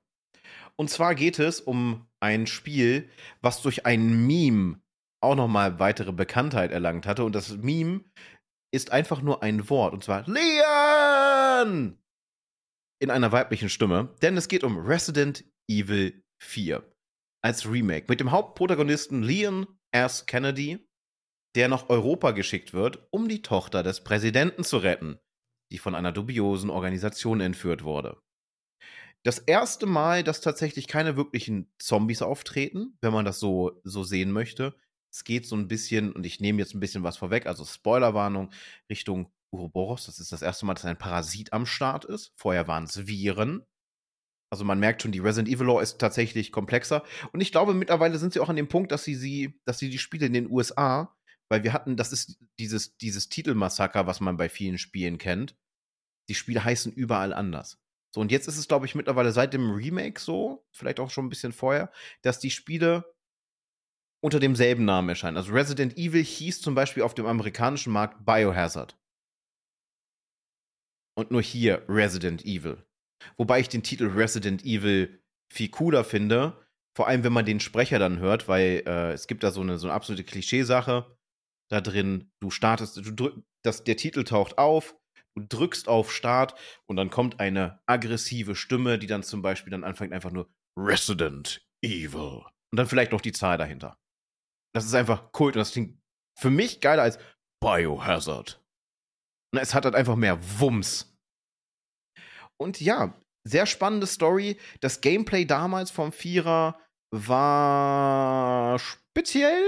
[0.76, 3.10] Und zwar geht es um ein Spiel,
[3.42, 4.82] was durch ein Meme
[5.22, 7.26] auch nochmal weitere Bekanntheit erlangt hatte.
[7.26, 8.06] Und das Meme
[8.72, 11.98] ist einfach nur ein Wort, und zwar Leon!
[13.02, 16.84] In einer weiblichen Stimme, denn es geht um Resident Evil 4
[17.42, 20.26] als Remake mit dem Hauptprotagonisten Leon S.
[20.26, 20.86] Kennedy,
[21.56, 25.20] der nach Europa geschickt wird, um die Tochter des Präsidenten zu retten,
[25.72, 28.22] die von einer dubiosen Organisation entführt wurde.
[29.24, 34.32] Das erste Mal, dass tatsächlich keine wirklichen Zombies auftreten, wenn man das so, so sehen
[34.32, 34.76] möchte,
[35.12, 38.52] es geht so ein bisschen, und ich nehme jetzt ein bisschen was vorweg, also Spoilerwarnung
[38.90, 40.06] Richtung Uroboros.
[40.06, 42.34] Das ist das erste Mal, dass ein Parasit am Start ist.
[42.36, 43.66] Vorher waren es Viren.
[44.52, 47.04] Also man merkt schon, die Resident Evil Law ist tatsächlich komplexer.
[47.32, 49.90] Und ich glaube, mittlerweile sind sie auch an dem Punkt, dass sie sie, dass sie
[49.90, 51.16] die Spiele in den USA,
[51.50, 55.58] weil wir hatten, das ist dieses, dieses Titelmassaker, was man bei vielen Spielen kennt.
[56.30, 57.82] Die Spiele heißen überall anders.
[58.14, 61.26] So, und jetzt ist es, glaube ich, mittlerweile seit dem Remake so, vielleicht auch schon
[61.26, 63.16] ein bisschen vorher, dass die Spiele
[64.22, 65.38] unter demselben Namen erscheinen.
[65.38, 68.98] Also Resident Evil hieß zum Beispiel auf dem amerikanischen Markt Biohazard.
[71.16, 72.86] Und nur hier Resident Evil.
[73.38, 76.66] Wobei ich den Titel Resident Evil viel cooler finde.
[76.96, 79.78] Vor allem, wenn man den Sprecher dann hört, weil äh, es gibt da so eine,
[79.78, 81.19] so eine absolute Klischeesache
[81.70, 82.32] da drin.
[82.42, 84.96] Du startest, du drück, der Titel taucht auf,
[85.36, 89.84] du drückst auf Start und dann kommt eine aggressive Stimme, die dann zum Beispiel dann
[89.84, 92.44] anfängt einfach nur Resident Evil.
[92.72, 93.98] Und dann vielleicht noch die Zahl dahinter.
[94.74, 96.00] Das ist einfach Kult und das klingt
[96.38, 97.20] für mich geiler als
[97.62, 98.64] Biohazard.
[99.52, 101.18] Und es hat halt einfach mehr Wumms.
[102.58, 104.60] Und ja, sehr spannende Story.
[104.80, 106.80] Das Gameplay damals vom Vierer
[107.12, 109.64] war speziell,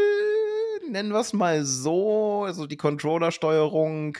[0.91, 2.43] nennen wir es mal so.
[2.43, 4.18] Also die Controllersteuerung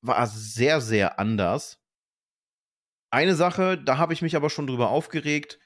[0.00, 1.80] war sehr, sehr anders.
[3.12, 5.60] Eine Sache, da habe ich mich aber schon drüber aufgeregt.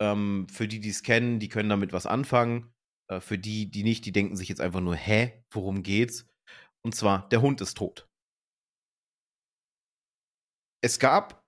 [0.00, 2.72] Ähm, für die, die es kennen, die können damit was anfangen.
[3.10, 6.26] Äh, für die, die nicht, die denken sich jetzt einfach nur, hä, worum geht's?
[6.84, 8.08] Und zwar, der Hund ist tot.
[10.82, 11.44] Es gab,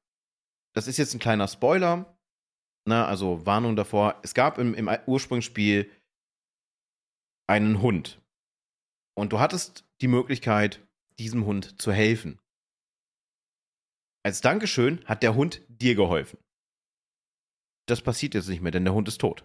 [0.74, 2.18] das ist jetzt ein kleiner Spoiler,
[2.86, 4.18] Na, also Warnung davor.
[4.22, 5.90] Es gab im, im Ursprungsspiel
[7.48, 8.20] einen Hund.
[9.16, 10.86] Und du hattest die Möglichkeit,
[11.18, 12.38] diesem Hund zu helfen.
[14.22, 16.38] Als Dankeschön hat der Hund dir geholfen.
[17.86, 19.44] Das passiert jetzt nicht mehr, denn der Hund ist tot.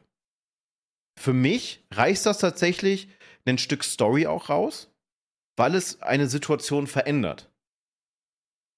[1.18, 3.08] Für mich reißt das tatsächlich
[3.46, 4.92] ein Stück Story auch raus,
[5.56, 7.52] weil es eine Situation verändert.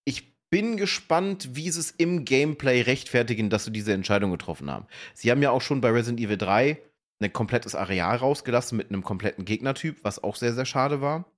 [0.05, 4.85] Ich bin gespannt, wie sie es im Gameplay rechtfertigen, dass sie diese Entscheidung getroffen haben.
[5.13, 6.81] Sie haben ja auch schon bei Resident Evil 3
[7.21, 11.31] ein komplettes Areal rausgelassen mit einem kompletten Gegnertyp, was auch sehr, sehr schade war.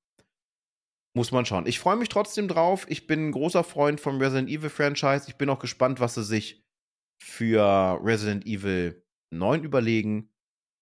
[1.16, 1.66] Muss man schauen.
[1.66, 2.86] Ich freue mich trotzdem drauf.
[2.90, 5.26] Ich bin ein großer Freund vom Resident Evil Franchise.
[5.28, 6.64] Ich bin auch gespannt, was sie sich
[7.22, 10.30] für Resident Evil 9 überlegen.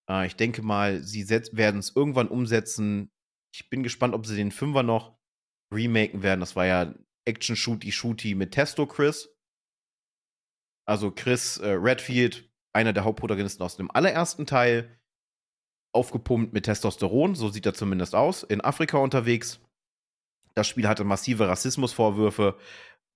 [0.10, 3.12] Äh, ich denke mal, sie werden es irgendwann umsetzen.
[3.54, 5.18] Ich bin gespannt, ob sie den Fünfer noch
[5.74, 6.42] remaken werden.
[6.42, 6.94] Das war ja
[7.26, 9.30] Action-Shooty-Shooty mit Testo Chris.
[10.88, 15.00] Also Chris äh, Redfield, einer der Hauptprotagonisten aus dem allerersten Teil,
[15.94, 19.62] aufgepumpt mit Testosteron, so sieht er zumindest aus, in Afrika unterwegs.
[20.54, 22.58] Das Spiel hatte massive Rassismusvorwürfe,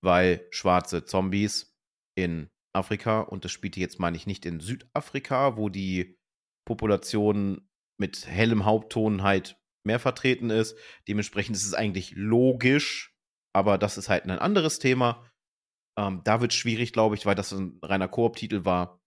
[0.02, 1.76] weil schwarze Zombies
[2.16, 6.18] in Afrika, und das spielte jetzt, meine ich, nicht in Südafrika, wo die
[6.66, 7.68] Population
[7.98, 10.76] mit hellem Hauptton halt mehr vertreten ist.
[11.08, 13.14] Dementsprechend ist es eigentlich logisch,
[13.54, 15.26] aber das ist halt ein anderes Thema.
[15.98, 18.99] Ähm, da wird es schwierig, glaube ich, weil das ein reiner Koop-Titel war.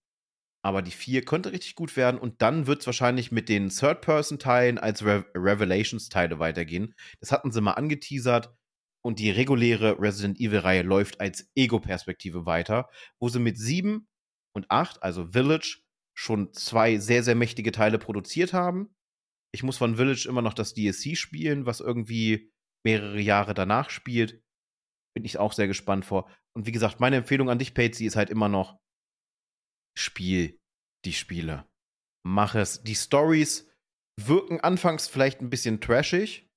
[0.66, 4.78] Aber die 4 könnte richtig gut werden und dann wird es wahrscheinlich mit den Third-Person-Teilen
[4.78, 6.96] als Re Revelations-Teile weitergehen.
[7.20, 8.56] Das hatten sie mal angeteasert
[9.06, 14.08] und die reguläre Resident Evil-Reihe läuft als Ego-Perspektive weiter, wo sie mit 7
[14.56, 15.82] und 8, also Village,
[16.16, 18.96] schon zwei sehr, sehr mächtige Teile produziert haben.
[19.54, 22.52] Ich muss von Village immer noch das DSC spielen, was irgendwie
[22.86, 24.42] mehrere Jahre danach spielt.
[25.16, 26.30] Bin ich auch sehr gespannt vor.
[26.56, 28.80] Und wie gesagt, meine Empfehlung an dich, Patsy, ist halt immer noch:
[29.98, 30.58] Spiel
[31.06, 31.66] die Spiele.
[32.26, 32.84] Mach es.
[32.84, 33.70] Die Stories
[34.20, 36.48] wirken anfangs vielleicht ein bisschen trashig,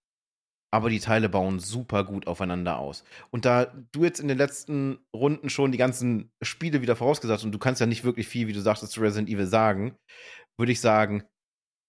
[0.73, 3.05] aber die Teile bauen super gut aufeinander aus.
[3.31, 7.53] Und da du jetzt in den letzten Runden schon die ganzen Spiele wieder vorausgesagt und
[7.53, 9.97] du kannst ja nicht wirklich viel, wie du sagtest, zu Resident Evil sagen,
[10.59, 11.25] würde ich sagen,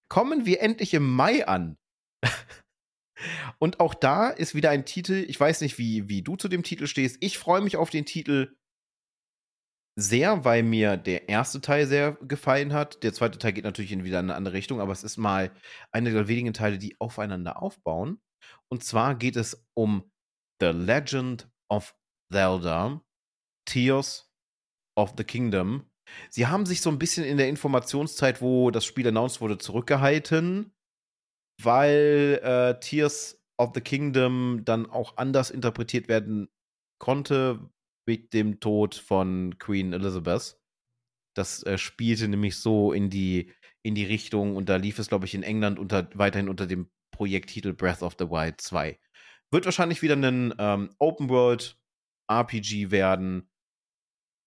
[0.10, 1.78] kommen wir endlich im Mai an.
[3.60, 6.64] und auch da ist wieder ein Titel, ich weiß nicht, wie, wie du zu dem
[6.64, 7.18] Titel stehst.
[7.20, 8.56] Ich freue mich auf den Titel
[10.00, 13.02] sehr, weil mir der erste Teil sehr gefallen hat.
[13.04, 15.52] Der zweite Teil geht natürlich in wieder in eine andere Richtung, aber es ist mal
[15.92, 18.22] einer der wenigen Teile, die aufeinander aufbauen.
[18.72, 20.10] Und zwar geht es um
[20.62, 21.96] The Legend of
[22.32, 23.02] Zelda,
[23.66, 24.32] Tears
[24.96, 25.90] of the Kingdom.
[26.30, 30.74] Sie haben sich so ein bisschen in der Informationszeit, wo das Spiel announced wurde, zurückgehalten,
[31.62, 36.50] weil äh, Tears of the Kingdom dann auch anders interpretiert werden
[37.00, 37.68] konnte
[38.08, 40.58] mit dem Tod von Queen Elizabeth.
[41.36, 43.52] Das äh, spielte nämlich so in die,
[43.84, 46.90] in die Richtung und da lief es, glaube ich, in England unter, weiterhin unter dem
[47.12, 48.98] Projekttitel Breath of the Wild 2.
[49.52, 51.80] Wird wahrscheinlich wieder ein ähm, Open World
[52.30, 53.50] RPG werden.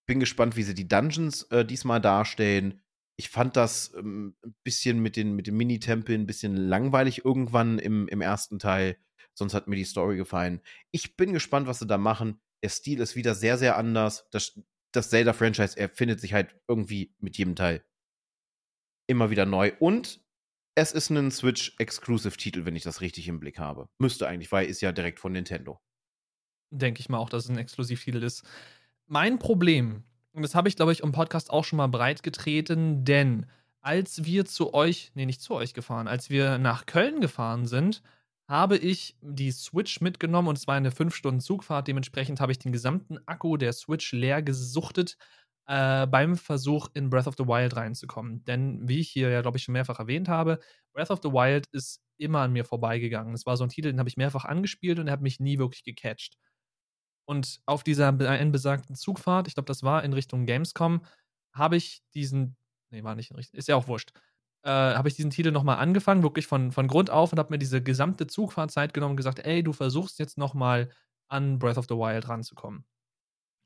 [0.07, 2.81] Bin gespannt, wie sie die Dungeons äh, diesmal darstellen.
[3.17, 7.79] Ich fand das ähm, ein bisschen mit den, mit den Mini-Tempeln ein bisschen langweilig irgendwann
[7.79, 8.97] im, im ersten Teil.
[9.35, 10.61] Sonst hat mir die Story gefallen.
[10.91, 12.41] Ich bin gespannt, was sie da machen.
[12.63, 14.29] Der Stil ist wieder sehr, sehr anders.
[14.31, 14.61] Das,
[14.93, 17.85] das Zelda-Franchise erfindet sich halt irgendwie mit jedem Teil
[19.07, 19.73] immer wieder neu.
[19.79, 20.21] Und
[20.75, 23.89] es ist ein Switch-Exclusive-Titel, wenn ich das richtig im Blick habe.
[23.99, 25.81] Müsste eigentlich, weil ist ja direkt von Nintendo.
[26.71, 28.45] Denke ich mal auch, dass es ein Exklusivtitel ist.
[29.07, 33.05] Mein Problem, und das habe ich, glaube ich, im Podcast auch schon mal breit getreten,
[33.05, 33.47] denn
[33.81, 38.03] als wir zu euch, nee, nicht zu euch gefahren, als wir nach Köln gefahren sind,
[38.51, 41.87] habe ich die Switch mitgenommen und es war eine 5-Stunden-Zugfahrt.
[41.87, 45.17] Dementsprechend habe ich den gesamten Akku der Switch leer gesuchtet
[45.67, 48.45] äh, beim Versuch, in Breath of the Wild reinzukommen.
[48.47, 50.59] Denn, wie ich hier ja, glaube ich, schon mehrfach erwähnt habe,
[50.93, 53.35] Breath of the Wild ist immer an mir vorbeigegangen.
[53.35, 55.59] Es war so ein Titel, den habe ich mehrfach angespielt und er hat mich nie
[55.59, 56.37] wirklich gecatcht.
[57.27, 61.05] Und auf dieser einen besagten Zugfahrt, ich glaube, das war in Richtung Gamescom,
[61.53, 62.57] habe ich diesen,
[62.91, 64.13] nee, war nicht in Richtung, ist ja auch wurscht,
[64.63, 67.59] äh, habe ich diesen Titel nochmal angefangen, wirklich von, von Grund auf und habe mir
[67.59, 70.91] diese gesamte Zugfahrtzeit genommen und gesagt, ey, du versuchst jetzt nochmal
[71.29, 72.85] an Breath of the Wild ranzukommen.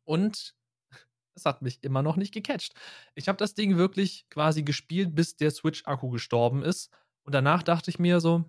[0.04, 0.54] Und
[1.34, 2.74] es hat mich immer noch nicht gecatcht.
[3.14, 6.90] Ich habe das Ding wirklich quasi gespielt, bis der Switch-Akku gestorben ist.
[7.24, 8.44] Und danach dachte ich mir so,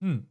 [0.00, 0.28] hm,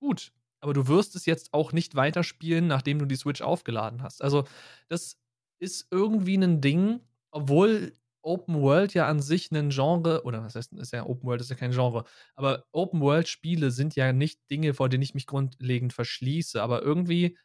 [0.00, 4.22] gut, aber du wirst es jetzt auch nicht weiterspielen, nachdem du die Switch aufgeladen hast.
[4.22, 4.44] Also,
[4.88, 5.18] das
[5.58, 7.00] ist irgendwie ein Ding,
[7.30, 7.92] obwohl
[8.22, 11.50] Open World ja an sich ein Genre, oder was heißt, ist ja Open World ist
[11.50, 12.04] ja kein Genre,
[12.36, 16.82] aber Open World Spiele sind ja nicht Dinge, vor denen ich mich grundlegend verschließe, aber
[16.82, 17.36] irgendwie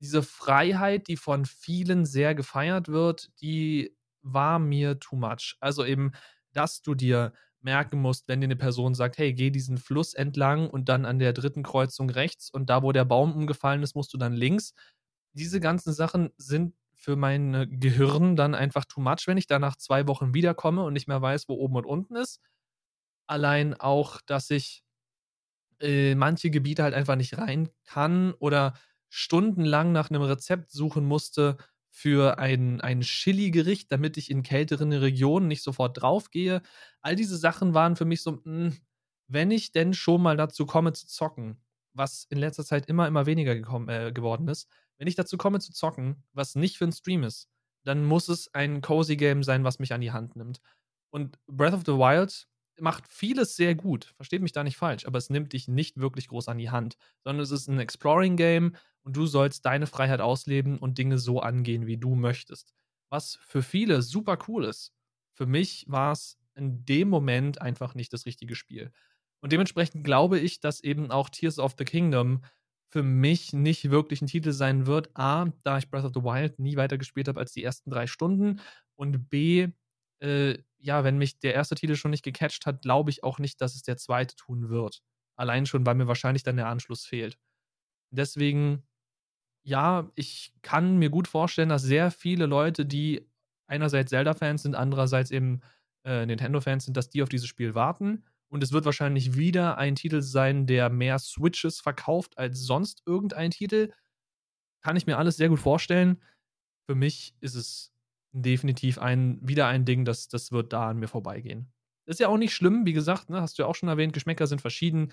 [0.00, 5.56] diese Freiheit, die von vielen sehr gefeiert wird, die war mir too much.
[5.60, 6.12] Also eben,
[6.52, 10.70] dass du dir merken musst, wenn dir eine Person sagt, hey, geh diesen Fluss entlang
[10.70, 14.12] und dann an der dritten Kreuzung rechts und da, wo der Baum umgefallen ist, musst
[14.14, 14.72] du dann links.
[15.34, 19.76] Diese ganzen Sachen sind für mein Gehirn dann einfach too much, wenn ich da nach
[19.76, 22.40] zwei Wochen wiederkomme und nicht mehr weiß, wo oben und unten ist.
[23.26, 24.84] Allein auch, dass ich
[25.80, 28.74] äh, manche Gebiete halt einfach nicht rein kann oder
[29.08, 31.56] stundenlang nach einem Rezept suchen musste
[31.88, 36.60] für ein, ein Chili-Gericht, damit ich in kälteren Regionen nicht sofort draufgehe.
[37.00, 38.76] All diese Sachen waren für mich so, mh, hm,
[39.26, 41.62] wenn ich denn schon mal dazu komme zu zocken,
[41.94, 44.68] was in letzter Zeit immer, immer weniger gekommen, äh, geworden ist,
[45.00, 47.48] wenn ich dazu komme zu zocken, was nicht für einen Stream ist,
[47.84, 50.60] dann muss es ein cozy Game sein, was mich an die Hand nimmt.
[51.08, 52.46] Und Breath of the Wild
[52.78, 56.28] macht vieles sehr gut, versteht mich da nicht falsch, aber es nimmt dich nicht wirklich
[56.28, 60.78] groß an die Hand, sondern es ist ein Exploring-Game und du sollst deine Freiheit ausleben
[60.78, 62.74] und Dinge so angehen, wie du möchtest.
[63.08, 64.92] Was für viele super cool ist.
[65.32, 68.92] Für mich war es in dem Moment einfach nicht das richtige Spiel.
[69.40, 72.42] Und dementsprechend glaube ich, dass eben auch Tears of the Kingdom
[72.90, 75.10] für mich nicht wirklich ein Titel sein wird.
[75.16, 78.60] A, da ich Breath of the Wild nie weitergespielt habe als die ersten drei Stunden.
[78.96, 79.68] Und B,
[80.20, 83.60] äh, ja, wenn mich der erste Titel schon nicht gecatcht hat, glaube ich auch nicht,
[83.60, 85.02] dass es der zweite tun wird.
[85.36, 87.38] Allein schon, weil mir wahrscheinlich dann der Anschluss fehlt.
[88.10, 88.82] Deswegen,
[89.62, 93.26] ja, ich kann mir gut vorstellen, dass sehr viele Leute, die
[93.68, 95.60] einerseits Zelda-Fans sind, andererseits eben
[96.04, 98.24] äh, Nintendo-Fans sind, dass die auf dieses Spiel warten.
[98.50, 103.52] Und es wird wahrscheinlich wieder ein Titel sein, der mehr Switches verkauft als sonst irgendein
[103.52, 103.92] Titel.
[104.82, 106.20] Kann ich mir alles sehr gut vorstellen.
[106.88, 107.92] Für mich ist es
[108.32, 111.72] definitiv ein, wieder ein Ding, das, das wird da an mir vorbeigehen.
[112.06, 114.46] ist ja auch nicht schlimm, wie gesagt, ne, hast du ja auch schon erwähnt, Geschmäcker
[114.46, 115.12] sind verschieden.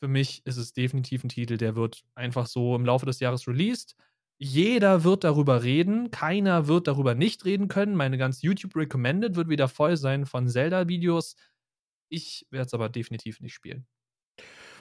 [0.00, 3.48] Für mich ist es definitiv ein Titel, der wird einfach so im Laufe des Jahres
[3.48, 3.96] released.
[4.40, 7.96] Jeder wird darüber reden, keiner wird darüber nicht reden können.
[7.96, 11.34] Meine ganz YouTube Recommended wird wieder voll sein von Zelda-Videos.
[12.08, 13.86] Ich werde es aber definitiv nicht spielen.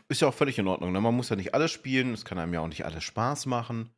[0.09, 0.91] Ist ja auch völlig in Ordnung.
[0.91, 1.01] Ne?
[1.01, 2.13] Man muss ja nicht alles spielen.
[2.13, 3.93] Es kann einem ja auch nicht alles Spaß machen.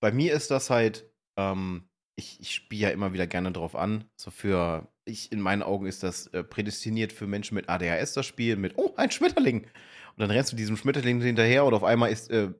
[0.00, 4.08] Bei mir ist das halt, ähm, ich, ich spiele ja immer wieder gerne drauf an.
[4.16, 8.26] So für, ich, in meinen Augen ist das äh, prädestiniert für Menschen mit ADHS, das
[8.26, 9.64] Spiel mit, oh, ein Schmetterling.
[9.64, 12.52] Und dann rennst du diesem Schmetterling hinterher und auf einmal ist, äh,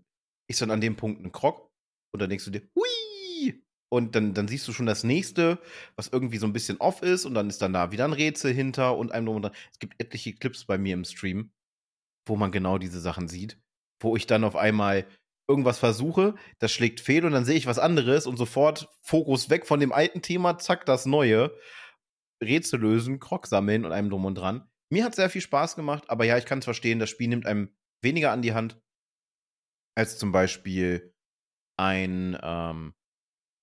[0.48, 1.70] ist dann an dem Punkt ein Krog.
[2.12, 3.64] Und dann denkst du dir, hui,
[3.94, 5.58] und dann, dann siehst du schon das nächste,
[5.94, 8.52] was irgendwie so ein bisschen off ist und dann ist dann da wieder ein Rätsel
[8.52, 9.54] hinter und einem drum und dran.
[9.70, 11.52] Es gibt etliche Clips bei mir im Stream,
[12.26, 13.56] wo man genau diese Sachen sieht,
[14.00, 15.06] wo ich dann auf einmal
[15.48, 19.64] irgendwas versuche, das schlägt fehl und dann sehe ich was anderes und sofort Fokus weg
[19.64, 21.56] von dem alten Thema, zack, das neue.
[22.42, 24.68] Rätsel lösen, Krog sammeln und einem drum und dran.
[24.90, 27.46] Mir hat sehr viel Spaß gemacht, aber ja, ich kann es verstehen, das Spiel nimmt
[27.46, 28.80] einem weniger an die Hand
[29.94, 31.14] als zum Beispiel
[31.76, 32.94] ein ähm,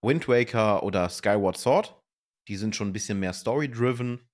[0.03, 2.02] Wind Waker oder Skyward Sword.
[2.48, 4.28] Die sind schon ein bisschen mehr story-driven.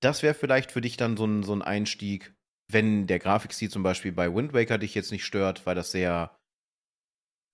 [0.00, 2.34] Das wäre vielleicht für dich dann so ein, so ein Einstieg,
[2.70, 6.38] wenn der Grafikstil zum Beispiel bei Wind Waker dich jetzt nicht stört, weil das sehr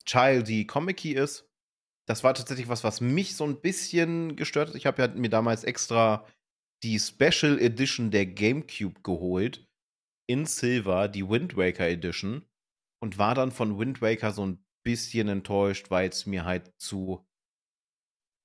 [0.05, 1.51] childy, comicy ist.
[2.07, 4.77] Das war tatsächlich was, was mich so ein bisschen gestört hat.
[4.77, 6.27] Ich habe ja mir damals extra
[6.85, 9.66] die Special Edition der GameCube geholt.
[10.28, 12.44] In Silver, die Wind Waker Edition.
[13.03, 17.26] Und war dann von Wind Waker so ein bisschen enttäuscht, weil es mir halt zu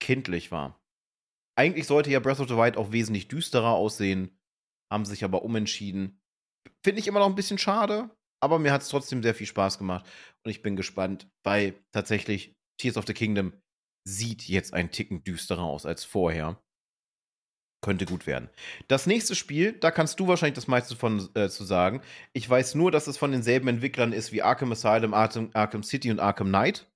[0.02, 0.84] kindlich war.
[1.56, 4.40] Eigentlich sollte ja Breath of the Wild auch wesentlich düsterer aussehen,
[4.92, 6.20] haben sich aber umentschieden.
[6.84, 8.10] Finde ich immer noch ein bisschen schade,
[8.42, 10.10] aber mir hat es trotzdem sehr viel Spaß gemacht
[10.44, 13.54] und ich bin gespannt, weil tatsächlich Tears of the Kingdom
[14.04, 16.60] sieht jetzt ein Ticken düsterer aus als vorher
[17.82, 18.50] könnte gut werden.
[18.88, 22.02] Das nächste Spiel, da kannst du wahrscheinlich das meiste von äh, zu sagen.
[22.32, 26.12] Ich weiß nur, dass es von denselben Entwicklern ist wie Arkham Asylum, Arkham, Arkham City
[26.12, 26.88] und Arkham Knight.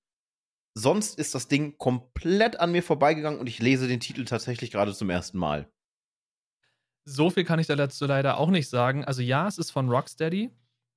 [0.75, 4.93] Sonst ist das Ding komplett an mir vorbeigegangen und ich lese den Titel tatsächlich gerade
[4.93, 5.67] zum ersten Mal.
[7.05, 9.05] So viel kann ich dazu leider auch nicht sagen.
[9.05, 10.51] Also ja, es ist von Rocksteady.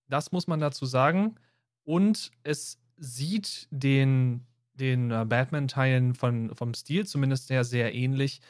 [0.08, 1.36] Das muss man dazu sagen.
[1.84, 8.40] Und es sieht den, den äh, Batman-Teilen vom Stil zumindest sehr, sehr ähnlich.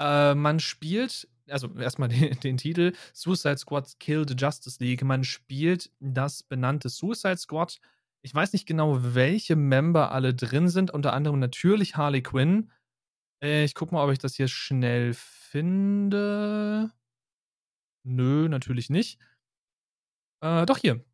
[0.00, 5.04] Äh, man spielt, also erstmal den, den, Titel, Suicide Squad Kill the Justice League.
[5.04, 7.80] Man spielt das benannte Suicide Squad.
[8.22, 10.90] Ich weiß nicht genau, welche Member alle drin sind.
[10.90, 12.70] Unter anderem natürlich Harley Quinn.
[13.42, 16.90] Äh, ich gucke mal, ob ich das hier schnell finde.
[18.02, 19.20] Nö, natürlich nicht.
[20.42, 21.04] Äh, doch hier.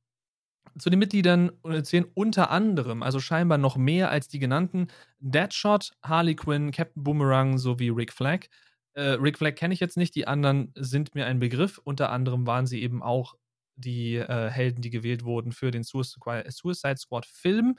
[0.79, 1.53] Zu den Mitgliedern
[1.85, 4.89] zählen unter anderem, also scheinbar noch mehr als die genannten,
[5.21, 8.49] Deadshot, Harley Quinn, Captain Boomerang sowie Rick Flag.
[8.97, 11.79] Äh, Rick Flag kenne ich jetzt nicht, die anderen sind mir ein Begriff.
[11.85, 13.35] Unter anderem waren sie eben auch
[13.77, 17.79] die äh, Helden, die gewählt wurden für den Suicide Squad Film.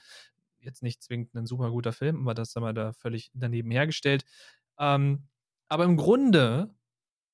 [0.59, 4.25] Jetzt nicht zwingend ein super guter Film, aber das haben wir da völlig daneben hergestellt.
[4.77, 5.23] Ähm,
[5.69, 6.69] aber im Grunde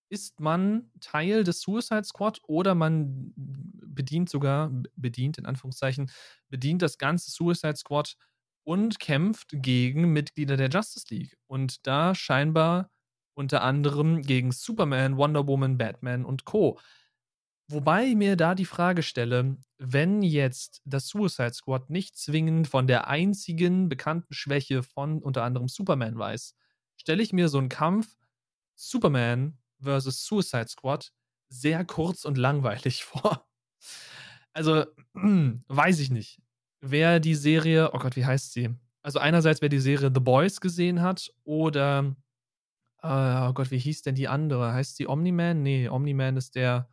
[0.07, 6.09] ist man Teil des Suicide Squad oder man bedient sogar, bedient in Anführungszeichen,
[6.47, 8.15] bedient das ganze Suicide Squad
[8.63, 11.37] und kämpft gegen Mitglieder der Justice League.
[11.47, 12.92] Und da scheinbar
[13.35, 16.79] unter anderem gegen Superman, Wonder Woman, Batman und Co.
[17.67, 22.87] Wobei ich mir da die Frage stelle, wenn jetzt das Suicide Squad nicht zwingend von
[22.87, 26.55] der einzigen bekannten Schwäche von unter anderem Superman weiß,
[26.97, 28.15] stelle ich mir so einen Kampf
[28.75, 31.11] Superman versus Suicide Squad
[31.49, 33.47] sehr kurz und langweilig vor.
[34.53, 36.41] Also, weiß ich nicht.
[36.81, 38.69] Wer die Serie, oh Gott, wie heißt sie?
[39.01, 42.15] Also einerseits, wer die Serie The Boys gesehen hat oder,
[43.03, 44.73] äh, oh Gott, wie hieß denn die andere?
[44.73, 45.61] Heißt sie Omni-Man?
[45.61, 46.89] Nee, Omni-Man ist der,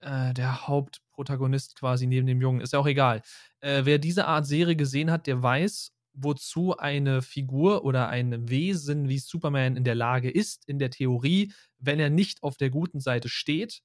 [0.00, 2.60] äh, der Hauptprotagonist quasi neben dem Jungen.
[2.60, 3.22] Ist ja auch egal.
[3.60, 9.08] Äh, wer diese Art Serie gesehen hat, der weiß, wozu eine Figur oder ein Wesen
[9.08, 13.00] wie Superman in der Lage ist, in der Theorie, wenn er nicht auf der guten
[13.00, 13.82] Seite steht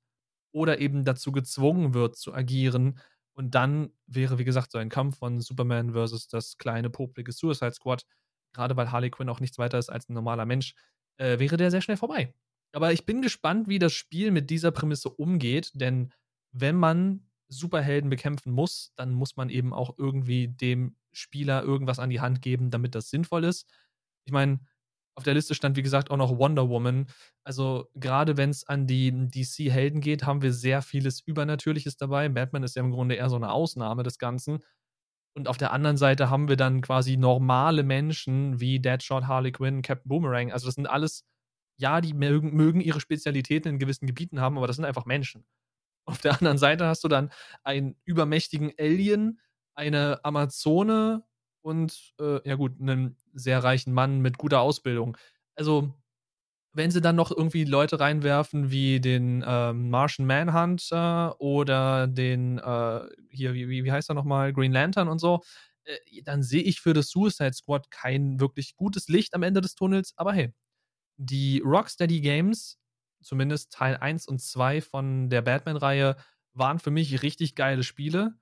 [0.52, 3.00] oder eben dazu gezwungen wird zu agieren.
[3.34, 7.74] Und dann wäre, wie gesagt, so ein Kampf von Superman versus das kleine, poplige Suicide
[7.74, 8.04] Squad,
[8.54, 10.74] gerade weil Harley Quinn auch nichts weiter ist als ein normaler Mensch,
[11.18, 12.34] äh, wäre der sehr schnell vorbei.
[12.74, 16.12] Aber ich bin gespannt, wie das Spiel mit dieser Prämisse umgeht, denn
[16.52, 22.10] wenn man Superhelden bekämpfen muss, dann muss man eben auch irgendwie dem Spieler irgendwas an
[22.10, 23.68] die Hand geben, damit das sinnvoll ist.
[24.26, 24.60] Ich meine,
[25.16, 27.08] auf der Liste stand, wie gesagt, auch noch Wonder Woman.
[27.44, 32.30] Also, gerade wenn es an die DC-Helden geht, haben wir sehr vieles Übernatürliches dabei.
[32.30, 34.60] Batman ist ja im Grunde eher so eine Ausnahme des Ganzen.
[35.38, 39.84] Und auf der anderen Seite haben wir dann quasi normale Menschen wie Deadshot, Harley Quinn,
[39.84, 40.52] Captain Boomerang.
[40.52, 41.26] Also, das sind alles,
[41.78, 45.46] ja, die mögen, mögen ihre Spezialitäten in gewissen Gebieten haben, aber das sind einfach Menschen.
[46.06, 47.32] Auf der anderen Seite hast du dann
[47.64, 49.40] einen übermächtigen Alien,
[49.76, 51.24] eine Amazone
[51.62, 55.18] und, äh, ja gut, einen sehr reichen Mann mit guter Ausbildung.
[55.56, 55.94] Also,
[56.78, 63.02] wenn sie dann noch irgendwie Leute reinwerfen wie den ähm, Martian Manhunter oder den, äh,
[63.30, 65.44] hier, wie, wie heißt er nochmal, Green Lantern und so,
[65.86, 69.76] äh, dann sehe ich für das Suicide Squad kein wirklich gutes Licht am Ende des
[69.76, 70.14] Tunnels.
[70.18, 70.54] Aber hey,
[71.18, 72.78] die Rocksteady Games
[73.22, 76.16] zumindest Teil 1 und 2 von der Batman-Reihe
[76.54, 78.36] waren für mich richtig geile Spiele.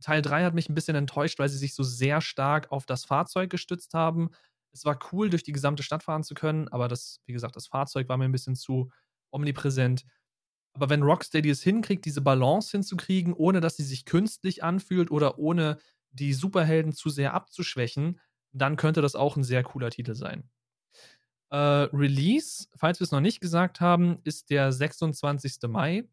[0.00, 3.04] Teil 3 hat mich ein bisschen enttäuscht, weil sie sich so sehr stark auf das
[3.04, 4.30] Fahrzeug gestützt haben.
[4.72, 7.66] Es war cool, durch die gesamte Stadt fahren zu können, aber das, wie gesagt, das
[7.66, 8.90] Fahrzeug war mir ein bisschen zu
[9.30, 10.04] omnipräsent.
[10.74, 15.38] Aber wenn Rocksteady es hinkriegt, diese Balance hinzukriegen, ohne dass sie sich künstlich anfühlt oder
[15.38, 15.78] ohne
[16.12, 18.20] die Superhelden zu sehr abzuschwächen,
[18.52, 20.50] dann könnte das auch ein sehr cooler Titel sein.
[21.50, 25.68] Äh, Release, falls wir es noch nicht gesagt haben, ist der 26.
[25.68, 26.08] Mai.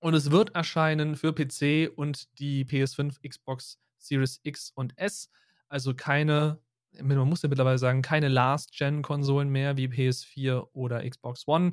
[0.00, 5.30] Und es wird erscheinen für PC und die PS5, Xbox Series X und S.
[5.68, 6.58] Also keine,
[7.00, 11.72] man muss ja mittlerweile sagen, keine Last-Gen-Konsolen mehr wie PS4 oder Xbox One.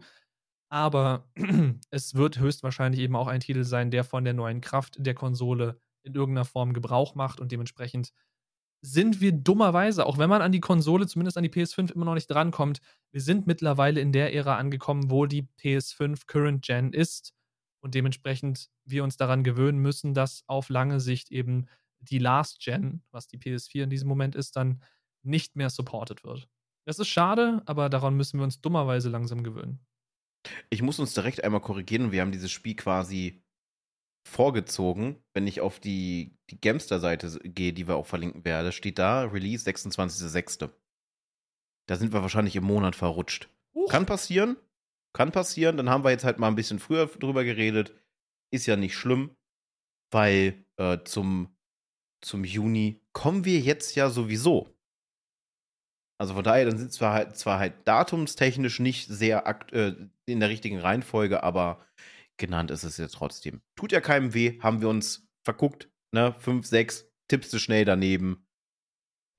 [0.70, 1.28] Aber
[1.92, 5.80] es wird höchstwahrscheinlich eben auch ein Titel sein, der von der neuen Kraft der Konsole
[6.04, 8.12] in irgendeiner Form Gebrauch macht und dementsprechend
[8.82, 12.14] sind wir dummerweise, auch wenn man an die Konsole, zumindest an die PS5, immer noch
[12.14, 12.80] nicht drankommt,
[13.12, 17.34] wir sind mittlerweile in der Ära angekommen, wo die PS5 Current Gen ist
[17.82, 21.68] und dementsprechend wir uns daran gewöhnen müssen, dass auf lange Sicht eben
[22.00, 24.82] die Last Gen, was die PS4 in diesem Moment ist, dann
[25.28, 26.48] nicht mehr supported wird.
[26.86, 29.80] Das ist schade, aber daran müssen wir uns dummerweise langsam gewöhnen.
[30.70, 32.12] Ich muss uns direkt einmal korrigieren.
[32.12, 33.44] Wir haben dieses Spiel quasi
[34.28, 39.24] vorgezogen, wenn ich auf die, die Gamster-Seite gehe, die wir auch verlinken werden, steht da
[39.24, 40.70] Release 26.06.
[41.88, 43.50] Da sind wir wahrscheinlich im Monat verrutscht.
[43.74, 43.90] Huch.
[43.90, 44.58] Kann passieren,
[45.14, 45.78] kann passieren.
[45.78, 47.94] Dann haben wir jetzt halt mal ein bisschen früher drüber geredet.
[48.52, 49.36] Ist ja nicht schlimm,
[50.12, 51.56] weil äh, zum,
[52.22, 54.77] zum Juni kommen wir jetzt ja sowieso.
[56.20, 59.94] Also von daher, dann sind zwar halt, zwar halt datumstechnisch nicht sehr äh,
[60.26, 61.86] in der richtigen Reihenfolge, aber
[62.38, 63.62] genannt ist es jetzt trotzdem.
[63.76, 66.36] Tut ja keinem weh, haben wir uns verguckt, ne?
[66.40, 68.48] Fünf, sechs, tippst du schnell daneben.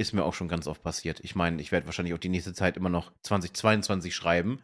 [0.00, 1.20] Ist mir auch schon ganz oft passiert.
[1.20, 4.62] Ich meine, ich werde wahrscheinlich auch die nächste Zeit immer noch 2022 schreiben,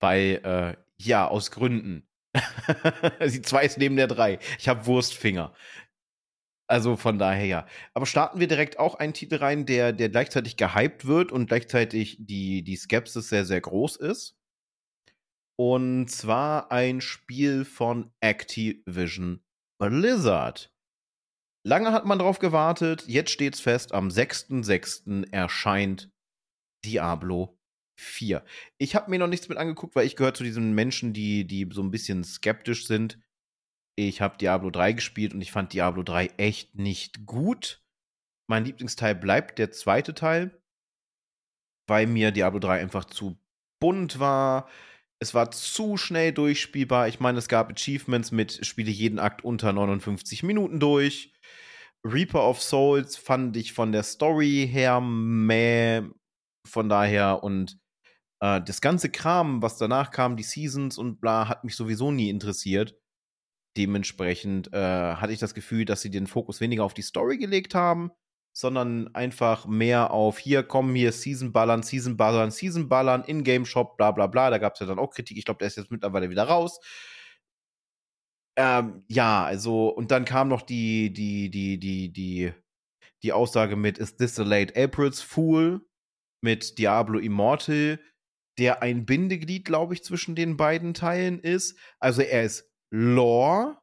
[0.00, 2.08] weil, äh, ja, aus Gründen.
[3.20, 4.40] die zwei ist neben der drei.
[4.58, 5.54] Ich habe Wurstfinger.
[6.68, 7.66] Also von daher ja.
[7.94, 12.16] Aber starten wir direkt auch einen Titel rein, der, der gleichzeitig gehypt wird und gleichzeitig
[12.18, 14.36] die, die Skepsis sehr, sehr groß ist.
[15.58, 19.42] Und zwar ein Spiel von Activision
[19.78, 20.72] Blizzard.
[21.66, 25.32] Lange hat man drauf gewartet, jetzt steht's fest, am 6.6.
[25.32, 26.10] erscheint
[26.84, 27.58] Diablo
[27.98, 28.44] 4.
[28.78, 31.68] Ich habe mir noch nichts mit angeguckt, weil ich gehöre zu diesen Menschen, die, die
[31.72, 33.18] so ein bisschen skeptisch sind.
[33.98, 37.82] Ich habe Diablo 3 gespielt und ich fand Diablo 3 echt nicht gut.
[38.48, 40.60] Mein Lieblingsteil bleibt der zweite Teil.
[41.88, 43.38] weil mir Diablo 3 einfach zu
[43.80, 44.68] bunt war.
[45.20, 47.08] Es war zu schnell durchspielbar.
[47.08, 51.32] Ich meine, es gab Achievements mit Spiele jeden Akt unter 59 Minuten durch.
[52.04, 56.02] Reaper of Souls fand ich von der Story her meh.
[56.66, 57.78] Von daher und
[58.40, 62.30] äh, das ganze Kram, was danach kam, die Seasons und bla, hat mich sowieso nie
[62.30, 62.96] interessiert.
[63.76, 67.74] Dementsprechend äh, hatte ich das Gefühl, dass sie den Fokus weniger auf die Story gelegt
[67.74, 68.10] haben,
[68.52, 73.96] sondern einfach mehr auf hier kommen hier Season ballern, Season ballern, Season ballern, In-Game Shop,
[73.96, 74.50] bla bla bla.
[74.50, 75.36] Da gab es ja dann auch Kritik.
[75.36, 76.80] Ich glaube, der ist jetzt mittlerweile wieder raus.
[78.58, 82.52] Ähm, ja, also, und dann kam noch die, die, die, die, die,
[83.22, 85.82] die Aussage mit Is this the late April's Fool?
[86.46, 87.98] mit Diablo Immortal,
[88.58, 91.78] der ein Bindeglied, glaube ich, zwischen den beiden Teilen ist.
[91.98, 93.78] Also er ist Lore.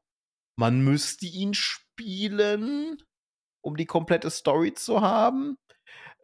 [0.58, 2.98] Man müsste ihn spielen,
[3.64, 5.58] um die komplette Story zu haben.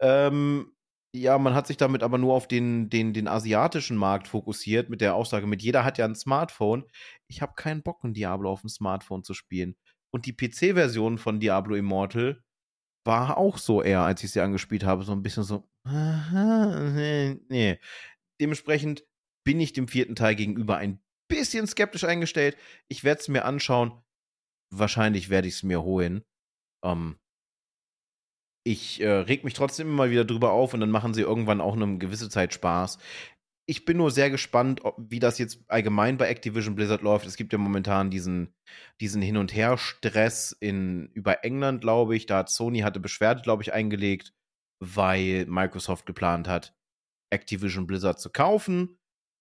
[0.00, 0.72] Ähm,
[1.14, 5.00] ja, man hat sich damit aber nur auf den, den, den asiatischen Markt fokussiert, mit
[5.00, 6.84] der Aussage, mit jeder hat ja ein Smartphone.
[7.28, 9.76] Ich habe keinen Bock, ein Diablo auf dem Smartphone zu spielen.
[10.12, 12.42] Und die PC-Version von Diablo Immortal
[13.04, 17.80] war auch so eher, als ich sie angespielt habe, so ein bisschen so, nee, nee.
[18.40, 19.04] Dementsprechend
[19.44, 22.58] bin ich dem vierten Teil gegenüber ein bisschen skeptisch eingestellt.
[22.88, 24.02] Ich werde es mir anschauen.
[24.70, 26.22] Wahrscheinlich werde ich es mir holen.
[26.84, 27.18] Ähm,
[28.66, 31.74] ich äh, reg mich trotzdem immer wieder drüber auf und dann machen sie irgendwann auch
[31.74, 32.98] eine gewisse Zeit Spaß.
[33.66, 37.26] Ich bin nur sehr gespannt, ob, wie das jetzt allgemein bei Activision Blizzard läuft.
[37.26, 38.52] Es gibt ja momentan diesen,
[39.00, 42.26] diesen Hin- und Her-Stress über England, glaube ich.
[42.26, 44.34] Da hat Sony hatte Beschwerde, glaube ich, eingelegt,
[44.82, 46.74] weil Microsoft geplant hat,
[47.32, 48.99] Activision Blizzard zu kaufen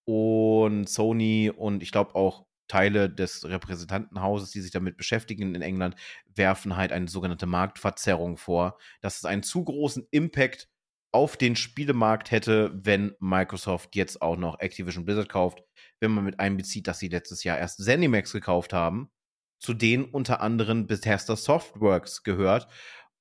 [0.10, 5.96] und Sony und ich glaube auch Teile des Repräsentantenhauses, die sich damit beschäftigen in England,
[6.34, 10.68] werfen halt eine sogenannte Marktverzerrung vor, dass es einen zu großen Impact
[11.12, 15.62] auf den Spielemarkt hätte, wenn Microsoft jetzt auch noch Activision Blizzard kauft,
[16.00, 19.12] wenn man mit einbezieht, dass sie letztes Jahr erst ZeniMax gekauft haben,
[19.60, 22.68] zu denen unter anderem Bethesda Softworks gehört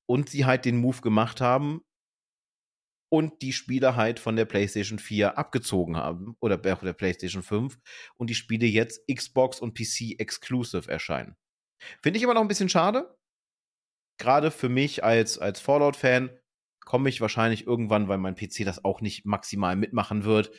[0.07, 1.81] und sie halt den Move gemacht haben,
[3.09, 7.79] und die Spiele halt von der PlayStation 4 abgezogen haben oder der PlayStation 5
[8.17, 11.35] und die Spiele jetzt Xbox und PC exclusive erscheinen.
[12.01, 13.15] Finde ich immer noch ein bisschen schade.
[14.19, 16.29] Gerade für mich als, als Fallout-Fan
[16.85, 20.51] komme ich wahrscheinlich irgendwann, weil mein PC das auch nicht maximal mitmachen wird,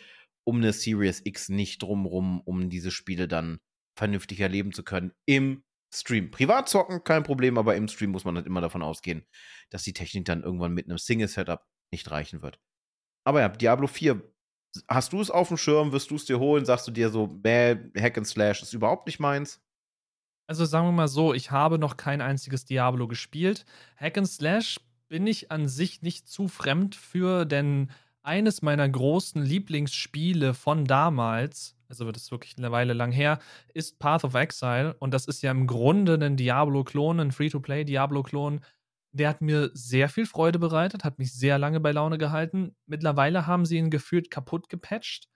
[0.45, 3.61] um eine Series X nicht drumrum, um diese Spiele dann
[3.97, 5.63] vernünftig erleben zu können im
[5.93, 6.31] Stream.
[6.31, 9.27] Privat zocken, kein Problem, aber im Stream muss man halt immer davon ausgehen,
[9.71, 12.59] dass die Technik dann irgendwann mit einem Single-Setup nicht reichen wird.
[13.25, 14.23] Aber ja, Diablo 4,
[14.89, 15.93] hast du es auf dem Schirm?
[15.93, 16.65] Wirst du es dir holen?
[16.65, 19.61] Sagst du dir so, bäh, Hack and Slash ist überhaupt nicht meins?
[20.47, 23.65] Also sagen wir mal so, ich habe noch kein einziges Diablo gespielt.
[23.97, 27.91] Hack and Slash bin ich an sich nicht zu fremd für, denn
[28.23, 33.39] eines meiner großen Lieblingsspiele von damals, also das ist wirklich eine Weile lang her,
[33.75, 34.95] ist Path of Exile.
[34.99, 38.61] Und das ist ja im Grunde ein Diablo-Klon, ein Free-to-Play-Diablo-Klon,
[39.13, 42.77] der hat mir sehr viel Freude bereitet, hat mich sehr lange bei Laune gehalten.
[42.87, 45.29] Mittlerweile haben sie ihn gefühlt kaputt gepatcht.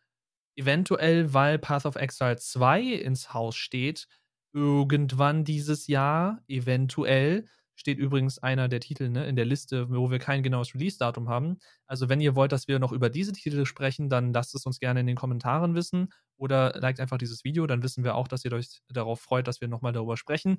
[0.57, 4.07] Eventuell, weil Path of Exile 2 ins Haus steht.
[4.53, 7.47] Irgendwann dieses Jahr, eventuell,
[7.77, 11.59] steht übrigens einer der Titel ne, in der Liste, wo wir kein genaues Release-Datum haben.
[11.87, 14.79] Also, wenn ihr wollt, dass wir noch über diese Titel sprechen, dann lasst es uns
[14.79, 18.45] gerne in den Kommentaren wissen oder liked einfach dieses Video, dann wissen wir auch, dass
[18.45, 20.59] ihr euch darauf freut, dass wir nochmal darüber sprechen.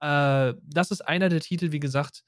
[0.00, 2.22] Äh, das ist einer der Titel, wie gesagt,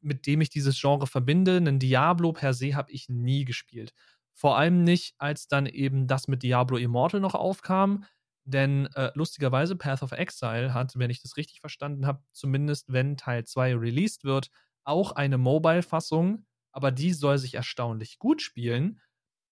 [0.00, 1.56] mit dem ich dieses Genre verbinde.
[1.56, 3.92] Einen Diablo per se habe ich nie gespielt.
[4.34, 8.04] Vor allem nicht, als dann eben das mit Diablo Immortal noch aufkam.
[8.44, 13.16] Denn äh, lustigerweise, Path of Exile hat, wenn ich das richtig verstanden habe, zumindest wenn
[13.16, 14.50] Teil 2 released wird,
[14.84, 19.00] auch eine Mobile-Fassung, aber die soll sich erstaunlich gut spielen.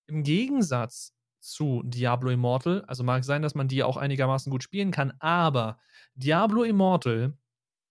[0.06, 4.92] Im Gegensatz zu Diablo Immortal, also mag sein, dass man die auch einigermaßen gut spielen
[4.92, 5.78] kann, aber
[6.14, 7.36] Diablo Immortal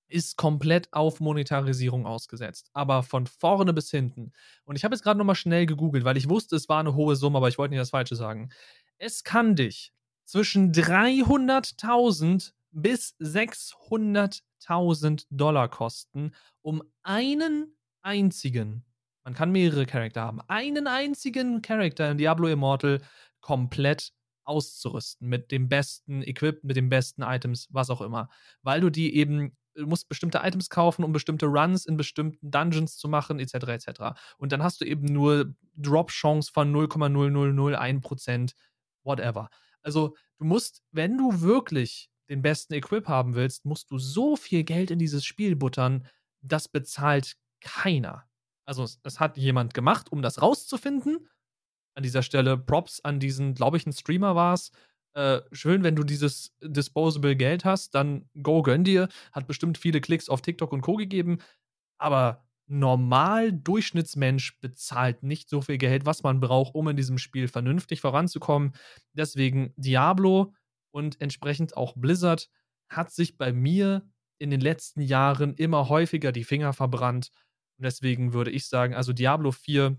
[0.07, 2.69] ist komplett auf Monetarisierung ausgesetzt.
[2.73, 4.32] Aber von vorne bis hinten.
[4.64, 7.15] Und ich habe jetzt gerade nochmal schnell gegoogelt, weil ich wusste, es war eine hohe
[7.15, 8.49] Summe, aber ich wollte nicht das Falsche sagen.
[8.98, 9.91] Es kann dich
[10.26, 18.84] zwischen 300.000 bis 600.000 Dollar kosten, um einen einzigen,
[19.23, 23.02] man kann mehrere Charakter haben, einen einzigen Charakter in Diablo Immortal
[23.40, 24.11] komplett
[24.44, 28.30] auszurüsten mit dem besten Equip, mit den besten Items, was auch immer,
[28.61, 32.97] weil du die eben du musst bestimmte Items kaufen, um bestimmte Runs in bestimmten Dungeons
[32.97, 33.53] zu machen, etc.
[33.53, 33.88] etc.
[34.38, 38.53] Und dann hast du eben nur Drop-Chance von 0,0001%,
[39.03, 39.49] whatever.
[39.81, 44.64] Also du musst, wenn du wirklich den besten Equip haben willst, musst du so viel
[44.64, 46.07] Geld in dieses Spiel buttern,
[46.41, 48.26] das bezahlt keiner.
[48.65, 51.27] Also es, es hat jemand gemacht, um das rauszufinden
[51.95, 54.72] an dieser Stelle Props an diesen, glaube ich, ein Streamer war es.
[55.15, 59.07] Äh, schön, wenn du dieses Disposable Geld hast, dann go gönn dir.
[59.31, 60.95] Hat bestimmt viele Klicks auf TikTok und Co.
[60.97, 61.39] gegeben.
[61.97, 67.47] Aber normal Durchschnittsmensch bezahlt nicht so viel Geld, was man braucht, um in diesem Spiel
[67.47, 68.73] vernünftig voranzukommen.
[69.13, 70.53] Deswegen Diablo
[70.91, 72.49] und entsprechend auch Blizzard
[72.89, 74.05] hat sich bei mir
[74.37, 77.31] in den letzten Jahren immer häufiger die Finger verbrannt.
[77.77, 79.97] Und deswegen würde ich sagen, also Diablo 4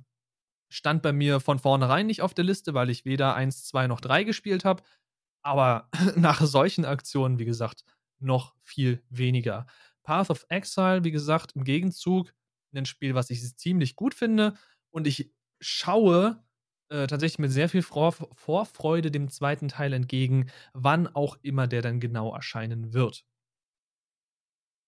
[0.71, 4.01] stand bei mir von vornherein nicht auf der Liste, weil ich weder 1, 2 noch
[4.01, 4.83] 3 gespielt habe.
[5.47, 7.85] Aber nach solchen Aktionen, wie gesagt,
[8.19, 9.67] noch viel weniger.
[10.03, 12.35] Path of Exile, wie gesagt, im Gegenzug
[12.75, 14.55] ein Spiel, was ich ziemlich gut finde.
[14.91, 16.43] Und ich schaue
[16.91, 21.81] äh, tatsächlich mit sehr viel Vor Vorfreude dem zweiten Teil entgegen, wann auch immer der
[21.81, 23.25] dann genau erscheinen wird.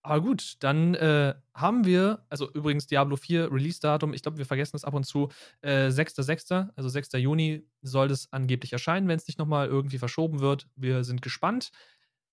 [0.08, 4.72] Aber gut, dann äh, haben wir, also übrigens Diablo 4 Release-Datum, ich glaube, wir vergessen
[4.72, 5.28] das ab und zu,
[5.60, 7.12] äh, 6.6., also 6.
[7.18, 10.66] Juni soll das angeblich erscheinen, wenn es nicht nochmal irgendwie verschoben wird.
[10.76, 11.72] Wir sind gespannt.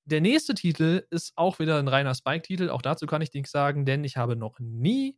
[0.05, 3.83] Der nächste Titel ist auch wieder ein reiner Spike-Titel, auch dazu kann ich nichts sagen,
[3.83, 5.17] denn ich habe noch nie,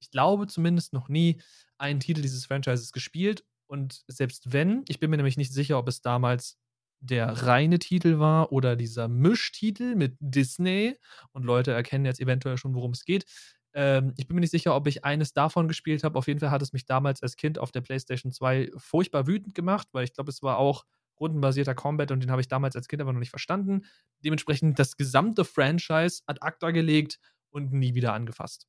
[0.00, 1.42] ich glaube zumindest noch nie,
[1.76, 3.44] einen Titel dieses Franchises gespielt.
[3.66, 6.58] Und selbst wenn, ich bin mir nämlich nicht sicher, ob es damals
[7.02, 10.96] der reine Titel war oder dieser Mischtitel mit Disney.
[11.32, 13.24] Und Leute erkennen jetzt eventuell schon, worum es geht.
[13.74, 16.18] Ähm, ich bin mir nicht sicher, ob ich eines davon gespielt habe.
[16.18, 19.54] Auf jeden Fall hat es mich damals als Kind auf der PlayStation 2 furchtbar wütend
[19.54, 20.84] gemacht, weil ich glaube, es war auch
[21.18, 23.82] rundenbasierter Combat und den habe ich damals als Kind aber noch nicht verstanden.
[24.24, 27.18] Dementsprechend das gesamte Franchise ad acta gelegt
[27.50, 28.66] und nie wieder angefasst.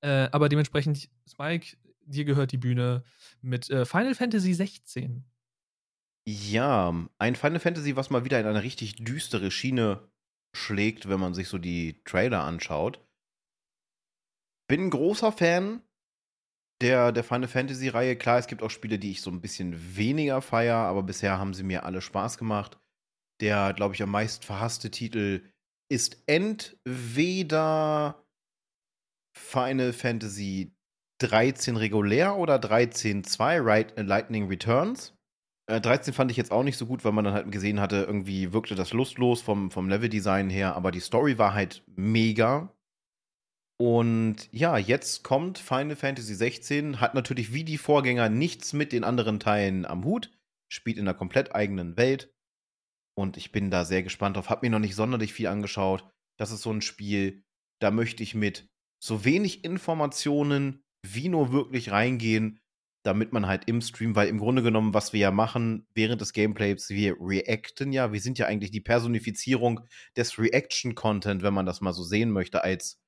[0.00, 3.04] Äh, aber dementsprechend, Spike, dir gehört die Bühne
[3.40, 5.24] mit äh, Final Fantasy 16.
[6.28, 10.08] Ja, ein Final Fantasy, was mal wieder in eine richtig düstere Schiene
[10.54, 13.04] schlägt, wenn man sich so die Trailer anschaut.
[14.68, 15.82] Bin ein großer Fan
[16.80, 18.16] der, der Final Fantasy-Reihe.
[18.16, 21.54] Klar, es gibt auch Spiele, die ich so ein bisschen weniger feier, aber bisher haben
[21.54, 22.78] sie mir alle Spaß gemacht.
[23.40, 25.48] Der, glaube ich, am meisten verhasste Titel
[25.90, 28.24] ist entweder
[29.36, 30.76] Final Fantasy
[31.20, 35.16] 13 regulär oder 13.2 Lightning Returns.
[35.80, 37.96] 13 äh, fand ich jetzt auch nicht so gut, weil man dann halt gesehen hatte,
[37.96, 42.74] irgendwie wirkte das lustlos vom, vom Leveldesign her, aber die Story war halt mega.
[43.80, 49.02] Und ja, jetzt kommt Final Fantasy 16, hat natürlich wie die Vorgänger nichts mit den
[49.02, 50.30] anderen Teilen am Hut,
[50.72, 52.32] spielt in einer komplett eigenen Welt.
[53.14, 54.50] Und ich bin da sehr gespannt drauf.
[54.50, 56.08] Hab mir noch nicht sonderlich viel angeschaut.
[56.38, 57.42] Das ist so ein Spiel,
[57.80, 58.68] da möchte ich mit
[59.02, 62.60] so wenig Informationen wie nur wirklich reingehen,
[63.02, 66.32] damit man halt im Stream, weil im Grunde genommen, was wir ja machen während des
[66.32, 69.80] Gameplays, wir reacten ja, wir sind ja eigentlich die Personifizierung
[70.16, 73.00] des Reaction-Content, wenn man das mal so sehen möchte, als,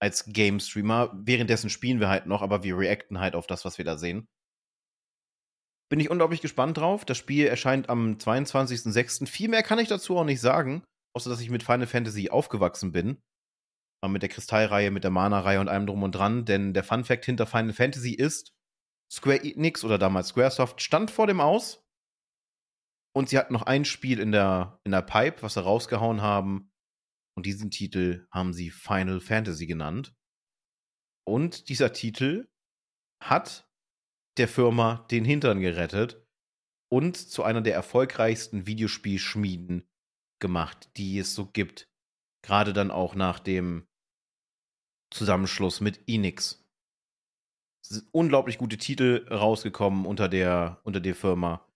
[0.00, 1.12] als Game-Streamer.
[1.14, 4.26] Währenddessen spielen wir halt noch, aber wir reacten halt auf das, was wir da sehen.
[5.90, 7.04] Bin ich unglaublich gespannt drauf.
[7.04, 9.26] Das Spiel erscheint am 22.06.
[9.26, 10.84] Viel mehr kann ich dazu auch nicht sagen,
[11.14, 13.20] außer dass ich mit Final Fantasy aufgewachsen bin.
[14.06, 16.46] Mit der Kristallreihe, mit der Mana-Reihe und allem drum und dran.
[16.46, 18.54] Denn der Fun-Fact hinter Final Fantasy ist,
[19.10, 21.84] Square Enix oder damals Squaresoft stand vor dem Aus
[23.12, 26.72] und sie hatten noch ein Spiel in der, in der Pipe, was sie rausgehauen haben.
[27.36, 30.14] Und diesen Titel haben sie Final Fantasy genannt.
[31.26, 32.48] Und dieser Titel
[33.22, 33.68] hat
[34.36, 36.24] der Firma den Hintern gerettet
[36.88, 39.88] und zu einer der erfolgreichsten Videospielschmieden
[40.40, 41.88] gemacht, die es so gibt.
[42.42, 43.86] Gerade dann auch nach dem
[45.12, 46.64] Zusammenschluss mit Enix
[48.12, 51.66] unglaublich gute Titel rausgekommen unter der, unter der Firma.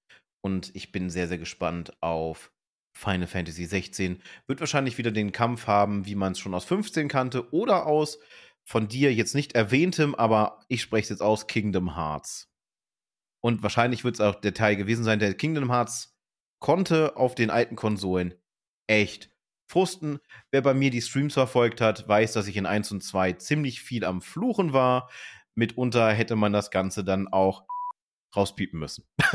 [0.40, 2.52] Und ich bin sehr, sehr gespannt auf
[2.96, 4.22] Final Fantasy 16.
[4.46, 8.18] Wird wahrscheinlich wieder den Kampf haben, wie man es schon aus 15 kannte, oder aus
[8.64, 12.50] von dir jetzt nicht erwähntem, aber ich spreche es jetzt aus, Kingdom Hearts.
[13.42, 16.16] Und wahrscheinlich wird es auch der Teil gewesen sein, der Kingdom Hearts
[16.60, 18.34] konnte auf den alten Konsolen
[18.86, 19.30] echt
[19.66, 20.18] frusten.
[20.50, 23.82] Wer bei mir die Streams verfolgt hat, weiß, dass ich in 1 und 2 ziemlich
[23.82, 25.10] viel am Fluchen war
[25.54, 27.64] mitunter hätte man das Ganze dann auch
[28.34, 29.04] rauspiepen müssen.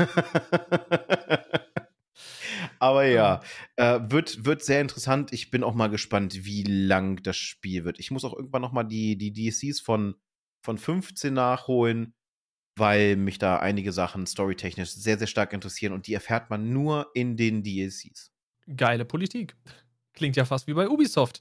[2.78, 3.40] Aber ja,
[3.76, 5.32] äh, wird, wird sehr interessant.
[5.32, 7.98] Ich bin auch mal gespannt, wie lang das Spiel wird.
[7.98, 10.14] Ich muss auch irgendwann noch mal die, die DLCs von,
[10.62, 12.14] von 15 nachholen,
[12.76, 17.10] weil mich da einige Sachen storytechnisch sehr, sehr stark interessieren und die erfährt man nur
[17.14, 18.32] in den DLCs.
[18.76, 19.56] Geile Politik.
[20.14, 21.40] Klingt ja fast wie bei Ubisoft.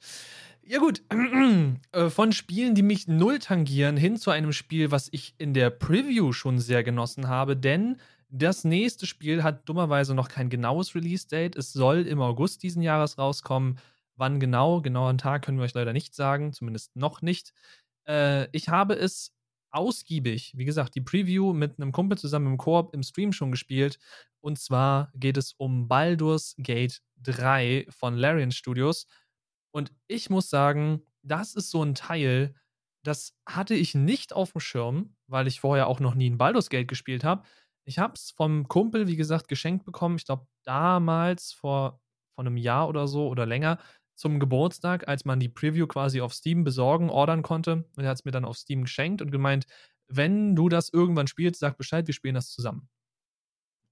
[0.70, 1.02] Ja gut,
[1.94, 5.72] äh, von Spielen, die mich null tangieren, hin zu einem Spiel, was ich in der
[5.72, 7.98] Preview schon sehr genossen habe, denn
[8.30, 11.56] das nächste Spiel hat dummerweise noch kein genaues Release-Date.
[11.56, 13.80] Es soll im August diesen Jahres rauskommen.
[14.16, 17.52] Wann genau, genauen Tag können wir euch leider nicht sagen, zumindest noch nicht.
[18.08, 19.34] Äh, ich habe es
[19.72, 23.98] ausgiebig, wie gesagt, die Preview mit einem Kumpel zusammen im Koop im Stream schon gespielt.
[24.40, 29.08] Und zwar geht es um Baldur's Gate 3 von Larian Studios.
[29.72, 32.56] Und ich muss sagen, das ist so ein Teil,
[33.04, 36.70] das hatte ich nicht auf dem Schirm, weil ich vorher auch noch nie ein Baldur's
[36.70, 37.44] Gate gespielt habe.
[37.86, 40.18] Ich habe es vom Kumpel, wie gesagt, geschenkt bekommen.
[40.18, 42.00] Ich glaube, damals vor,
[42.36, 43.80] vor einem Jahr oder so oder länger
[44.16, 47.86] zum Geburtstag, als man die Preview quasi auf Steam besorgen, ordern konnte.
[47.96, 49.66] Und er hat es mir dann auf Steam geschenkt und gemeint,
[50.08, 52.90] wenn du das irgendwann spielst, sag Bescheid, wir spielen das zusammen.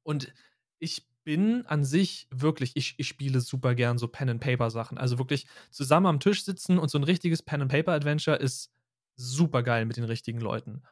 [0.04, 0.34] Und
[0.80, 4.98] ich bin an sich wirklich, ich, ich spiele super gern so Pen-and-Paper-Sachen.
[4.98, 8.72] Also wirklich zusammen am Tisch sitzen und so ein richtiges Pen-and-Paper-Adventure ist
[9.18, 10.84] super geil mit den richtigen Leuten.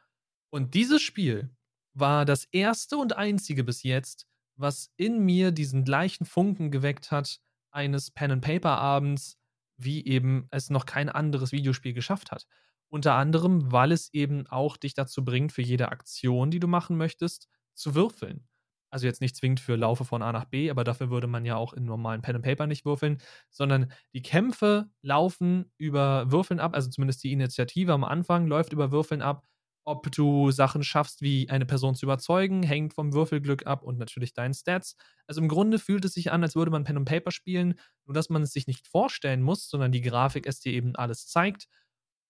[0.50, 1.48] Und dieses Spiel
[1.94, 4.26] war das erste und einzige bis jetzt,
[4.56, 7.40] was in mir diesen gleichen Funken geweckt hat,
[7.70, 9.38] eines Pen-and-Paper-Abends,
[9.78, 12.46] wie eben es noch kein anderes Videospiel geschafft hat.
[12.90, 16.98] Unter anderem, weil es eben auch dich dazu bringt, für jede Aktion, die du machen
[16.98, 18.46] möchtest, zu würfeln.
[18.90, 21.56] Also jetzt nicht zwingend für Laufe von A nach B, aber dafür würde man ja
[21.56, 23.18] auch in normalen Pen and Paper nicht würfeln,
[23.50, 28.92] sondern die Kämpfe laufen über Würfeln ab, also zumindest die Initiative am Anfang läuft über
[28.92, 29.46] Würfeln ab
[29.88, 34.34] ob du Sachen schaffst, wie eine Person zu überzeugen, hängt vom Würfelglück ab und natürlich
[34.34, 34.96] deinen Stats.
[35.28, 38.14] Also im Grunde fühlt es sich an, als würde man Pen und Paper spielen, nur
[38.14, 41.68] dass man es sich nicht vorstellen muss, sondern die Grafik es dir eben alles zeigt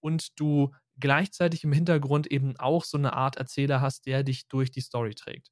[0.00, 4.70] und du gleichzeitig im Hintergrund eben auch so eine Art Erzähler hast, der dich durch
[4.70, 5.50] die Story trägt.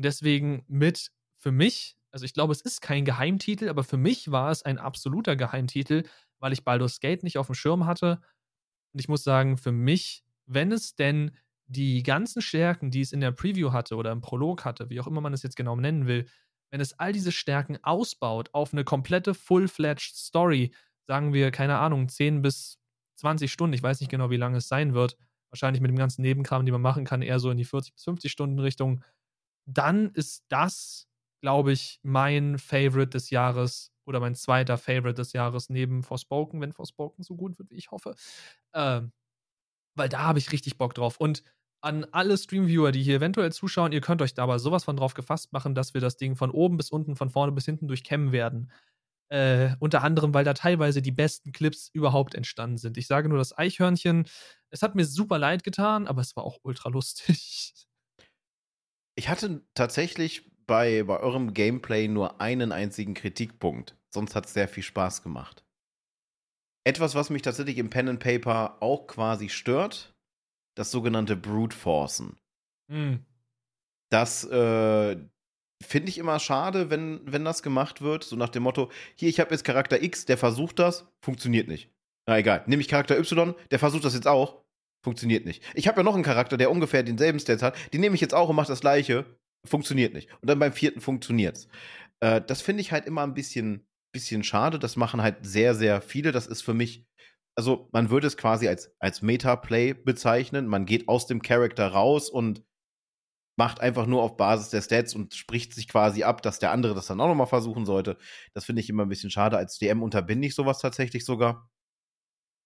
[0.00, 4.30] Und deswegen mit für mich, also ich glaube, es ist kein Geheimtitel, aber für mich
[4.30, 6.04] war es ein absoluter Geheimtitel,
[6.38, 8.20] weil ich Baldur's Gate nicht auf dem Schirm hatte.
[8.92, 11.30] Und ich muss sagen, für mich wenn es denn
[11.66, 15.06] die ganzen Stärken, die es in der Preview hatte oder im Prolog hatte, wie auch
[15.06, 16.26] immer man es jetzt genau nennen will,
[16.70, 20.72] wenn es all diese Stärken ausbaut auf eine komplette full-fledged Story,
[21.06, 22.78] sagen wir, keine Ahnung, 10 bis
[23.16, 25.16] 20 Stunden, ich weiß nicht genau, wie lange es sein wird,
[25.50, 28.04] wahrscheinlich mit dem ganzen Nebenkram, den man machen kann, eher so in die 40 bis
[28.04, 29.04] 50 Stunden Richtung,
[29.76, 31.08] dann ist das,
[31.42, 36.72] glaube ich, mein Favorite des Jahres oder mein zweiter Favorite des Jahres neben Forspoken, wenn
[36.72, 38.14] Forspoken so gut wird, wie ich hoffe.
[38.74, 39.12] Ähm,
[39.96, 41.18] weil da habe ich richtig Bock drauf.
[41.18, 41.42] Und
[41.82, 45.52] an alle Streamviewer, die hier eventuell zuschauen, ihr könnt euch dabei sowas von drauf gefasst
[45.52, 48.70] machen, dass wir das Ding von oben bis unten, von vorne bis hinten durchkämmen werden.
[49.30, 52.98] Äh, unter anderem, weil da teilweise die besten Clips überhaupt entstanden sind.
[52.98, 54.26] Ich sage nur das Eichhörnchen.
[54.70, 57.74] Es hat mir super leid getan, aber es war auch ultra lustig.
[59.20, 63.94] Ich hatte tatsächlich bei, bei eurem Gameplay nur einen einzigen Kritikpunkt.
[64.08, 65.62] Sonst hat es sehr viel Spaß gemacht.
[66.84, 70.14] Etwas, was mich tatsächlich im Pen and Paper auch quasi stört,
[70.74, 72.38] das sogenannte Brute Forcen.
[72.90, 73.26] Mhm.
[74.10, 75.18] Das äh,
[75.82, 78.24] finde ich immer schade, wenn, wenn das gemacht wird.
[78.24, 81.90] So nach dem Motto: Hier, ich habe jetzt Charakter X, der versucht das, funktioniert nicht.
[82.26, 84.64] Na egal, nehme ich Charakter Y, der versucht das jetzt auch,
[85.02, 85.62] funktioniert nicht.
[85.74, 88.34] Ich habe ja noch einen Charakter, der ungefähr denselben Stats hat, den nehme ich jetzt
[88.34, 89.24] auch und mache das gleiche,
[89.66, 90.30] funktioniert nicht.
[90.40, 91.68] Und dann beim vierten funktioniert's.
[92.20, 94.78] Äh, das finde ich halt immer ein bisschen bisschen schade.
[94.78, 96.32] Das machen halt sehr, sehr viele.
[96.32, 97.06] Das ist für mich,
[97.56, 100.66] also man würde es quasi als, als Meta-Play bezeichnen.
[100.66, 102.64] Man geht aus dem Charakter raus und
[103.58, 106.94] macht einfach nur auf Basis der Stats und spricht sich quasi ab, dass der andere
[106.94, 108.16] das dann auch nochmal versuchen sollte.
[108.54, 109.58] Das finde ich immer ein bisschen schade.
[109.58, 111.68] Als DM unterbinde ich sowas tatsächlich sogar.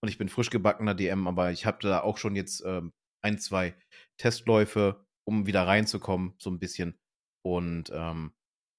[0.05, 3.39] Und ich bin frisch gebackener DM, aber ich habe da auch schon jetzt ähm, ein,
[3.39, 3.75] zwei
[4.19, 7.01] Testläufe, um wieder reinzukommen, so ein bisschen.
[7.43, 8.35] Und ähm,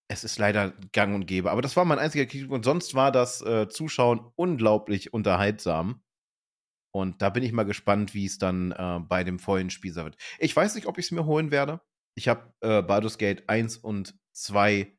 [0.07, 1.49] es ist leider gang und gäbe.
[1.49, 2.63] Aber das war mein einziger Kritikpunkt.
[2.63, 6.03] Sonst war das äh, Zuschauen unglaublich unterhaltsam.
[6.93, 10.05] Und da bin ich mal gespannt, wie es dann äh, bei dem vollen Spiel sein
[10.05, 10.17] wird.
[10.37, 11.81] Ich weiß nicht, ob ich es mir holen werde.
[12.13, 14.94] Ich habe äh, Baldur's Gate 1 und 2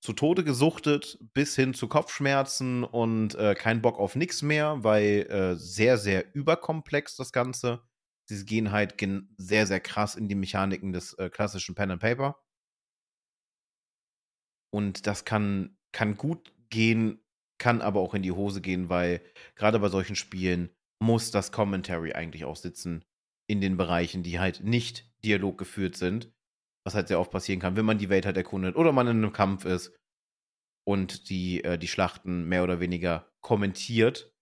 [0.00, 5.26] zu Tode gesuchtet, bis hin zu Kopfschmerzen und äh, kein Bock auf nichts mehr, weil
[5.28, 7.82] äh, sehr, sehr überkomplex das Ganze.
[8.26, 12.00] Sie gehen halt gen sehr, sehr krass in die Mechaniken des äh, klassischen Pen and
[12.00, 12.40] Paper.
[14.70, 17.20] Und das kann, kann gut gehen,
[17.58, 19.22] kann aber auch in die Hose gehen, weil
[19.56, 20.70] gerade bei solchen Spielen
[21.00, 23.04] muss das Commentary eigentlich auch sitzen
[23.48, 26.30] in den Bereichen, die halt nicht Dialog geführt sind.
[26.88, 29.18] Was halt sehr oft passieren kann, wenn man die Welt halt erkundet oder man in
[29.18, 29.94] einem Kampf ist
[30.86, 34.32] und die, äh, die Schlachten mehr oder weniger kommentiert.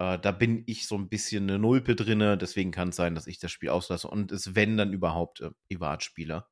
[0.00, 3.26] Äh, da bin ich so ein bisschen eine Nulpe drinne, deswegen kann es sein, dass
[3.26, 6.48] ich das Spiel auslasse und es, wenn dann überhaupt, äh, Privatspieler.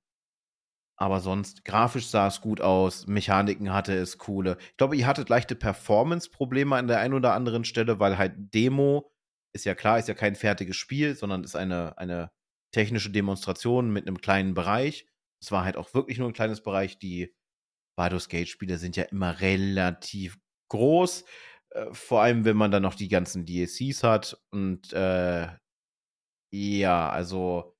[0.98, 4.58] Aber sonst, grafisch sah es gut aus, Mechaniken hatte es coole.
[4.60, 9.10] Ich glaube, ihr hattet leichte Performance-Probleme an der einen oder anderen Stelle, weil halt Demo
[9.54, 12.30] ist ja klar, ist ja kein fertiges Spiel, sondern ist eine, eine
[12.72, 15.06] technische Demonstration mit einem kleinen Bereich.
[15.40, 16.98] Es war halt auch wirklich nur ein kleines Bereich.
[16.98, 17.34] Die
[17.96, 20.38] Baldur's Gate-Spiele sind ja immer relativ
[20.70, 21.24] groß.
[21.70, 25.48] Äh, vor allem, wenn man dann noch die ganzen DLCs hat und äh,
[26.52, 27.76] Ja, also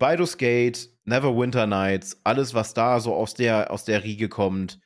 [0.00, 4.80] Baldur's Gate, Neverwinter Nights, alles, was da so aus der, aus der Riege kommt.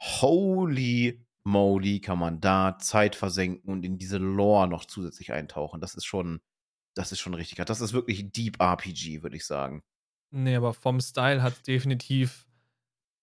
[0.00, 5.80] Holy moly, kann man da Zeit versenken und in diese Lore noch zusätzlich eintauchen.
[5.80, 6.40] Das ist schon,
[6.94, 7.64] das ist schon richtig.
[7.64, 9.82] Das ist wirklich Deep RPG, würde ich sagen.
[10.30, 12.46] Nee, aber vom Style hat definitiv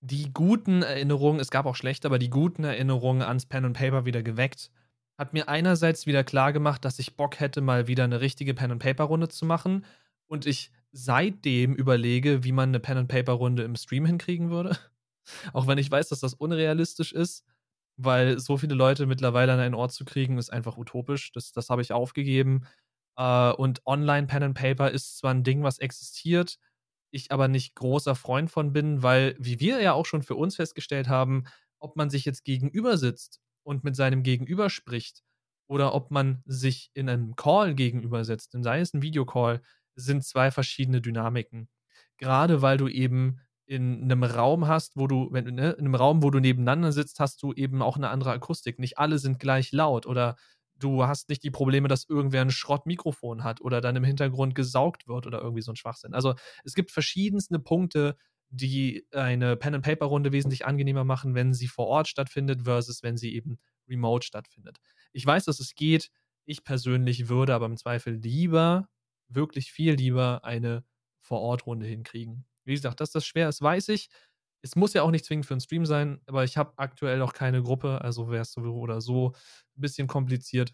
[0.01, 4.05] die guten Erinnerungen, es gab auch schlechte, aber die guten Erinnerungen ans Pen and Paper
[4.05, 4.71] wieder geweckt.
[5.17, 8.71] Hat mir einerseits wieder klar gemacht, dass ich Bock hätte, mal wieder eine richtige Pen
[8.71, 9.85] and Paper Runde zu machen
[10.27, 14.77] und ich seitdem überlege, wie man eine Pen and Paper Runde im Stream hinkriegen würde.
[15.53, 17.43] Auch wenn ich weiß, dass das unrealistisch ist,
[17.97, 21.31] weil so viele Leute mittlerweile an einen Ort zu kriegen, ist einfach utopisch.
[21.31, 22.65] Das, das habe ich aufgegeben.
[23.17, 26.59] Äh, und Online Pen and Paper ist zwar ein Ding, was existiert,
[27.11, 30.55] ich aber nicht großer Freund von bin, weil, wie wir ja auch schon für uns
[30.55, 31.45] festgestellt haben,
[31.79, 35.23] ob man sich jetzt gegenüber sitzt und mit seinem Gegenüber spricht
[35.67, 39.61] oder ob man sich in einem Call gegenüber setzt, sei es ein Videocall,
[39.95, 41.69] sind zwei verschiedene Dynamiken.
[42.17, 46.23] Gerade weil du eben in einem Raum hast, wo du, wenn, ne, in einem Raum,
[46.23, 48.79] wo du nebeneinander sitzt, hast du eben auch eine andere Akustik.
[48.79, 50.37] Nicht alle sind gleich laut oder
[50.79, 55.07] du hast nicht die Probleme, dass irgendwer ein Schrottmikrofon hat oder dann im Hintergrund gesaugt
[55.07, 56.13] wird oder irgendwie so ein Schwachsinn.
[56.13, 58.17] Also es gibt verschiedenste Punkte,
[58.49, 63.59] die eine Pen-and-Paper-Runde wesentlich angenehmer machen, wenn sie vor Ort stattfindet, versus wenn sie eben
[63.87, 64.77] remote stattfindet.
[65.11, 66.11] Ich weiß, dass es geht.
[66.45, 68.87] Ich persönlich würde aber im Zweifel lieber,
[69.27, 70.85] wirklich viel lieber, eine
[71.19, 72.45] Vor-Ort-Runde hinkriegen.
[72.63, 74.09] Wie gesagt, dass das schwer ist, weiß ich.
[74.67, 77.33] Es muss ja auch nicht zwingend für einen Stream sein, aber ich habe aktuell noch
[77.33, 79.33] keine Gruppe, also wäre es so oder so
[79.77, 80.73] ein bisschen kompliziert.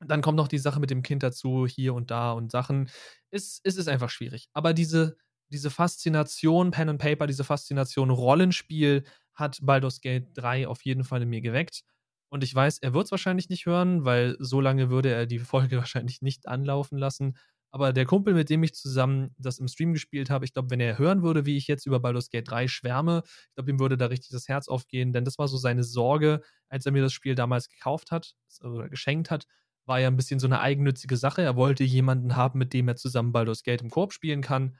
[0.00, 2.90] Dann kommt noch die Sache mit dem Kind dazu, hier und da und Sachen.
[3.30, 4.48] Es, es ist einfach schwierig.
[4.54, 5.16] Aber diese,
[5.50, 11.22] diese Faszination Pen and Paper, diese Faszination Rollenspiel hat Baldur's Gate 3 auf jeden Fall
[11.22, 11.82] in mir geweckt.
[12.30, 15.38] Und ich weiß, er wird es wahrscheinlich nicht hören, weil so lange würde er die
[15.40, 17.36] Folge wahrscheinlich nicht anlaufen lassen.
[17.72, 20.80] Aber der Kumpel, mit dem ich zusammen das im Stream gespielt habe, ich glaube, wenn
[20.80, 23.96] er hören würde, wie ich jetzt über Baldur's Gate 3 schwärme, ich glaube, ihm würde
[23.96, 27.12] da richtig das Herz aufgehen, denn das war so seine Sorge, als er mir das
[27.12, 29.46] Spiel damals gekauft hat oder geschenkt hat,
[29.86, 31.42] war ja ein bisschen so eine eigennützige Sache.
[31.42, 34.76] Er wollte jemanden haben, mit dem er zusammen Baldur's Gate im Korb spielen kann.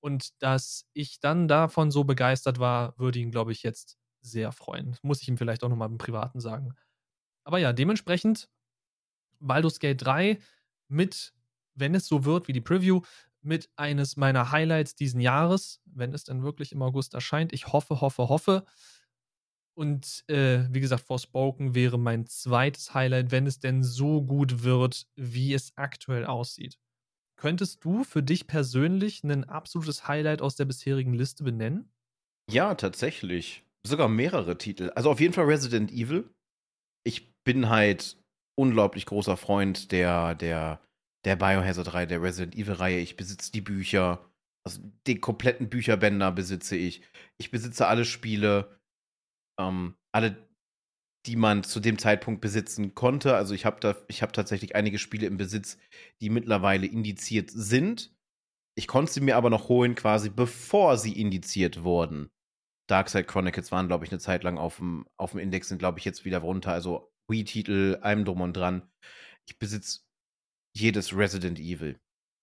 [0.00, 4.96] Und dass ich dann davon so begeistert war, würde ihn, glaube ich, jetzt sehr freuen.
[5.02, 6.74] Muss ich ihm vielleicht auch nochmal im Privaten sagen.
[7.44, 8.48] Aber ja, dementsprechend
[9.40, 10.38] Baldur's Gate 3
[10.88, 11.32] mit
[11.74, 13.02] wenn es so wird wie die Preview,
[13.42, 17.52] mit eines meiner Highlights diesen Jahres, wenn es dann wirklich im August erscheint.
[17.52, 18.64] Ich hoffe, hoffe, hoffe.
[19.76, 25.06] Und äh, wie gesagt, Forspoken wäre mein zweites Highlight, wenn es denn so gut wird,
[25.16, 26.78] wie es aktuell aussieht.
[27.36, 31.92] Könntest du für dich persönlich ein absolutes Highlight aus der bisherigen Liste benennen?
[32.50, 33.64] Ja, tatsächlich.
[33.86, 34.90] Sogar mehrere Titel.
[34.94, 36.30] Also auf jeden Fall Resident Evil.
[37.04, 38.16] Ich bin halt
[38.56, 40.80] unglaublich großer Freund der, der
[41.24, 43.00] der Biohazard-Reihe, der Resident Evil-Reihe.
[43.00, 44.30] Ich besitze die Bücher.
[44.66, 47.02] Also den kompletten Bücherbänder besitze ich.
[47.38, 48.80] Ich besitze alle Spiele.
[49.60, 50.48] Ähm, alle,
[51.26, 53.34] die man zu dem Zeitpunkt besitzen konnte.
[53.34, 55.78] Also ich habe da, ich habe tatsächlich einige Spiele im Besitz,
[56.20, 58.14] die mittlerweile indiziert sind.
[58.76, 62.30] Ich konnte sie mir aber noch holen, quasi bevor sie indiziert wurden.
[62.88, 65.98] Darkside Chronicles waren, glaube ich, eine Zeit lang auf dem, auf dem Index, sind, glaube
[65.98, 66.72] ich, jetzt wieder runter.
[66.72, 68.90] Also Wii-Titel, allem drum und dran.
[69.48, 70.00] Ich besitze
[70.76, 71.98] jedes Resident Evil,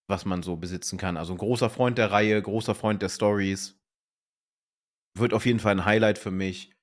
[0.09, 1.17] was man so besitzen kann.
[1.17, 3.77] Also ein großer Freund der Reihe, großer Freund der Stories.
[5.17, 6.73] Wird auf jeden Fall ein Highlight für mich.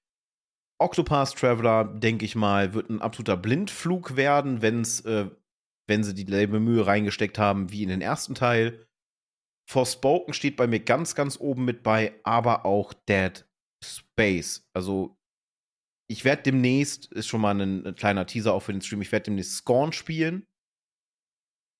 [0.80, 5.28] Octopath Traveler, denke ich mal, wird ein absoluter Blindflug werden, wenn's, äh,
[5.88, 8.86] wenn sie dieselbe Mühe reingesteckt haben wie in den ersten Teil.
[9.68, 13.44] Forspoken steht bei mir ganz, ganz oben mit bei, aber auch Dead
[13.84, 14.68] Space.
[14.72, 15.16] Also,
[16.10, 19.12] ich werde demnächst, ist schon mal ein, ein, kleiner Teaser auch für den Stream, ich
[19.12, 20.46] werde demnächst Scorn spielen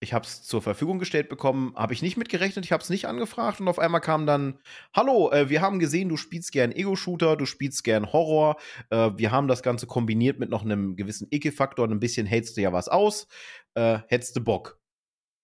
[0.01, 3.07] ich habe es zur Verfügung gestellt bekommen, habe ich nicht mitgerechnet, ich habe es nicht
[3.07, 4.61] angefragt und auf einmal kam dann,
[4.95, 8.57] hallo, äh, wir haben gesehen, du spielst gern Ego-Shooter, du spielst gern Horror,
[8.91, 12.57] äh, wir haben das Ganze kombiniert mit noch einem gewissen Ekelfaktor und ein bisschen hältst
[12.57, 13.27] du ja was aus,
[13.75, 14.81] äh, hättest du Bock.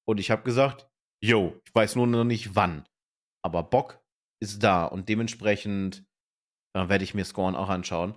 [0.07, 0.89] Und ich habe gesagt,
[1.21, 2.87] yo, ich weiß nur noch nicht wann,
[3.43, 4.01] aber Bock
[4.41, 6.05] ist da und dementsprechend
[6.75, 8.15] äh, werde ich mir Scorn auch anschauen.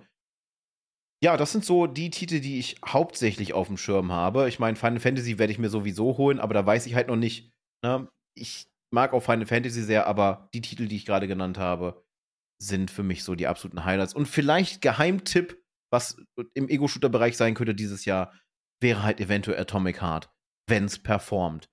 [1.22, 4.48] Ja, das sind so die Titel, die ich hauptsächlich auf dem Schirm habe.
[4.48, 7.16] Ich meine, Final Fantasy werde ich mir sowieso holen, aber da weiß ich halt noch
[7.16, 7.50] nicht.
[7.84, 8.08] Ne?
[8.36, 12.04] Ich mag auch Final Fantasy sehr, aber die Titel, die ich gerade genannt habe,
[12.62, 14.14] sind für mich so die absoluten Highlights.
[14.14, 15.60] Und vielleicht Geheimtipp,
[15.92, 16.16] was
[16.54, 18.32] im Ego-Shooter-Bereich sein könnte dieses Jahr,
[18.80, 20.30] wäre halt eventuell Atomic Heart,
[20.68, 21.68] wenn es performt.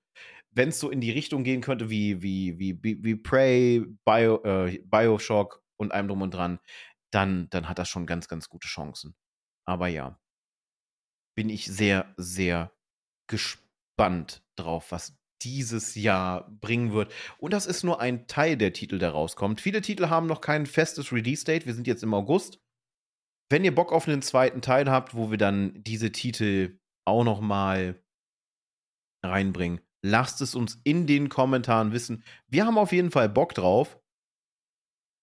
[0.50, 4.42] Wenn es so in die Richtung gehen könnte wie, wie, wie, wie, wie Prey, Bio,
[4.42, 6.58] äh, Bioshock und allem drum und dran,
[7.12, 9.14] dann, dann hat das schon ganz, ganz gute Chancen.
[9.66, 10.18] Aber ja,
[11.36, 12.72] bin ich sehr, sehr
[13.28, 17.12] gespannt drauf, was dieses Jahr bringen wird.
[17.38, 19.60] Und das ist nur ein Teil der Titel, der rauskommt.
[19.60, 21.66] Viele Titel haben noch kein festes Release-Date.
[21.66, 22.58] Wir sind jetzt im August.
[23.50, 27.40] Wenn ihr Bock auf einen zweiten Teil habt, wo wir dann diese Titel auch noch
[27.40, 28.02] mal
[29.24, 32.24] reinbringen, lasst es uns in den Kommentaren wissen.
[32.48, 34.00] Wir haben auf jeden Fall Bock drauf,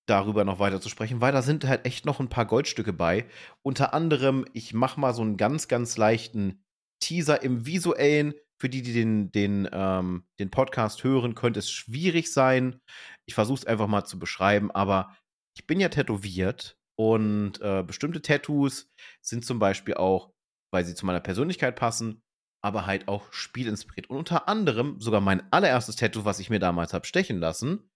[0.05, 3.25] darüber noch weiter zu sprechen, weil da sind halt echt noch ein paar Goldstücke bei.
[3.61, 6.63] Unter anderem, ich mache mal so einen ganz, ganz leichten
[6.99, 8.33] Teaser im visuellen.
[8.59, 12.79] Für die, die den, den, ähm, den Podcast hören, könnte es schwierig sein.
[13.25, 15.15] Ich versuche es einfach mal zu beschreiben, aber
[15.57, 18.89] ich bin ja tätowiert und äh, bestimmte Tattoos
[19.21, 20.31] sind zum Beispiel auch,
[20.71, 22.21] weil sie zu meiner Persönlichkeit passen,
[22.63, 24.09] aber halt auch spielinspiriert.
[24.09, 27.89] Und unter anderem, sogar mein allererstes Tattoo, was ich mir damals habe stechen lassen,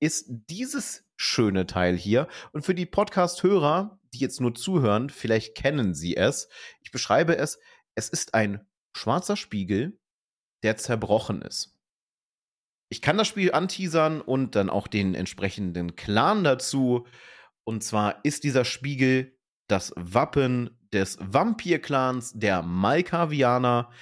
[0.00, 2.26] ist dieses schöne Teil hier.
[2.52, 6.48] Und für die Podcast-Hörer, die jetzt nur zuhören, vielleicht kennen sie es.
[6.80, 7.58] Ich beschreibe es.
[7.94, 8.66] Es ist ein
[8.96, 10.00] schwarzer Spiegel,
[10.62, 11.76] der zerbrochen ist.
[12.88, 17.06] Ich kann das Spiel anteasern und dann auch den entsprechenden Clan dazu.
[17.64, 23.92] Und zwar ist dieser Spiegel das Wappen des Vampir-Clans der Malkavianer,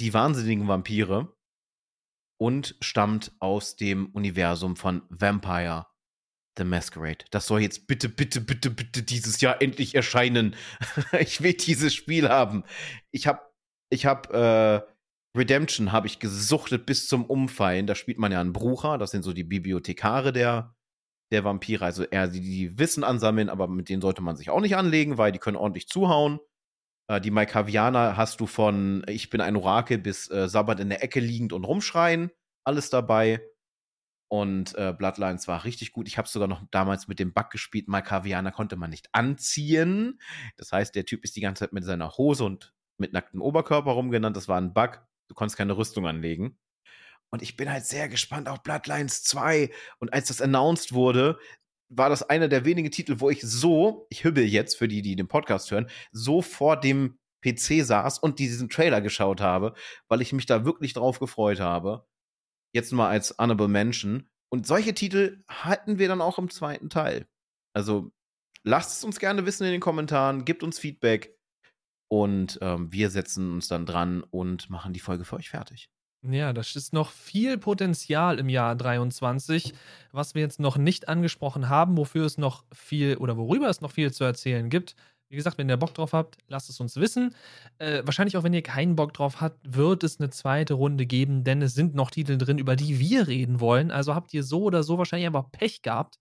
[0.00, 1.36] die wahnsinnigen Vampire,
[2.38, 5.86] und stammt aus dem Universum von Vampire
[6.56, 7.24] The Masquerade.
[7.30, 10.56] Das soll jetzt bitte, bitte, bitte, bitte dieses Jahr endlich erscheinen.
[11.20, 12.64] ich will dieses Spiel haben.
[13.10, 13.42] Ich habe,
[13.90, 14.84] ich habe
[15.34, 17.86] äh, Redemption habe ich gesuchtet bis zum Umfallen.
[17.86, 18.98] Da spielt man ja einen Brucher.
[18.98, 20.74] Das sind so die Bibliothekare der
[21.30, 24.60] der Vampire, also eher die, die Wissen ansammeln, aber mit denen sollte man sich auch
[24.60, 26.40] nicht anlegen, weil die können ordentlich zuhauen.
[27.08, 31.02] Äh, die Maikavianer hast du von Ich bin ein Orakel bis äh, Sabbat in der
[31.02, 32.30] Ecke liegend und rumschreien.
[32.64, 33.42] Alles dabei.
[34.30, 36.06] Und äh, Bloodlines war richtig gut.
[36.06, 37.88] Ich habe sogar noch damals mit dem Bug gespielt.
[37.88, 40.20] Malkavianer konnte man nicht anziehen.
[40.58, 43.92] Das heißt, der Typ ist die ganze Zeit mit seiner Hose und mit nacktem Oberkörper
[43.92, 44.36] rumgenannt.
[44.36, 45.00] Das war ein Bug.
[45.28, 46.58] Du konntest keine Rüstung anlegen.
[47.30, 49.70] Und ich bin halt sehr gespannt auf Bloodlines 2.
[49.98, 51.38] Und als das announced wurde,
[51.88, 55.16] war das einer der wenigen Titel, wo ich so, ich hübbel jetzt für die, die
[55.16, 59.74] den Podcast hören, so vor dem PC saß und diesen Trailer geschaut habe,
[60.08, 62.06] weil ich mich da wirklich drauf gefreut habe.
[62.74, 64.28] Jetzt mal als Honorable Mention.
[64.50, 67.26] Und solche Titel hatten wir dann auch im zweiten Teil.
[67.74, 68.12] Also
[68.64, 71.36] lasst es uns gerne wissen in den Kommentaren, gebt uns Feedback
[72.10, 75.90] und ähm, wir setzen uns dann dran und machen die Folge für euch fertig.
[76.22, 79.72] Ja, das ist noch viel Potenzial im Jahr 23,
[80.10, 83.92] was wir jetzt noch nicht angesprochen haben, wofür es noch viel oder worüber es noch
[83.92, 84.96] viel zu erzählen gibt.
[85.28, 87.34] Wie gesagt, wenn ihr Bock drauf habt, lasst es uns wissen.
[87.78, 91.44] Äh, wahrscheinlich auch, wenn ihr keinen Bock drauf habt, wird es eine zweite Runde geben,
[91.44, 93.90] denn es sind noch Titel drin, über die wir reden wollen.
[93.90, 96.18] Also habt ihr so oder so wahrscheinlich einfach Pech gehabt.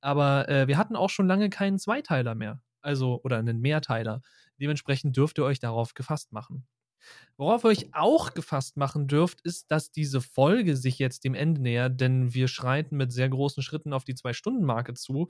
[0.00, 2.60] Aber äh, wir hatten auch schon lange keinen Zweiteiler mehr.
[2.82, 4.22] Also, oder einen Mehrteiler.
[4.60, 6.66] Dementsprechend dürft ihr euch darauf gefasst machen.
[7.36, 11.60] Worauf ihr euch auch gefasst machen dürft, ist, dass diese Folge sich jetzt dem Ende
[11.60, 15.28] nähert, denn wir schreiten mit sehr großen Schritten auf die Zwei-Stunden-Marke zu.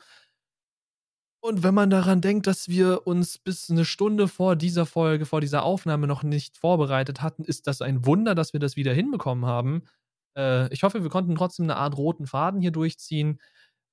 [1.42, 5.40] Und wenn man daran denkt, dass wir uns bis eine Stunde vor dieser Folge, vor
[5.40, 9.46] dieser Aufnahme noch nicht vorbereitet hatten, ist das ein Wunder, dass wir das wieder hinbekommen
[9.46, 9.84] haben.
[10.36, 13.40] Äh, ich hoffe, wir konnten trotzdem eine Art roten Faden hier durchziehen.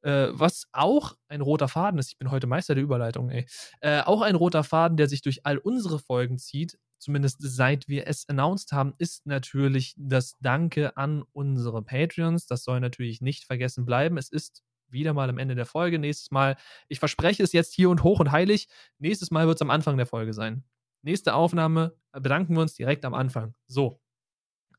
[0.02, 3.45] Äh, was auch ein roter Faden ist, ich bin heute Meister der Überleitung, ey.
[3.82, 8.07] Äh, auch ein roter Faden, der sich durch all unsere Folgen zieht, zumindest seit wir
[8.07, 12.48] es announced haben, ist natürlich das Danke an unsere Patreons.
[12.48, 14.18] Das soll natürlich nicht vergessen bleiben.
[14.18, 15.99] Es ist wieder mal am Ende der Folge.
[15.99, 16.57] Nächstes Mal,
[16.88, 18.68] ich verspreche es jetzt hier und hoch und heilig,
[18.99, 20.64] nächstes Mal wird es am Anfang der Folge sein.
[21.02, 23.56] Nächste Aufnahme bedanken wir uns direkt am Anfang.
[23.68, 24.02] So.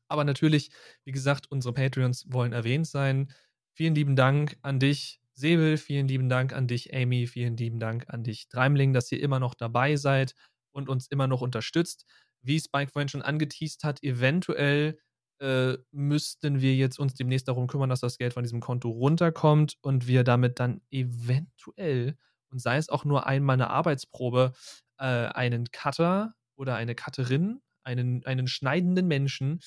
[0.07, 0.71] Aber natürlich,
[1.05, 3.31] wie gesagt, unsere Patreons wollen erwähnt sein.
[3.73, 5.77] Vielen lieben Dank an dich, Sebel.
[5.77, 7.27] Vielen lieben Dank an dich, Amy.
[7.27, 10.35] Vielen lieben Dank an dich, Dreimling, dass ihr immer noch dabei seid
[10.71, 12.05] und uns immer noch unterstützt.
[12.41, 14.97] Wie Spike vorhin schon angeteased hat, eventuell
[15.39, 19.75] äh, müssten wir jetzt uns demnächst darum kümmern, dass das Geld von diesem Konto runterkommt
[19.81, 22.17] und wir damit dann eventuell,
[22.51, 24.53] und sei es auch nur einmal eine Arbeitsprobe,
[24.97, 29.61] äh, einen Cutter oder eine Cutterin, einen, einen schneidenden Menschen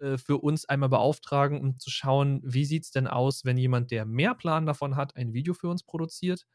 [0.00, 3.90] äh, für uns einmal beauftragen, um zu schauen, wie sieht es denn aus, wenn jemand,
[3.90, 6.46] der mehr Plan davon hat, ein Video für uns produziert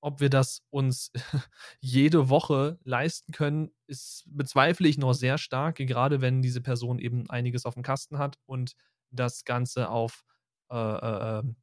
[0.00, 1.12] ob wir das uns
[1.80, 7.28] jede Woche leisten können, ist, bezweifle ich noch sehr stark, gerade wenn diese Person eben
[7.30, 8.74] einiges auf dem Kasten hat und
[9.10, 10.24] das Ganze auf,
[10.70, 11.56] äh, äh, ähm,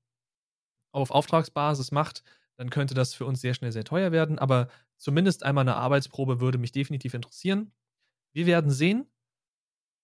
[0.92, 2.24] auf Auftragsbasis macht,
[2.58, 4.40] dann könnte das für uns sehr schnell sehr teuer werden.
[4.40, 7.72] Aber zumindest einmal eine Arbeitsprobe würde mich definitiv interessieren.
[8.34, 9.08] Wir werden sehen.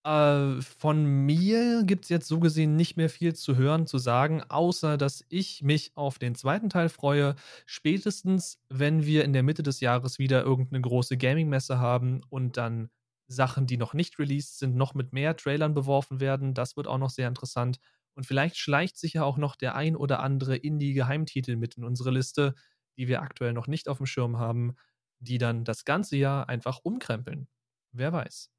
[0.04, 4.42] Äh, von mir gibt es jetzt so gesehen nicht mehr viel zu hören, zu sagen,
[4.42, 7.36] außer dass ich mich auf den zweiten Teil freue.
[7.64, 12.90] Spätestens, wenn wir in der Mitte des Jahres wieder irgendeine große Gaming-Messe haben und dann
[13.28, 16.52] Sachen, die noch nicht released sind, noch mit mehr Trailern beworfen werden.
[16.52, 17.78] Das wird auch noch sehr interessant.
[18.14, 22.10] Und vielleicht schleicht sich ja auch noch der ein oder andere Indie-Geheimtitel mit in unsere
[22.10, 22.54] Liste,
[22.98, 24.74] die wir aktuell noch nicht auf dem Schirm haben,
[25.20, 27.48] die dann das ganze Jahr einfach umkrempeln.
[27.92, 28.50] Wer weiß.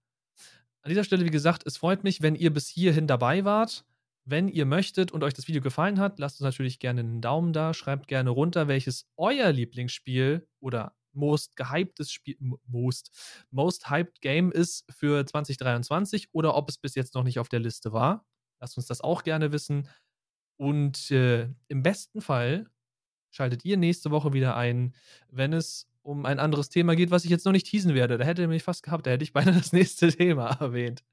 [0.86, 3.86] An dieser Stelle, wie gesagt, es freut mich, wenn ihr bis hierhin dabei wart.
[4.24, 7.54] Wenn ihr möchtet und euch das Video gefallen hat, lasst uns natürlich gerne einen Daumen
[7.54, 7.74] da.
[7.74, 12.38] Schreibt gerne runter, welches euer Lieblingsspiel oder most gehyptes Spiel,
[12.68, 13.10] most,
[13.50, 17.62] most hyped Game ist für 2023 oder ob es bis jetzt noch nicht auf der
[17.62, 18.24] Liste war.
[18.60, 19.90] Lasst uns das auch gerne wissen.
[20.56, 22.70] Und äh, im besten Fall
[23.32, 24.94] schaltet ihr nächste Woche wieder ein,
[25.32, 28.20] wenn es um ein anderes Thema geht, was ich jetzt noch nicht teasen werde.
[28.20, 31.04] Da hätte er mich fast gehabt, da hätte ich beinahe das nächste Thema erwähnt.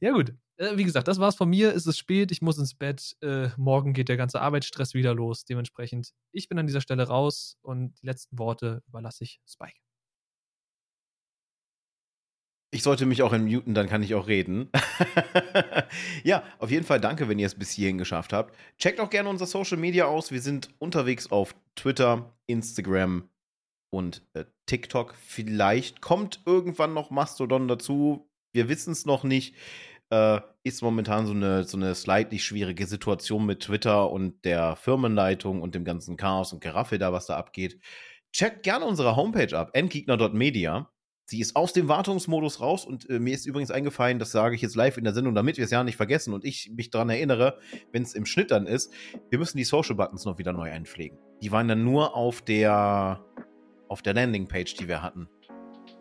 [0.00, 0.34] Ja, gut.
[0.56, 1.72] Äh, wie gesagt, das war's von mir.
[1.74, 3.16] Es ist spät, ich muss ins Bett.
[3.22, 5.44] Äh, morgen geht der ganze Arbeitsstress wieder los.
[5.44, 9.78] Dementsprechend, ich bin an dieser Stelle raus und die letzten Worte überlasse ich Spike.
[12.72, 14.70] Ich sollte mich auch entmuten, dann kann ich auch reden.
[16.24, 18.56] ja, auf jeden Fall danke, wenn ihr es bis hierhin geschafft habt.
[18.76, 20.32] Checkt auch gerne unser Social Media aus.
[20.32, 23.28] Wir sind unterwegs auf Twitter, Instagram
[23.90, 25.14] und äh, TikTok.
[25.14, 28.28] Vielleicht kommt irgendwann noch Mastodon dazu.
[28.52, 29.54] Wir wissen es noch nicht.
[30.10, 35.62] Äh, ist momentan so eine, so eine slightly schwierige Situation mit Twitter und der Firmenleitung
[35.62, 37.78] und dem ganzen Chaos und Geraffel da, was da abgeht.
[38.32, 40.90] Checkt gerne unsere Homepage ab, endgegner.media.
[41.28, 44.62] Sie ist aus dem Wartungsmodus raus und äh, mir ist übrigens eingefallen, das sage ich
[44.62, 47.10] jetzt live in der Sendung, damit wir es ja nicht vergessen und ich mich daran
[47.10, 47.58] erinnere,
[47.90, 48.92] wenn es im Schnitt dann ist,
[49.28, 51.18] wir müssen die Social Buttons noch wieder neu einpflegen.
[51.42, 53.24] Die waren dann nur auf der
[53.88, 55.28] auf der Landingpage, die wir hatten.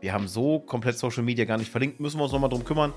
[0.02, 2.94] Wir haben so komplett Social Media gar nicht verlinkt, müssen wir uns nochmal drum kümmern.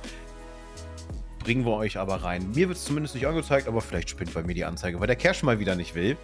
[1.39, 2.51] Bringen wir euch aber rein.
[2.51, 5.17] Mir wird es zumindest nicht angezeigt, aber vielleicht spinnt bei mir die Anzeige, weil der
[5.17, 6.17] Cash mal wieder nicht will.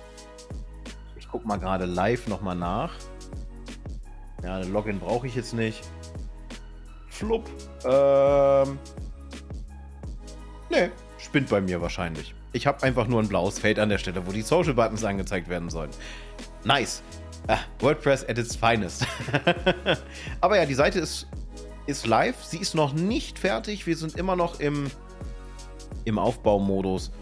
[1.17, 2.93] Ich gucke mal gerade live nochmal nach.
[4.43, 5.81] Ja, ein Login brauche ich jetzt nicht.
[7.09, 7.49] Flupp.
[7.85, 8.79] Ähm.
[10.71, 12.35] Nee, spinnt bei mir wahrscheinlich.
[12.53, 15.49] Ich habe einfach nur ein blaues Feld an der Stelle, wo die Social Buttons angezeigt
[15.49, 15.91] werden sollen.
[16.65, 17.03] Nice.
[17.47, 19.07] Ah, WordPress at its finest.
[20.41, 21.27] Aber ja, die Seite ist,
[21.87, 22.43] ist live.
[22.43, 23.87] Sie ist noch nicht fertig.
[23.87, 24.91] Wir sind immer noch im,
[26.05, 27.13] im Aufbaumodus.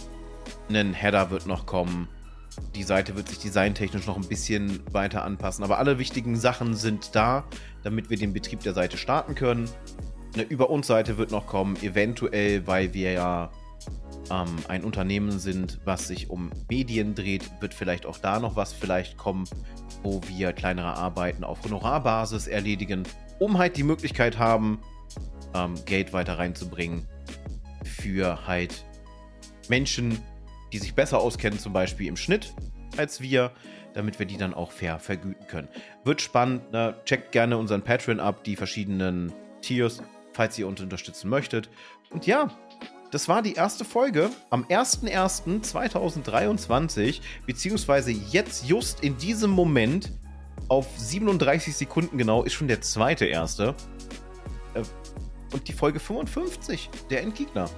[0.68, 2.08] Ein Header wird noch kommen.
[2.76, 7.14] Die Seite wird sich designtechnisch noch ein bisschen weiter anpassen, aber alle wichtigen Sachen sind
[7.14, 7.44] da,
[7.82, 9.70] damit wir den Betrieb der Seite starten können.
[10.34, 13.50] Eine Über uns Seite wird noch kommen, eventuell, weil wir ja
[14.30, 18.72] ähm, ein Unternehmen sind, was sich um Medien dreht, wird vielleicht auch da noch was
[18.72, 19.44] vielleicht kommen,
[20.02, 23.04] wo wir kleinere Arbeiten auf Honorarbasis erledigen,
[23.38, 24.80] um halt die Möglichkeit haben,
[25.54, 27.06] ähm, Geld weiter reinzubringen
[27.84, 28.84] für halt
[29.68, 30.18] Menschen,
[30.72, 32.54] die sich besser auskennen, zum Beispiel im Schnitt
[32.96, 33.52] als wir,
[33.94, 35.68] damit wir die dann auch fair vergüten können.
[36.04, 36.94] Wird spannend, ne?
[37.04, 40.02] checkt gerne unseren Patreon ab, die verschiedenen Tiers,
[40.32, 41.70] falls ihr uns unterstützen möchtet.
[42.10, 42.50] Und ja,
[43.12, 50.10] das war die erste Folge am 01.01.2023, beziehungsweise jetzt just in diesem Moment
[50.68, 53.74] auf 37 Sekunden genau ist schon der zweite erste.
[54.74, 54.82] Äh,
[55.52, 57.68] und die Folge 55, der Endgegner.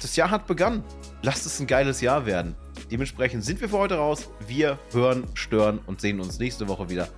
[0.00, 0.82] Das Jahr hat begonnen.
[1.20, 2.56] Lasst es ein geiles Jahr werden.
[2.90, 4.30] Dementsprechend sind wir für heute raus.
[4.46, 7.08] Wir hören, stören und sehen uns nächste Woche wieder.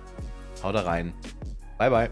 [0.61, 1.13] Haut rein.
[1.77, 2.09] Bye, bye.